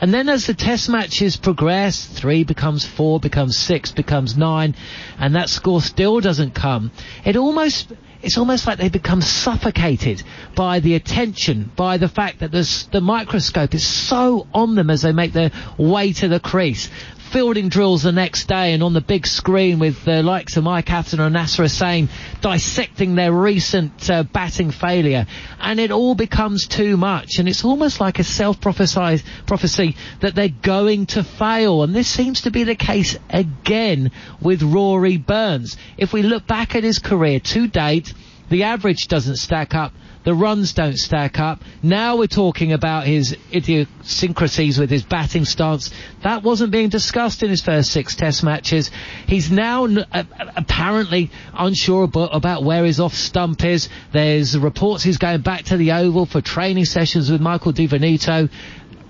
And 0.00 0.14
then 0.14 0.30
as 0.30 0.46
the 0.46 0.54
test 0.54 0.88
matches 0.88 1.36
progress, 1.36 2.06
three 2.06 2.44
becomes 2.44 2.86
four, 2.86 3.20
becomes 3.20 3.58
six, 3.58 3.92
becomes 3.92 4.36
nine, 4.36 4.74
and 5.18 5.34
that 5.34 5.50
score 5.50 5.82
still 5.82 6.20
doesn't 6.20 6.54
come. 6.54 6.90
It 7.22 7.36
almost, 7.36 7.92
it's 8.22 8.38
almost 8.38 8.66
like 8.66 8.78
they 8.78 8.88
become 8.88 9.20
suffocated 9.20 10.22
by 10.54 10.80
the 10.80 10.94
attention, 10.94 11.70
by 11.76 11.98
the 11.98 12.08
fact 12.08 12.38
that 12.38 12.50
the 12.50 13.00
microscope 13.02 13.74
is 13.74 13.86
so 13.86 14.46
on 14.54 14.74
them 14.74 14.88
as 14.88 15.02
they 15.02 15.12
make 15.12 15.34
their 15.34 15.50
way 15.76 16.14
to 16.14 16.28
the 16.28 16.40
crease 16.40 16.88
fielding 17.30 17.68
drills 17.68 18.02
the 18.02 18.12
next 18.12 18.48
day 18.48 18.72
and 18.72 18.82
on 18.82 18.92
the 18.92 19.00
big 19.00 19.26
screen 19.26 19.78
with 19.78 20.04
the 20.04 20.22
likes 20.22 20.56
of 20.56 20.64
Mike 20.64 20.90
Atherton 20.90 21.20
and 21.20 21.32
Nasser 21.32 21.62
Hussain 21.62 22.08
dissecting 22.40 23.14
their 23.14 23.32
recent 23.32 24.10
uh, 24.10 24.24
batting 24.24 24.72
failure. 24.72 25.26
And 25.60 25.78
it 25.78 25.92
all 25.92 26.16
becomes 26.16 26.66
too 26.66 26.96
much. 26.96 27.38
And 27.38 27.48
it's 27.48 27.64
almost 27.64 28.00
like 28.00 28.18
a 28.18 28.24
self-prophesied 28.24 29.22
prophecy 29.46 29.96
that 30.20 30.34
they're 30.34 30.48
going 30.48 31.06
to 31.06 31.22
fail. 31.22 31.84
And 31.84 31.94
this 31.94 32.08
seems 32.08 32.42
to 32.42 32.50
be 32.50 32.64
the 32.64 32.74
case 32.74 33.16
again 33.28 34.10
with 34.40 34.62
Rory 34.62 35.16
Burns. 35.16 35.76
If 35.96 36.12
we 36.12 36.22
look 36.22 36.46
back 36.46 36.74
at 36.74 36.82
his 36.82 36.98
career 36.98 37.38
to 37.38 37.68
date, 37.68 38.12
the 38.48 38.64
average 38.64 39.06
doesn't 39.06 39.36
stack 39.36 39.74
up 39.74 39.92
the 40.22 40.34
runs 40.34 40.72
don't 40.74 40.98
stack 40.98 41.38
up. 41.38 41.62
Now 41.82 42.16
we're 42.16 42.26
talking 42.26 42.72
about 42.72 43.06
his 43.06 43.36
idiosyncrasies 43.52 44.78
with 44.78 44.90
his 44.90 45.02
batting 45.02 45.44
stance. 45.44 45.90
That 46.22 46.42
wasn't 46.42 46.72
being 46.72 46.90
discussed 46.90 47.42
in 47.42 47.48
his 47.48 47.62
first 47.62 47.90
six 47.90 48.14
test 48.14 48.42
matches. 48.42 48.90
He's 49.26 49.50
now 49.50 49.84
n- 49.84 50.06
uh, 50.12 50.24
apparently 50.56 51.30
unsure 51.54 52.04
about, 52.04 52.64
where 52.64 52.84
his 52.84 53.00
off 53.00 53.14
stump 53.14 53.64
is. 53.64 53.88
There's 54.12 54.58
reports 54.58 55.02
he's 55.02 55.18
going 55.18 55.40
back 55.40 55.64
to 55.64 55.76
the 55.76 55.92
Oval 55.92 56.26
for 56.26 56.40
training 56.40 56.84
sessions 56.84 57.30
with 57.30 57.40
Michael 57.40 57.72
Di 57.72 57.88
Venuto 57.88 58.50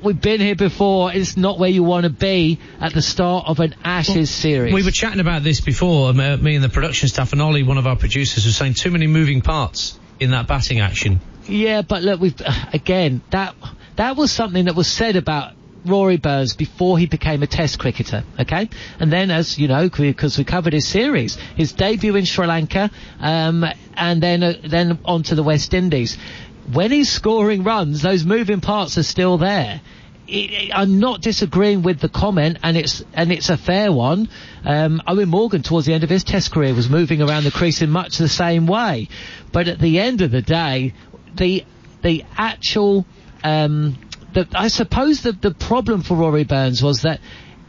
we've 0.03 0.21
been 0.21 0.41
here 0.41 0.55
before. 0.55 1.13
It's 1.13 1.37
not 1.37 1.59
where 1.59 1.69
you 1.69 1.83
want 1.83 2.05
to 2.05 2.11
be 2.11 2.59
at 2.81 2.95
the 2.95 3.03
start 3.03 3.47
of 3.47 3.61
an 3.61 3.75
Ashes 3.85 4.17
well, 4.17 4.27
series. 4.27 4.73
We 4.73 4.83
were 4.83 4.91
chatting 4.91 5.21
about 5.21 5.43
this 5.43 5.61
before. 5.61 6.09
Uh, 6.09 6.39
me 6.39 6.55
and 6.55 6.65
the 6.65 6.71
production 6.71 7.11
staff 7.11 7.33
and 7.33 7.43
Ollie, 7.43 7.65
one 7.65 7.77
of 7.77 7.87
our 7.87 7.97
producers, 7.97 8.47
was 8.47 8.57
saying 8.57 8.75
too 8.75 8.91
many 8.91 9.07
moving 9.07 9.43
parts 9.43 10.00
in 10.21 10.31
that 10.31 10.47
batting 10.47 10.81
action. 10.81 11.21
Yeah, 11.47 11.83
but 11.83 12.03
look, 12.03 12.21
we've 12.21 12.41
again 12.73 13.23
that 13.31 13.55
that 13.97 14.17
was 14.17 14.31
something 14.31 14.67
that 14.67 14.77
was 14.77 14.87
said 14.87 15.17
about 15.17 15.55
Rory 15.85 16.19
Burns 16.19 16.55
before 16.55 16.99
he 16.99 17.07
became 17.07 17.43
a 17.43 17.47
Test 17.47 17.79
cricketer, 17.79 18.23
okay? 18.39 18.69
And 18.99 19.13
then, 19.13 19.31
as 19.31 19.59
you 19.59 19.67
know, 19.67 19.89
because 19.89 20.37
we 20.37 20.45
covered 20.45 20.75
his 20.75 20.87
series, 20.87 21.37
his 21.57 21.73
debut 21.73 22.15
in 22.17 22.25
Sri 22.25 22.47
Lanka, 22.47 22.91
um, 23.19 23.65
and 23.95 24.23
then 24.23 24.43
uh, 24.43 24.55
then 24.63 24.99
on 25.05 25.23
to 25.25 25.35
the 25.35 25.43
West 25.43 25.75
Indies. 25.75 26.17
When 26.73 26.93
he's 26.93 27.11
scoring 27.11 27.65
runs, 27.65 28.03
those 28.03 28.25
moving 28.25 28.61
parts 28.61 28.97
are 28.99 29.03
still 29.03 29.39
there. 29.39 29.81
I'm 30.73 31.01
not 31.01 31.21
disagreeing 31.21 31.83
with 31.83 32.01
the 32.01 32.09
comment, 32.09 32.59
and 32.63 32.77
it's 32.77 33.03
and 33.15 33.33
it's 33.33 33.49
a 33.49 33.57
fair 33.57 33.91
one. 33.91 34.29
Um, 34.65 35.03
Eoin 35.07 35.29
Morgan, 35.29 35.63
towards 35.63 35.87
the 35.87 35.95
end 35.95 36.05
of 36.05 36.11
his 36.11 36.25
Test 36.25 36.53
career, 36.53 36.73
was 36.75 36.89
moving 36.89 37.21
around 37.21 37.45
the 37.45 37.51
crease 37.51 37.83
in 37.83 37.91
much 37.91 38.19
the 38.19 38.29
same 38.29 38.67
way. 38.67 39.09
But 39.53 39.67
at 39.69 39.79
the 39.79 39.99
end 39.99 40.21
of 40.21 40.31
the 40.31 40.43
day, 40.43 40.95
the 41.35 41.65
the 42.03 42.25
actual 42.37 43.07
um, 43.43 43.99
the, 44.33 44.47
I 44.55 44.69
suppose 44.69 45.23
the 45.23 45.33
the 45.33 45.53
problem 45.53 46.03
for 46.03 46.17
Rory 46.17 46.45
Burns 46.45 46.83
was 46.83 47.03
that 47.03 47.21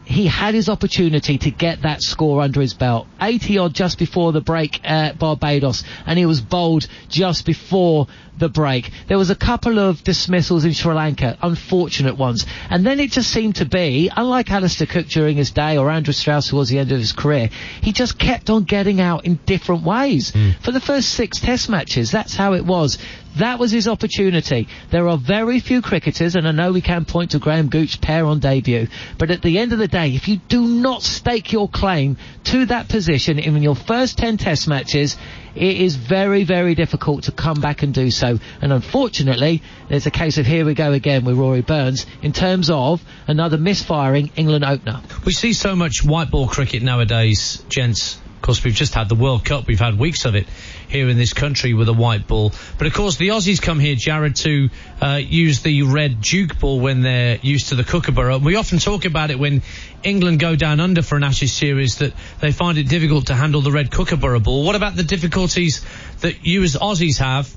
he 0.03 0.27
had 0.27 0.53
his 0.53 0.69
opportunity 0.69 1.37
to 1.37 1.51
get 1.51 1.83
that 1.83 2.01
score 2.01 2.41
under 2.41 2.61
his 2.61 2.73
belt. 2.73 3.07
80 3.21 3.57
odd 3.59 3.73
just 3.73 3.97
before 3.97 4.31
the 4.31 4.41
break 4.41 4.81
at 4.83 5.17
Barbados, 5.17 5.83
and 6.05 6.17
he 6.17 6.25
was 6.25 6.41
bowled 6.41 6.87
just 7.07 7.45
before 7.45 8.07
the 8.37 8.49
break. 8.49 8.91
There 9.07 9.17
was 9.17 9.29
a 9.29 9.35
couple 9.35 9.79
of 9.79 10.03
dismissals 10.03 10.65
in 10.65 10.73
Sri 10.73 10.93
Lanka, 10.93 11.37
unfortunate 11.41 12.17
ones. 12.17 12.45
And 12.69 12.85
then 12.85 12.99
it 12.99 13.11
just 13.11 13.29
seemed 13.29 13.57
to 13.57 13.65
be, 13.65 14.09
unlike 14.15 14.51
Alastair 14.51 14.87
Cook 14.87 15.07
during 15.07 15.37
his 15.37 15.51
day 15.51 15.77
or 15.77 15.89
Andrew 15.89 16.13
Strauss 16.13 16.47
towards 16.47 16.69
the 16.69 16.79
end 16.79 16.91
of 16.91 16.97
his 16.97 17.13
career, 17.13 17.49
he 17.81 17.91
just 17.91 18.17
kept 18.17 18.49
on 18.49 18.63
getting 18.63 18.99
out 18.99 19.25
in 19.25 19.39
different 19.45 19.83
ways. 19.83 20.31
Mm. 20.31 20.55
For 20.61 20.71
the 20.71 20.81
first 20.81 21.09
six 21.09 21.39
test 21.39 21.69
matches, 21.69 22.11
that's 22.11 22.35
how 22.35 22.53
it 22.53 22.65
was. 22.65 22.97
That 23.37 23.59
was 23.59 23.71
his 23.71 23.87
opportunity. 23.87 24.67
There 24.89 25.07
are 25.07 25.17
very 25.17 25.59
few 25.59 25.81
cricketers, 25.81 26.35
and 26.35 26.47
I 26.47 26.51
know 26.51 26.71
we 26.71 26.81
can 26.81 27.05
point 27.05 27.31
to 27.31 27.39
Graham 27.39 27.69
Gooch's 27.69 27.97
pair 27.97 28.25
on 28.25 28.39
debut, 28.39 28.87
but 29.17 29.31
at 29.31 29.41
the 29.41 29.59
end 29.59 29.71
of 29.71 29.79
the 29.79 29.87
day, 29.87 30.13
if 30.15 30.27
you 30.27 30.37
do 30.37 30.61
not 30.61 31.01
stake 31.01 31.51
your 31.51 31.69
claim 31.69 32.17
to 32.45 32.65
that 32.65 32.89
position 32.89 33.39
in 33.39 33.61
your 33.63 33.75
first 33.75 34.17
10 34.17 34.37
test 34.37 34.67
matches, 34.67 35.17
it 35.55 35.77
is 35.77 35.95
very, 35.95 36.43
very 36.43 36.75
difficult 36.75 37.23
to 37.23 37.31
come 37.31 37.61
back 37.61 37.83
and 37.83 37.93
do 37.93 38.11
so. 38.11 38.39
And 38.61 38.73
unfortunately, 38.73 39.61
there's 39.87 40.05
a 40.05 40.11
case 40.11 40.37
of 40.37 40.45
here 40.45 40.65
we 40.65 40.73
go 40.73 40.91
again 40.91 41.23
with 41.23 41.37
Rory 41.37 41.61
Burns 41.61 42.05
in 42.21 42.33
terms 42.33 42.69
of 42.69 43.03
another 43.27 43.57
misfiring 43.57 44.31
England 44.35 44.65
opener. 44.65 45.01
We 45.25 45.31
see 45.31 45.53
so 45.53 45.75
much 45.75 46.03
white 46.03 46.31
ball 46.31 46.47
cricket 46.47 46.83
nowadays, 46.83 47.63
gents. 47.69 48.19
Of 48.35 48.41
course, 48.41 48.63
we've 48.63 48.73
just 48.73 48.95
had 48.95 49.07
the 49.07 49.15
World 49.15 49.45
Cup. 49.45 49.67
We've 49.67 49.79
had 49.79 49.99
weeks 49.99 50.25
of 50.25 50.35
it 50.35 50.47
here 50.91 51.09
in 51.09 51.17
this 51.17 51.33
country 51.33 51.73
with 51.73 51.87
a 51.87 51.93
white 51.93 52.27
ball. 52.27 52.53
But 52.77 52.87
of 52.87 52.93
course, 52.93 53.15
the 53.15 53.29
Aussies 53.29 53.61
come 53.61 53.79
here, 53.79 53.95
Jarrod, 53.95 54.35
to 54.43 54.69
uh, 55.01 55.15
use 55.15 55.61
the 55.61 55.83
red 55.83 56.21
Duke 56.21 56.59
ball 56.59 56.79
when 56.79 57.01
they're 57.01 57.39
used 57.41 57.69
to 57.69 57.75
the 57.75 57.83
Kookaburra. 57.83 58.37
We 58.37 58.55
often 58.55 58.79
talk 58.79 59.05
about 59.05 59.31
it 59.31 59.39
when 59.39 59.61
England 60.03 60.39
go 60.39 60.55
down 60.55 60.79
under 60.79 61.01
for 61.01 61.15
an 61.15 61.23
Ashes 61.23 61.53
series 61.53 61.99
that 61.99 62.13
they 62.39 62.51
find 62.51 62.77
it 62.77 62.89
difficult 62.89 63.27
to 63.27 63.35
handle 63.35 63.61
the 63.61 63.71
red 63.71 63.89
Kookaburra 63.89 64.41
ball. 64.41 64.65
What 64.65 64.75
about 64.75 64.95
the 64.95 65.03
difficulties 65.03 65.85
that 66.19 66.45
you 66.45 66.61
as 66.63 66.75
Aussies 66.75 67.17
have 67.19 67.49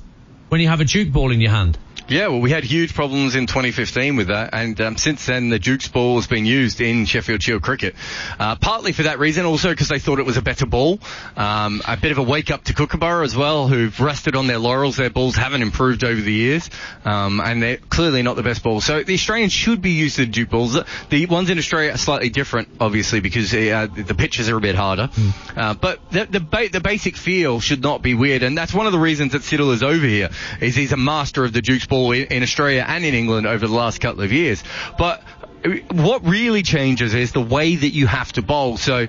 when 0.49 0.61
you 0.61 0.69
have 0.69 0.81
a 0.81 0.85
Duke 0.85 1.11
ball 1.11 1.31
in 1.31 1.41
your 1.41 1.51
hand? 1.51 1.77
Yeah, 2.07 2.27
well, 2.27 2.39
we 2.39 2.51
had 2.51 2.63
huge 2.63 2.93
problems 2.93 3.35
in 3.35 3.47
2015 3.47 4.15
with 4.15 4.27
that, 4.27 4.51
and 4.53 4.79
um, 4.79 4.95
since 4.95 5.25
then 5.25 5.49
the 5.49 5.57
Duke's 5.57 5.87
ball 5.87 6.17
has 6.17 6.27
been 6.27 6.45
used 6.45 6.79
in 6.79 7.05
Sheffield 7.05 7.41
Shield 7.41 7.63
cricket. 7.63 7.95
Uh, 8.37 8.55
partly 8.57 8.91
for 8.91 9.03
that 9.03 9.17
reason, 9.17 9.43
also 9.43 9.71
because 9.71 9.89
they 9.89 9.97
thought 9.97 10.19
it 10.19 10.25
was 10.25 10.37
a 10.37 10.43
better 10.43 10.67
ball. 10.67 10.99
Um, 11.35 11.81
a 11.83 11.97
bit 11.97 12.11
of 12.11 12.19
a 12.19 12.23
wake 12.23 12.51
up 12.51 12.63
to 12.65 12.75
Kookaburra 12.75 13.25
as 13.25 13.35
well, 13.35 13.67
who've 13.67 13.99
rested 13.99 14.35
on 14.35 14.45
their 14.45 14.59
laurels. 14.59 14.97
Their 14.97 15.09
balls 15.09 15.35
haven't 15.35 15.63
improved 15.63 16.03
over 16.03 16.21
the 16.21 16.31
years, 16.31 16.69
um, 17.05 17.41
and 17.41 17.63
they're 17.63 17.77
clearly 17.77 18.21
not 18.21 18.35
the 18.35 18.43
best 18.43 18.61
ball. 18.61 18.81
So 18.81 19.01
the 19.01 19.15
Australians 19.15 19.53
should 19.53 19.81
be 19.81 19.91
used 19.91 20.17
to 20.17 20.25
the 20.25 20.31
Duke 20.31 20.51
balls. 20.51 20.77
The 21.09 21.25
ones 21.25 21.49
in 21.49 21.57
Australia 21.57 21.93
are 21.93 21.97
slightly 21.97 22.29
different, 22.29 22.67
obviously, 22.79 23.19
because 23.19 23.51
uh, 23.51 23.87
the 23.91 24.13
pitches 24.13 24.47
are 24.47 24.57
a 24.57 24.61
bit 24.61 24.75
harder. 24.75 25.07
Hmm. 25.07 25.59
Uh, 25.59 25.73
but 25.73 26.11
the 26.11 26.25
the, 26.25 26.39
ba- 26.39 26.69
the 26.69 26.81
basic 26.81 27.17
feel 27.17 27.59
should 27.59 27.81
not 27.81 28.03
be 28.03 28.13
weird, 28.13 28.43
and 28.43 28.55
that's 28.55 28.75
one 28.75 28.85
of 28.85 28.91
the 28.91 28.99
reasons 28.99 29.31
that 29.31 29.41
Siddle 29.41 29.73
is 29.73 29.81
over 29.81 30.05
here. 30.05 30.29
Is 30.61 30.75
he's 30.75 30.91
a 30.91 30.97
master 30.97 31.43
of 31.43 31.51
the 31.51 31.63
Duke's 31.63 31.87
ball 31.87 31.94
in, 32.11 32.25
in 32.27 32.43
Australia 32.43 32.85
and 32.87 33.03
in 33.03 33.13
England 33.13 33.47
over 33.47 33.67
the 33.67 33.73
last 33.73 33.99
couple 34.01 34.23
of 34.23 34.31
years. 34.31 34.63
But 34.97 35.23
uh, 35.63 35.69
what 35.91 36.25
really 36.25 36.63
changes 36.63 37.13
is 37.13 37.31
the 37.31 37.41
way 37.41 37.75
that 37.75 37.89
you 37.89 38.07
have 38.07 38.31
to 38.33 38.41
bowl. 38.41 38.77
So 38.77 39.07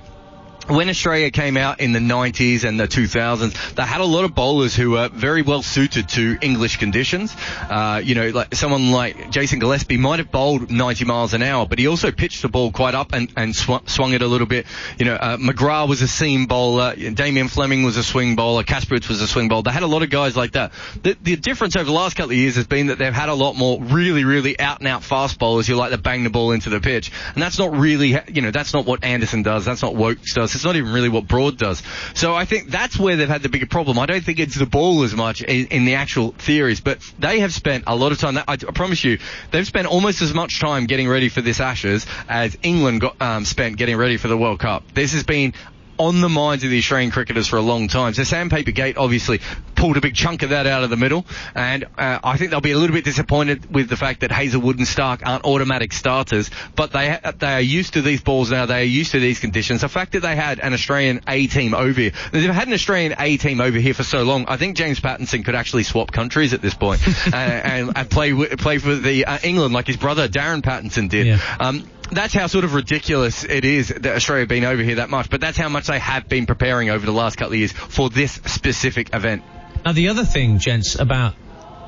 when 0.68 0.88
Australia 0.88 1.30
came 1.30 1.56
out 1.56 1.80
in 1.80 1.92
the 1.92 1.98
90s 1.98 2.64
and 2.64 2.78
the 2.78 2.88
2000s, 2.88 3.74
they 3.74 3.82
had 3.82 4.00
a 4.00 4.04
lot 4.04 4.24
of 4.24 4.34
bowlers 4.34 4.74
who 4.74 4.92
were 4.92 5.08
very 5.08 5.42
well 5.42 5.62
suited 5.62 6.08
to 6.10 6.36
English 6.40 6.78
conditions. 6.78 7.34
Uh, 7.70 8.00
you 8.02 8.14
know, 8.14 8.30
like 8.30 8.54
someone 8.54 8.90
like 8.90 9.30
Jason 9.30 9.58
Gillespie 9.58 9.96
might 9.96 10.18
have 10.18 10.30
bowled 10.30 10.70
90 10.70 11.04
miles 11.04 11.34
an 11.34 11.42
hour, 11.42 11.66
but 11.66 11.78
he 11.78 11.86
also 11.86 12.10
pitched 12.10 12.42
the 12.42 12.48
ball 12.48 12.72
quite 12.72 12.94
up 12.94 13.12
and, 13.12 13.32
and 13.36 13.54
sw- 13.54 13.86
swung 13.86 14.12
it 14.12 14.22
a 14.22 14.26
little 14.26 14.46
bit. 14.46 14.66
You 14.98 15.04
know, 15.04 15.14
uh, 15.14 15.36
McGrath 15.36 15.88
was 15.88 16.02
a 16.02 16.08
seam 16.08 16.46
bowler, 16.46 16.94
Damien 16.96 17.48
Fleming 17.48 17.84
was 17.84 17.96
a 17.96 18.02
swing 18.02 18.36
bowler, 18.36 18.62
Kasprowicz 18.62 19.08
was 19.08 19.20
a 19.20 19.28
swing 19.28 19.48
bowler. 19.48 19.62
They 19.62 19.72
had 19.72 19.82
a 19.82 19.88
lot 19.88 20.02
of 20.02 20.10
guys 20.10 20.36
like 20.36 20.52
that. 20.52 20.72
The, 21.02 21.16
the 21.22 21.36
difference 21.36 21.76
over 21.76 21.84
the 21.84 21.92
last 21.92 22.16
couple 22.16 22.32
of 22.32 22.36
years 22.36 22.56
has 22.56 22.66
been 22.66 22.88
that 22.88 22.98
they've 22.98 23.12
had 23.12 23.28
a 23.28 23.34
lot 23.34 23.54
more 23.54 23.80
really, 23.80 24.24
really 24.24 24.58
out 24.58 24.80
and 24.80 24.88
out 24.88 25.02
fast 25.02 25.38
bowlers 25.38 25.66
who 25.66 25.74
like 25.74 25.92
to 25.92 25.98
bang 25.98 26.24
the 26.24 26.30
ball 26.30 26.52
into 26.52 26.70
the 26.70 26.80
pitch. 26.80 27.12
And 27.34 27.42
that's 27.42 27.58
not 27.58 27.76
really, 27.76 28.18
you 28.28 28.42
know, 28.42 28.50
that's 28.50 28.74
not 28.74 28.86
what 28.86 29.04
Anderson 29.04 29.42
does. 29.42 29.64
That's 29.64 29.82
not 29.82 29.94
what 29.94 30.16
Woakes 30.16 30.34
does. 30.34 30.55
It's 30.56 30.64
not 30.64 30.76
even 30.76 30.92
really 30.92 31.08
what 31.08 31.26
Broad 31.26 31.56
does. 31.56 31.82
So 32.14 32.34
I 32.34 32.44
think 32.44 32.70
that's 32.70 32.98
where 32.98 33.16
they've 33.16 33.28
had 33.28 33.42
the 33.42 33.48
bigger 33.48 33.66
problem. 33.66 33.98
I 33.98 34.06
don't 34.06 34.24
think 34.24 34.38
it's 34.40 34.56
the 34.56 34.66
ball 34.66 35.02
as 35.02 35.14
much 35.14 35.42
in, 35.42 35.66
in 35.68 35.84
the 35.84 35.94
actual 35.94 36.32
theories, 36.32 36.80
but 36.80 36.98
they 37.18 37.40
have 37.40 37.52
spent 37.52 37.84
a 37.86 37.94
lot 37.94 38.12
of 38.12 38.18
time. 38.18 38.36
I, 38.36 38.44
I 38.48 38.56
promise 38.56 39.04
you, 39.04 39.18
they've 39.50 39.66
spent 39.66 39.86
almost 39.86 40.22
as 40.22 40.34
much 40.34 40.60
time 40.60 40.86
getting 40.86 41.08
ready 41.08 41.28
for 41.28 41.40
this 41.40 41.60
Ashes 41.60 42.06
as 42.28 42.56
England 42.62 43.00
got 43.00 43.20
um, 43.20 43.44
spent 43.44 43.76
getting 43.76 43.96
ready 43.96 44.16
for 44.16 44.28
the 44.28 44.36
World 44.36 44.58
Cup. 44.58 44.84
This 44.94 45.12
has 45.12 45.24
been 45.24 45.54
on 45.98 46.20
the 46.20 46.28
minds 46.28 46.64
of 46.64 46.70
the 46.70 46.78
Australian 46.78 47.10
cricketers 47.10 47.46
for 47.46 47.56
a 47.56 47.62
long 47.62 47.88
time. 47.88 48.14
So 48.14 48.24
Sandpaper 48.24 48.70
Gate 48.70 48.96
obviously 48.96 49.40
pulled 49.74 49.96
a 49.96 50.00
big 50.00 50.14
chunk 50.14 50.42
of 50.42 50.50
that 50.50 50.66
out 50.66 50.82
of 50.82 50.90
the 50.90 50.96
middle, 50.96 51.26
and 51.54 51.84
uh, 51.98 52.18
I 52.22 52.36
think 52.36 52.50
they'll 52.50 52.60
be 52.60 52.72
a 52.72 52.78
little 52.78 52.94
bit 52.94 53.04
disappointed 53.04 53.72
with 53.72 53.88
the 53.88 53.96
fact 53.96 54.20
that 54.20 54.30
Hazlewood 54.30 54.78
and 54.78 54.88
Stark 54.88 55.20
aren't 55.24 55.44
automatic 55.44 55.92
starters, 55.92 56.50
but 56.74 56.92
they 56.92 57.18
they 57.38 57.54
are 57.54 57.60
used 57.60 57.94
to 57.94 58.02
these 58.02 58.20
balls 58.20 58.50
now. 58.50 58.66
They 58.66 58.80
are 58.80 58.84
used 58.84 59.12
to 59.12 59.20
these 59.20 59.40
conditions. 59.40 59.82
The 59.82 59.88
fact 59.88 60.12
that 60.12 60.20
they 60.20 60.36
had 60.36 60.60
an 60.60 60.72
Australian 60.72 61.20
A 61.28 61.46
team 61.46 61.74
over 61.74 62.00
here, 62.00 62.12
they've 62.32 62.50
had 62.50 62.68
an 62.68 62.74
Australian 62.74 63.14
A 63.18 63.36
team 63.36 63.60
over 63.60 63.78
here 63.78 63.94
for 63.94 64.04
so 64.04 64.22
long. 64.22 64.46
I 64.48 64.56
think 64.56 64.76
James 64.76 65.00
Pattinson 65.00 65.44
could 65.44 65.54
actually 65.54 65.82
swap 65.82 66.12
countries 66.12 66.52
at 66.52 66.62
this 66.62 66.74
point 66.74 67.06
and, 67.26 67.34
and, 67.34 67.92
and 67.96 68.10
play 68.10 68.32
play 68.56 68.78
for 68.78 68.94
the 68.94 69.24
uh, 69.26 69.38
England 69.42 69.74
like 69.74 69.86
his 69.86 69.96
brother 69.96 70.28
Darren 70.28 70.62
Pattinson 70.62 71.08
did. 71.08 71.26
Um, 71.60 71.88
that's 72.10 72.34
how 72.34 72.46
sort 72.46 72.64
of 72.64 72.74
ridiculous 72.74 73.44
it 73.44 73.64
is 73.64 73.88
that 73.88 74.06
Australia 74.06 74.42
have 74.42 74.48
been 74.48 74.64
over 74.64 74.82
here 74.82 74.96
that 74.96 75.10
much, 75.10 75.30
but 75.30 75.40
that's 75.40 75.58
how 75.58 75.68
much 75.68 75.86
they 75.86 75.98
have 75.98 76.28
been 76.28 76.46
preparing 76.46 76.90
over 76.90 77.04
the 77.04 77.12
last 77.12 77.36
couple 77.36 77.52
of 77.52 77.58
years 77.58 77.72
for 77.72 78.08
this 78.10 78.32
specific 78.32 79.14
event. 79.14 79.42
Now, 79.84 79.92
the 79.92 80.08
other 80.08 80.24
thing, 80.24 80.58
gents, 80.58 80.98
about 80.98 81.34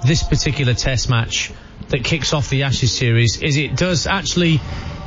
this 0.05 0.23
particular 0.23 0.75
test 0.75 1.11
match 1.11 1.53
that 1.89 2.05
kicks 2.05 2.33
off 2.33 2.51
the 2.51 2.65
Ashes 2.65 2.93
series 2.93 3.43
is 3.43 3.57
it 3.57 3.77
does 3.77 4.07
actually 4.07 4.61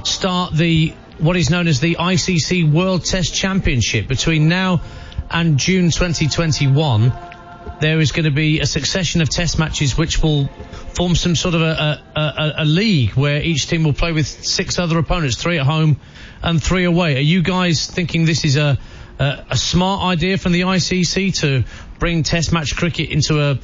start 0.04 0.54
the 0.54 0.94
what 1.20 1.38
is 1.38 1.50
known 1.50 1.68
as 1.68 1.80
the 1.80 1.96
ICC 1.96 2.72
World 2.72 3.06
Test 3.06 3.34
Championship 3.34 4.08
between 4.08 4.50
now 4.50 4.82
and 5.30 5.58
June 5.58 5.92
2021. 5.92 7.31
There 7.80 8.00
is 8.00 8.12
going 8.12 8.26
to 8.26 8.32
be 8.32 8.60
a 8.60 8.66
succession 8.66 9.22
of 9.22 9.30
test 9.30 9.58
matches 9.58 9.98
which 9.98 10.22
will 10.22 10.48
form 10.94 11.16
some 11.16 11.36
sort 11.36 11.56
of 11.56 11.62
a, 11.62 12.02
a, 12.16 12.20
a, 12.20 12.54
a 12.60 12.66
league 12.66 13.12
where 13.12 13.42
each 13.42 13.68
team 13.68 13.84
will 13.84 13.94
play 13.94 14.12
with 14.12 14.28
six 14.28 14.78
other 14.78 14.98
opponents, 15.00 15.36
three 15.36 15.58
at 15.58 15.66
home 15.66 16.00
and 16.44 16.62
three 16.62 16.84
away. 16.84 17.18
Are 17.18 17.20
you 17.20 17.42
guys 17.42 17.88
thinking 17.88 18.26
this 18.26 18.46
is 18.46 18.56
a, 18.56 18.78
a, 19.20 19.46
a 19.52 19.58
smart 19.58 20.04
idea 20.04 20.38
from 20.38 20.52
the 20.52 20.62
ICC 20.62 21.40
to 21.40 21.64
bring 22.00 22.24
test 22.24 22.52
match 22.52 22.76
cricket 22.76 23.10
into 23.10 23.42
a, 23.42 23.60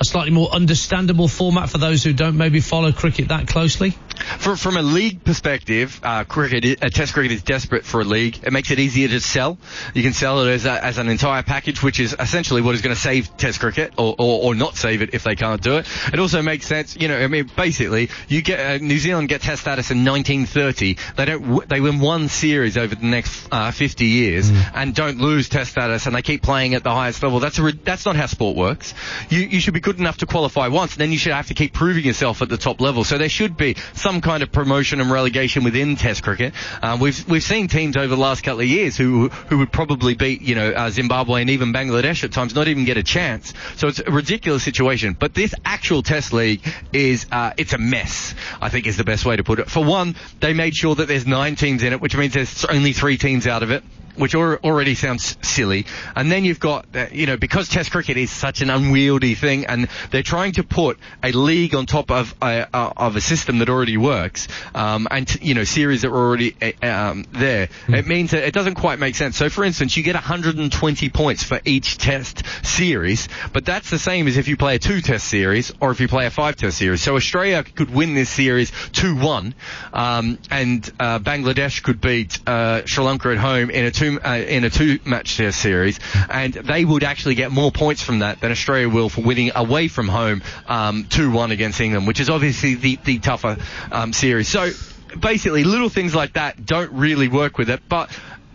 a 0.00 0.04
slightly 0.04 0.30
more 0.32 0.48
understandable 0.50 1.28
format 1.28 1.68
for 1.70 1.78
those 1.78 2.02
who 2.02 2.12
don't 2.12 2.36
maybe 2.36 2.60
follow 2.60 2.90
cricket 2.92 3.28
that 3.28 3.46
closely? 3.46 3.94
For, 4.38 4.54
from 4.56 4.76
a 4.76 4.82
league 4.82 5.24
perspective, 5.24 5.98
uh, 6.02 6.24
cricket, 6.24 6.82
uh, 6.82 6.88
Test 6.90 7.14
cricket 7.14 7.32
is 7.32 7.42
desperate 7.42 7.84
for 7.84 8.00
a 8.00 8.04
league. 8.04 8.38
It 8.42 8.52
makes 8.52 8.70
it 8.70 8.78
easier 8.78 9.08
to 9.08 9.20
sell. 9.20 9.58
You 9.94 10.02
can 10.02 10.12
sell 10.12 10.42
it 10.44 10.50
as, 10.50 10.66
a, 10.66 10.84
as 10.84 10.98
an 10.98 11.08
entire 11.08 11.42
package, 11.42 11.82
which 11.82 12.00
is 12.00 12.14
essentially 12.18 12.60
what 12.60 12.74
is 12.74 12.82
going 12.82 12.94
to 12.94 13.00
save 13.00 13.34
Test 13.38 13.60
cricket, 13.60 13.94
or, 13.96 14.14
or, 14.18 14.42
or, 14.44 14.54
not 14.54 14.76
save 14.76 15.00
it 15.02 15.10
if 15.14 15.24
they 15.24 15.36
can't 15.36 15.62
do 15.62 15.78
it. 15.78 15.86
It 16.12 16.18
also 16.18 16.42
makes 16.42 16.66
sense, 16.66 16.96
you 16.96 17.08
know. 17.08 17.18
I 17.18 17.28
mean, 17.28 17.50
basically, 17.56 18.10
you 18.28 18.42
get 18.42 18.60
uh, 18.60 18.84
New 18.84 18.98
Zealand 18.98 19.28
get 19.30 19.40
Test 19.40 19.62
status 19.62 19.90
in 19.90 20.04
1930. 20.04 20.96
They 21.16 21.24
don't. 21.24 21.42
W- 21.42 21.62
they 21.66 21.80
win 21.80 21.98
one 22.00 22.28
series 22.28 22.76
over 22.76 22.94
the 22.94 23.06
next 23.06 23.48
uh, 23.50 23.70
50 23.70 24.04
years 24.06 24.50
Mm. 24.50 24.70
and 24.74 24.94
don't 24.94 25.18
lose 25.18 25.48
Test 25.48 25.72
status, 25.72 26.06
and 26.06 26.14
they 26.14 26.22
keep 26.22 26.42
playing 26.42 26.74
at 26.74 26.82
the 26.82 26.90
highest 26.90 27.22
level. 27.22 27.40
That's 27.40 27.58
a 27.58 27.62
re- 27.62 27.78
that's 27.84 28.04
not 28.06 28.16
how 28.16 28.26
sport 28.26 28.56
works. 28.56 28.94
You 29.28 29.40
you 29.40 29.60
should 29.60 29.74
be 29.74 29.80
good 29.80 29.89
enough 29.98 30.18
to 30.18 30.26
qualify 30.26 30.68
once, 30.68 30.96
then 30.96 31.12
you 31.12 31.18
should 31.18 31.32
have 31.32 31.48
to 31.48 31.54
keep 31.54 31.72
proving 31.72 32.04
yourself 32.04 32.42
at 32.42 32.48
the 32.48 32.56
top 32.56 32.80
level. 32.80 33.04
So 33.04 33.18
there 33.18 33.28
should 33.28 33.56
be 33.56 33.76
some 33.94 34.20
kind 34.20 34.42
of 34.42 34.52
promotion 34.52 35.00
and 35.00 35.10
relegation 35.10 35.64
within 35.64 35.96
Test 35.96 36.22
cricket. 36.22 36.54
Um, 36.82 37.00
we've 37.00 37.28
we've 37.28 37.42
seen 37.42 37.68
teams 37.68 37.96
over 37.96 38.08
the 38.08 38.20
last 38.20 38.42
couple 38.42 38.60
of 38.60 38.66
years 38.66 38.96
who 38.96 39.28
who 39.28 39.58
would 39.58 39.72
probably 39.72 40.14
beat 40.14 40.42
you 40.42 40.54
know 40.54 40.70
uh, 40.70 40.90
Zimbabwe 40.90 41.40
and 41.40 41.50
even 41.50 41.72
Bangladesh 41.72 42.24
at 42.24 42.32
times, 42.32 42.54
not 42.54 42.68
even 42.68 42.84
get 42.84 42.96
a 42.96 43.02
chance. 43.02 43.52
So 43.76 43.88
it's 43.88 44.00
a 44.00 44.10
ridiculous 44.10 44.62
situation. 44.62 45.16
But 45.18 45.34
this 45.34 45.54
actual 45.64 46.02
Test 46.02 46.32
league 46.32 46.60
is 46.92 47.26
uh, 47.32 47.52
it's 47.56 47.72
a 47.72 47.78
mess. 47.78 48.34
I 48.60 48.68
think 48.68 48.86
is 48.86 48.96
the 48.96 49.04
best 49.04 49.24
way 49.24 49.36
to 49.36 49.44
put 49.44 49.58
it. 49.58 49.70
For 49.70 49.84
one, 49.84 50.16
they 50.40 50.52
made 50.52 50.74
sure 50.74 50.94
that 50.94 51.08
there's 51.08 51.26
nine 51.26 51.56
teams 51.56 51.82
in 51.82 51.92
it, 51.92 52.00
which 52.00 52.16
means 52.16 52.34
there's 52.34 52.64
only 52.64 52.92
three 52.92 53.18
teams 53.18 53.46
out 53.46 53.62
of 53.62 53.70
it 53.70 53.82
which 54.20 54.34
already 54.34 54.94
sounds 54.94 55.36
silly. 55.42 55.86
And 56.14 56.30
then 56.30 56.44
you've 56.44 56.60
got, 56.60 56.86
uh, 56.94 57.06
you 57.10 57.26
know, 57.26 57.36
because 57.36 57.68
Test 57.68 57.90
cricket 57.90 58.16
is 58.16 58.30
such 58.30 58.60
an 58.60 58.68
unwieldy 58.68 59.34
thing, 59.34 59.66
and 59.66 59.88
they're 60.10 60.22
trying 60.22 60.52
to 60.52 60.62
put 60.62 60.98
a 61.22 61.32
league 61.32 61.74
on 61.74 61.86
top 61.86 62.10
of 62.10 62.34
a, 62.42 62.66
uh, 62.72 62.92
of 62.96 63.16
a 63.16 63.20
system 63.20 63.58
that 63.58 63.68
already 63.68 63.96
works, 63.96 64.48
um, 64.74 65.08
and 65.10 65.26
t- 65.26 65.38
you 65.42 65.54
know, 65.54 65.64
series 65.64 66.02
that 66.02 66.10
were 66.10 66.18
already 66.18 66.54
uh, 66.60 66.86
um, 66.86 67.24
there. 67.32 67.68
It 67.88 68.06
means 68.06 68.32
that 68.32 68.46
it 68.46 68.52
doesn't 68.52 68.74
quite 68.74 68.98
make 68.98 69.14
sense. 69.14 69.36
So, 69.36 69.48
for 69.48 69.64
instance, 69.64 69.96
you 69.96 70.02
get 70.02 70.14
120 70.14 71.08
points 71.08 71.42
for 71.42 71.60
each 71.64 71.98
Test 71.98 72.44
series, 72.64 73.28
but 73.52 73.64
that's 73.64 73.90
the 73.90 73.98
same 73.98 74.28
as 74.28 74.36
if 74.36 74.48
you 74.48 74.56
play 74.56 74.76
a 74.76 74.78
two-Test 74.78 75.26
series 75.26 75.72
or 75.80 75.90
if 75.90 76.00
you 76.00 76.08
play 76.08 76.26
a 76.26 76.30
five-Test 76.30 76.76
series. 76.76 77.02
So 77.02 77.16
Australia 77.16 77.62
could 77.62 77.90
win 77.90 78.14
this 78.14 78.28
series 78.28 78.70
2-1, 78.70 79.54
um, 79.92 80.38
and 80.50 80.92
uh, 80.98 81.18
Bangladesh 81.20 81.82
could 81.82 82.00
beat 82.00 82.46
uh, 82.46 82.84
Sri 82.84 83.04
Lanka 83.04 83.30
at 83.30 83.38
home 83.38 83.70
in 83.70 83.84
a 83.84 83.90
two 83.90 84.09
uh, 84.18 84.34
in 84.34 84.64
a 84.64 84.70
two 84.70 84.98
match 85.04 85.36
test 85.36 85.60
series, 85.60 86.00
and 86.28 86.52
they 86.52 86.84
would 86.84 87.04
actually 87.04 87.34
get 87.34 87.50
more 87.50 87.70
points 87.70 88.02
from 88.02 88.20
that 88.20 88.40
than 88.40 88.50
Australia 88.50 88.88
will 88.88 89.08
for 89.08 89.22
winning 89.22 89.52
away 89.54 89.88
from 89.88 90.08
home 90.08 90.42
um, 90.66 91.04
two 91.08 91.30
one 91.30 91.50
against 91.50 91.80
England, 91.80 92.06
which 92.06 92.20
is 92.20 92.30
obviously 92.30 92.74
the 92.74 92.96
the 93.04 93.18
tougher 93.18 93.56
um, 93.92 94.12
series. 94.12 94.48
So 94.48 94.70
basically, 95.18 95.64
little 95.64 95.88
things 95.88 96.14
like 96.14 96.34
that 96.34 96.64
don't 96.64 96.92
really 96.92 97.28
work 97.28 97.58
with 97.58 97.70
it, 97.70 97.80
but 97.88 98.10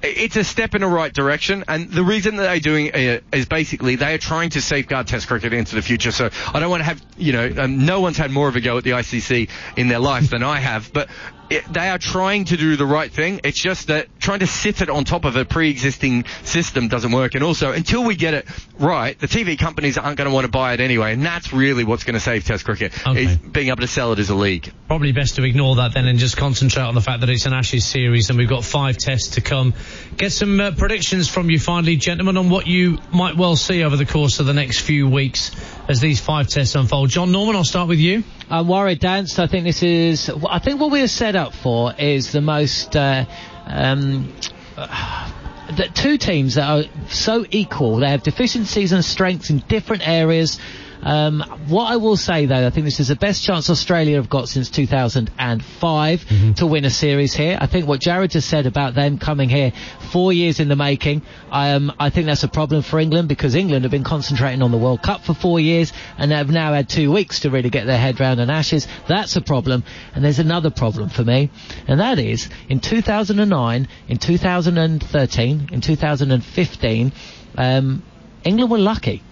it's 0.05 0.35
a 0.35 0.43
step 0.43 0.75
in 0.75 0.81
the 0.81 0.87
right 0.87 1.11
direction, 1.11 1.63
and 1.67 1.89
the 1.89 2.03
reason 2.03 2.35
that 2.35 2.43
they're 2.43 2.59
doing 2.59 2.91
it 2.93 3.23
is 3.33 3.45
basically 3.45 3.95
they 3.95 4.13
are 4.13 4.17
trying 4.19 4.51
to 4.51 4.61
safeguard 4.61 5.07
Test 5.07 5.27
cricket 5.27 5.53
into 5.53 5.75
the 5.75 5.81
future. 5.81 6.11
So 6.11 6.29
I 6.53 6.59
don't 6.59 6.69
want 6.69 6.81
to 6.81 6.85
have, 6.85 7.01
you 7.17 7.33
know, 7.33 7.51
um, 7.57 7.85
no 7.85 8.01
one's 8.01 8.17
had 8.17 8.31
more 8.31 8.47
of 8.47 8.55
a 8.55 8.61
go 8.61 8.77
at 8.77 8.83
the 8.83 8.91
ICC 8.91 9.49
in 9.77 9.87
their 9.87 9.99
life 9.99 10.29
than 10.29 10.43
I 10.43 10.59
have, 10.59 10.91
but 10.93 11.09
it, 11.49 11.65
they 11.71 11.89
are 11.89 11.97
trying 11.97 12.45
to 12.45 12.57
do 12.57 12.75
the 12.75 12.85
right 12.85 13.11
thing. 13.11 13.41
It's 13.43 13.59
just 13.59 13.87
that 13.87 14.07
trying 14.19 14.39
to 14.39 14.47
sit 14.47 14.81
it 14.81 14.89
on 14.89 15.05
top 15.05 15.25
of 15.25 15.35
a 15.35 15.45
pre-existing 15.45 16.25
system 16.43 16.87
doesn't 16.87 17.11
work. 17.11 17.35
And 17.35 17.43
also, 17.43 17.71
until 17.71 18.03
we 18.03 18.15
get 18.15 18.33
it 18.33 18.47
right, 18.79 19.17
the 19.17 19.27
TV 19.27 19.57
companies 19.57 19.97
aren't 19.97 20.17
going 20.17 20.29
to 20.29 20.33
want 20.33 20.45
to 20.45 20.51
buy 20.51 20.73
it 20.73 20.79
anyway, 20.79 21.13
and 21.13 21.25
that's 21.25 21.53
really 21.53 21.83
what's 21.83 22.03
going 22.03 22.15
to 22.15 22.19
save 22.19 22.45
Test 22.45 22.65
cricket 22.65 22.93
is 23.07 23.37
being 23.37 23.67
able 23.67 23.81
to 23.81 23.87
sell 23.87 24.13
it 24.13 24.19
as 24.19 24.29
a 24.29 24.35
league. 24.35 24.71
Probably 24.87 25.11
best 25.11 25.35
to 25.35 25.43
ignore 25.43 25.77
that 25.77 25.93
then 25.93 26.07
and 26.07 26.19
just 26.19 26.37
concentrate 26.37 26.83
on 26.83 26.95
the 26.95 27.01
fact 27.01 27.21
that 27.21 27.29
it's 27.29 27.45
an 27.45 27.53
Ashes 27.53 27.85
series 27.85 28.29
and 28.29 28.37
we've 28.37 28.49
got 28.49 28.63
five 28.63 28.97
tests 28.97 29.35
to 29.35 29.41
come. 29.41 29.73
Get 30.17 30.31
some 30.31 30.59
uh, 30.59 30.71
predictions 30.71 31.27
from 31.27 31.49
you 31.49 31.59
finally, 31.59 31.95
gentlemen, 31.95 32.37
on 32.37 32.49
what 32.49 32.67
you 32.67 32.99
might 33.11 33.35
well 33.35 33.55
see 33.55 33.83
over 33.83 33.95
the 33.95 34.05
course 34.05 34.39
of 34.39 34.45
the 34.45 34.53
next 34.53 34.81
few 34.81 35.07
weeks 35.07 35.51
as 35.87 35.99
these 35.99 36.19
five 36.19 36.47
tests 36.47 36.75
unfold. 36.75 37.09
John 37.09 37.31
Norman, 37.31 37.55
I'll 37.55 37.63
start 37.63 37.87
with 37.87 37.99
you. 37.99 38.23
I'm 38.49 38.67
worried, 38.67 38.99
Dan. 38.99 39.27
So 39.27 39.43
I 39.43 39.47
think 39.47 39.63
this 39.65 39.81
is. 39.81 40.29
I 40.49 40.59
think 40.59 40.79
what 40.79 40.91
we're 40.91 41.07
set 41.07 41.35
up 41.35 41.53
for 41.53 41.93
is 41.97 42.31
the 42.31 42.41
most. 42.41 42.95
Uh, 42.95 43.25
um, 43.65 44.31
the 44.75 45.89
two 45.93 46.17
teams 46.17 46.55
that 46.55 46.69
are 46.69 46.83
so 47.09 47.45
equal. 47.49 47.97
They 47.97 48.09
have 48.09 48.21
deficiencies 48.23 48.91
and 48.91 49.03
strengths 49.03 49.49
in 49.49 49.59
different 49.67 50.07
areas. 50.07 50.59
Um, 51.03 51.41
what 51.67 51.91
I 51.91 51.97
will 51.97 52.17
say 52.17 52.45
though, 52.45 52.65
I 52.65 52.69
think 52.69 52.85
this 52.85 52.99
is 52.99 53.09
the 53.09 53.15
best 53.15 53.43
chance 53.43 53.69
Australia 53.69 54.15
have 54.17 54.29
got 54.29 54.49
since 54.49 54.69
2005 54.69 56.15
Mm-hmm. 56.25 56.53
to 56.53 56.65
win 56.67 56.85
a 56.85 56.89
series 56.89 57.33
here. 57.33 57.57
I 57.59 57.67
think 57.67 57.87
what 57.87 57.99
Jarrod 58.01 58.29
just 58.31 58.49
said 58.49 58.65
about 58.65 58.95
them 58.95 59.17
coming 59.17 59.49
here 59.49 59.71
four 60.11 60.33
years 60.33 60.59
in 60.59 60.67
the 60.67 60.75
making, 60.75 61.21
um, 61.51 61.91
I 61.99 62.09
think 62.09 62.25
that's 62.25 62.43
a 62.43 62.47
problem 62.47 62.81
for 62.81 62.99
England 62.99 63.27
because 63.27 63.55
England 63.55 63.83
have 63.83 63.91
been 63.91 64.03
concentrating 64.03 64.61
on 64.61 64.71
the 64.71 64.77
World 64.77 65.01
Cup 65.01 65.21
for 65.23 65.33
four 65.33 65.59
years 65.59 65.93
and 66.17 66.31
they 66.31 66.35
have 66.35 66.49
now 66.49 66.73
had 66.73 66.89
two 66.89 67.11
weeks 67.11 67.41
to 67.41 67.49
really 67.49 67.69
get 67.69 67.85
their 67.85 67.97
head 67.97 68.19
round 68.19 68.39
an 68.39 68.49
Ashes. 68.49 68.87
That's 69.07 69.35
a 69.35 69.41
problem. 69.41 69.83
And 70.13 70.23
there's 70.23 70.39
another 70.39 70.69
problem 70.69 71.09
for 71.09 71.23
me, 71.23 71.49
and 71.87 71.99
that 71.99 72.19
is 72.19 72.49
in 72.69 72.79
2009, 72.79 73.87
in 74.07 74.17
2013, 74.17 75.69
in 75.71 75.81
2015, 75.81 77.11
um, 77.57 78.03
England 78.43 78.71
were 78.71 78.77
lucky 78.77 79.23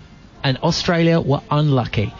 and 0.43 0.57
Australia 0.57 1.19
were 1.19 1.41
unlucky. 1.49 2.13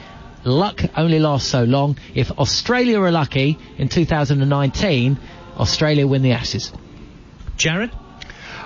Luck 0.46 0.82
only 0.98 1.20
lasts 1.20 1.50
so 1.50 1.64
long. 1.64 1.98
If 2.16 2.32
Australia 2.32 3.00
are 3.00 3.12
lucky 3.12 3.58
in 3.78 3.88
2019, 3.90 5.18
Australia 5.58 6.08
win 6.08 6.22
the 6.22 6.32
Ashes. 6.32 6.74
Jarrod? 7.58 7.92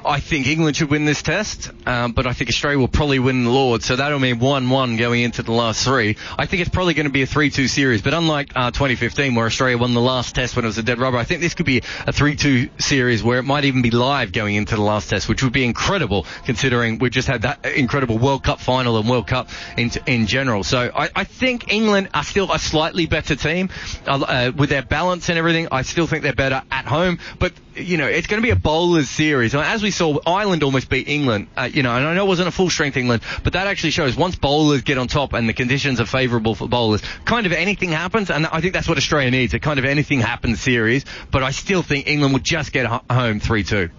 I 0.07 0.21
think 0.21 0.47
England 0.47 0.77
should 0.77 0.89
win 0.89 1.05
this 1.05 1.21
test, 1.21 1.69
um, 1.85 2.13
but 2.13 2.25
I 2.25 2.33
think 2.33 2.49
Australia 2.49 2.79
will 2.79 2.87
probably 2.87 3.19
win 3.19 3.43
the 3.43 3.49
Lord, 3.49 3.83
so 3.83 3.95
that'll 3.95 4.19
mean 4.19 4.39
1-1 4.39 4.97
going 4.97 5.21
into 5.21 5.43
the 5.43 5.51
last 5.51 5.83
three. 5.83 6.15
I 6.37 6.45
think 6.45 6.61
it's 6.61 6.69
probably 6.69 6.93
going 6.93 7.07
to 7.07 7.11
be 7.11 7.23
a 7.23 7.27
3-2 7.27 7.67
series, 7.67 8.01
but 8.01 8.13
unlike 8.13 8.51
uh, 8.55 8.71
2015 8.71 9.35
where 9.35 9.45
Australia 9.45 9.77
won 9.77 9.93
the 9.93 10.01
last 10.01 10.33
test 10.35 10.55
when 10.55 10.63
it 10.63 10.67
was 10.69 10.77
a 10.77 10.83
dead 10.83 10.99
rubber, 10.99 11.17
I 11.17 11.25
think 11.25 11.41
this 11.41 11.53
could 11.53 11.65
be 11.65 11.79
a 11.79 12.13
3-2 12.13 12.81
series 12.81 13.21
where 13.21 13.39
it 13.39 13.43
might 13.43 13.65
even 13.65 13.81
be 13.81 13.91
live 13.91 14.31
going 14.31 14.55
into 14.55 14.75
the 14.75 14.81
last 14.81 15.09
test, 15.09 15.27
which 15.27 15.43
would 15.43 15.53
be 15.53 15.65
incredible 15.65 16.25
considering 16.45 16.99
we've 16.99 17.11
just 17.11 17.27
had 17.27 17.41
that 17.41 17.65
incredible 17.65 18.17
World 18.17 18.43
Cup 18.43 18.61
final 18.61 18.97
and 18.97 19.09
World 19.09 19.27
Cup 19.27 19.49
in, 19.77 19.91
in 20.05 20.25
general. 20.27 20.63
So 20.63 20.89
I, 20.95 21.09
I 21.15 21.23
think 21.25 21.71
England 21.71 22.09
are 22.13 22.23
still 22.23 22.51
a 22.51 22.59
slightly 22.59 23.07
better 23.07 23.35
team 23.35 23.69
uh, 24.05 24.51
with 24.55 24.69
their 24.69 24.83
balance 24.83 25.27
and 25.29 25.37
everything. 25.37 25.67
I 25.71 25.81
still 25.81 26.07
think 26.07 26.23
they're 26.23 26.33
better 26.33 26.63
at 26.71 26.85
home, 26.85 27.19
but 27.39 27.51
you 27.77 27.97
know, 27.97 28.07
it's 28.07 28.27
going 28.27 28.41
to 28.41 28.45
be 28.45 28.51
a 28.51 28.55
bowlers 28.55 29.09
series. 29.09 29.53
As 29.55 29.81
we 29.83 29.91
saw, 29.91 30.17
Ireland 30.25 30.63
almost 30.63 30.89
beat 30.89 31.07
England, 31.07 31.47
uh, 31.55 31.69
you 31.71 31.83
know, 31.83 31.95
and 31.95 32.05
I 32.05 32.13
know 32.13 32.23
it 32.25 32.27
wasn't 32.27 32.47
a 32.47 32.51
full 32.51 32.69
strength 32.69 32.97
England, 32.97 33.21
but 33.43 33.53
that 33.53 33.67
actually 33.67 33.91
shows 33.91 34.15
once 34.15 34.35
bowlers 34.35 34.81
get 34.81 34.97
on 34.97 35.07
top 35.07 35.33
and 35.33 35.47
the 35.47 35.53
conditions 35.53 35.99
are 36.01 36.05
favourable 36.05 36.55
for 36.55 36.67
bowlers, 36.67 37.01
kind 37.25 37.45
of 37.45 37.51
anything 37.51 37.91
happens, 37.91 38.29
and 38.29 38.45
I 38.47 38.61
think 38.61 38.73
that's 38.73 38.87
what 38.87 38.97
Australia 38.97 39.31
needs, 39.31 39.53
a 39.53 39.59
kind 39.59 39.79
of 39.79 39.85
anything 39.85 40.19
happens 40.19 40.61
series, 40.61 41.05
but 41.31 41.43
I 41.43 41.51
still 41.51 41.81
think 41.83 42.07
England 42.07 42.33
will 42.33 42.41
just 42.41 42.71
get 42.71 42.85
home 42.85 43.39
3-2. 43.39 43.89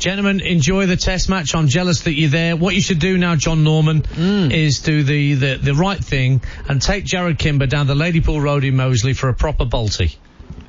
Gentlemen, 0.00 0.40
enjoy 0.40 0.86
the 0.86 0.96
test 0.96 1.28
match. 1.28 1.54
I'm 1.54 1.68
jealous 1.68 2.02
that 2.02 2.14
you're 2.14 2.30
there. 2.30 2.56
What 2.56 2.74
you 2.74 2.80
should 2.80 2.98
do 2.98 3.16
now, 3.16 3.36
John 3.36 3.62
Norman, 3.62 4.02
Mm. 4.02 4.52
is 4.52 4.80
do 4.80 5.02
the, 5.04 5.34
the, 5.34 5.54
the 5.56 5.74
right 5.74 5.98
thing 6.02 6.40
and 6.68 6.82
take 6.82 7.04
Jarrod 7.04 7.38
Kimber 7.38 7.66
down 7.66 7.86
the 7.86 7.94
Ladypool 7.94 8.40
Road 8.42 8.64
in 8.64 8.76
Moseley 8.76 9.12
for 9.12 9.28
a 9.28 9.34
proper 9.34 9.64
balti. 9.64 10.16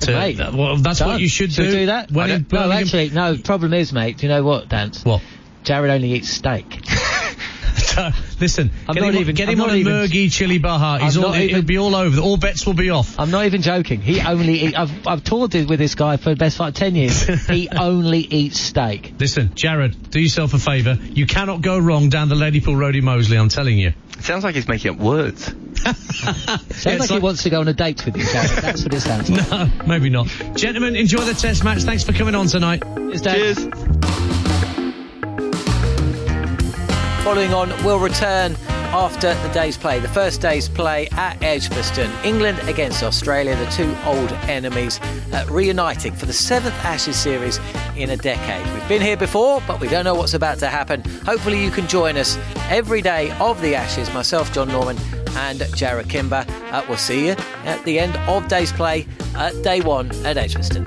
To- 0.00 0.12
Mate, 0.12 0.36
that- 0.38 0.54
well, 0.54 0.76
that's 0.76 0.98
done. 1.00 1.08
what 1.08 1.20
you 1.20 1.28
should, 1.28 1.52
Should 1.52 1.66
we 1.66 1.70
do. 1.72 1.78
do 1.80 1.86
that? 1.86 2.10
When 2.10 2.30
I 2.30 2.34
in 2.36 2.42
don't- 2.48 2.68
no, 2.68 2.72
actually, 2.72 3.10
no. 3.10 3.36
Problem 3.36 3.74
is, 3.74 3.92
mate. 3.92 4.18
Do 4.18 4.26
you 4.26 4.32
know 4.32 4.42
what, 4.42 4.68
Dance? 4.68 5.04
What? 5.04 5.20
Jarrod 5.64 5.90
only 5.90 6.12
eats 6.14 6.30
steak. 6.30 6.80
Listen, 8.40 8.70
I'm 8.88 8.94
get 8.94 9.00
not 9.02 9.14
him, 9.14 9.20
even- 9.20 9.34
get 9.34 9.48
I'm 9.48 9.54
him 9.54 9.60
on 9.62 9.70
a 9.70 9.74
even- 9.74 9.92
Murgy 9.92 10.28
chili 10.30 10.58
baja. 10.58 10.98
He's 10.98 11.16
all, 11.16 11.28
not 11.30 11.36
he'll 11.36 11.62
be 11.62 11.76
all 11.78 11.94
over. 11.94 12.20
All 12.20 12.36
bets 12.36 12.64
will 12.66 12.74
be 12.74 12.90
off. 12.90 13.18
I'm 13.18 13.30
not 13.30 13.44
even 13.46 13.62
joking. 13.62 14.00
He 14.00 14.20
only 14.20 14.60
eat, 14.64 14.78
I've 14.78 15.06
I've 15.06 15.24
toured 15.24 15.52
with 15.54 15.78
this 15.78 15.94
guy 15.94 16.16
for 16.16 16.30
the 16.30 16.36
best 16.36 16.56
part 16.58 16.68
of 16.70 16.74
ten 16.76 16.94
years. 16.94 17.22
he 17.46 17.68
only 17.68 18.20
eats 18.20 18.58
steak. 18.60 19.14
Listen, 19.18 19.50
Jarrod, 19.50 20.10
do 20.10 20.20
yourself 20.20 20.54
a 20.54 20.58
favour. 20.58 20.98
You 21.02 21.26
cannot 21.26 21.60
go 21.62 21.78
wrong 21.78 22.08
down 22.08 22.28
the 22.28 22.36
Ladypool 22.36 22.76
Road 22.78 22.96
in 22.96 23.04
Moseley. 23.04 23.36
I'm 23.38 23.48
telling 23.50 23.78
you. 23.78 23.92
It 24.20 24.24
sounds 24.24 24.44
like 24.44 24.54
he's 24.54 24.68
making 24.68 24.90
up 24.90 24.98
words. 24.98 25.46
Sounds 25.82 26.84
like, 26.84 27.08
he 27.08 27.18
wants 27.20 27.42
to 27.44 27.48
go 27.48 27.60
on 27.60 27.68
a 27.68 27.72
date 27.72 28.04
with 28.04 28.18
you, 28.18 28.22
Jarrod. 28.24 28.60
That's 28.60 28.82
what 28.84 28.92
it 28.92 29.00
sounds 29.00 29.30
like. 29.30 29.50
No, 29.50 29.86
maybe 29.86 30.10
not. 30.10 30.26
Gentlemen, 30.54 30.94
enjoy 30.94 31.22
the 31.22 31.32
test 31.32 31.64
match. 31.64 31.84
Thanks 31.84 32.04
for 32.04 32.12
coming 32.12 32.34
on 32.34 32.46
tonight. 32.46 32.82
Cheers. 32.82 33.64
Following 37.24 37.54
on, 37.54 37.70
we'll 37.82 37.98
return 37.98 38.56
after 38.92 39.34
the 39.34 39.48
day's 39.54 39.76
play. 39.76 40.00
The 40.00 40.08
first 40.08 40.40
day's 40.40 40.68
play 40.68 41.08
at 41.12 41.42
Edgbaston. 41.42 42.10
England 42.24 42.58
against 42.68 43.02
Australia, 43.02 43.56
the 43.56 43.70
two 43.70 43.96
old 44.04 44.32
enemies, 44.48 45.00
uh, 45.32 45.46
reuniting 45.48 46.12
for 46.12 46.26
the 46.26 46.32
seventh 46.32 46.74
Ashes 46.84 47.16
series 47.16 47.58
in 47.96 48.10
a 48.10 48.16
decade. 48.16 48.66
We've 48.74 48.88
been 48.88 49.02
here 49.02 49.16
before, 49.16 49.62
but 49.66 49.80
we 49.80 49.88
don't 49.88 50.04
know 50.04 50.14
what's 50.14 50.34
about 50.34 50.58
to 50.58 50.68
happen. 50.68 51.02
Hopefully, 51.24 51.62
you 51.62 51.70
can 51.70 51.86
join 51.86 52.16
us 52.16 52.36
every 52.68 53.02
day 53.02 53.30
of 53.38 53.60
the 53.60 53.74
Ashes, 53.74 54.12
myself, 54.12 54.52
John 54.52 54.68
Norman, 54.68 54.96
and 55.36 55.60
Jarrod 55.60 56.08
Kimber. 56.08 56.44
Uh, 56.70 56.84
we'll 56.88 56.98
see 56.98 57.28
you 57.28 57.36
at 57.64 57.82
the 57.84 57.98
end 57.98 58.16
of 58.28 58.48
day's 58.48 58.72
play 58.72 59.06
at 59.36 59.60
day 59.62 59.80
one 59.80 60.10
at 60.26 60.36
Edgbaston. 60.36 60.86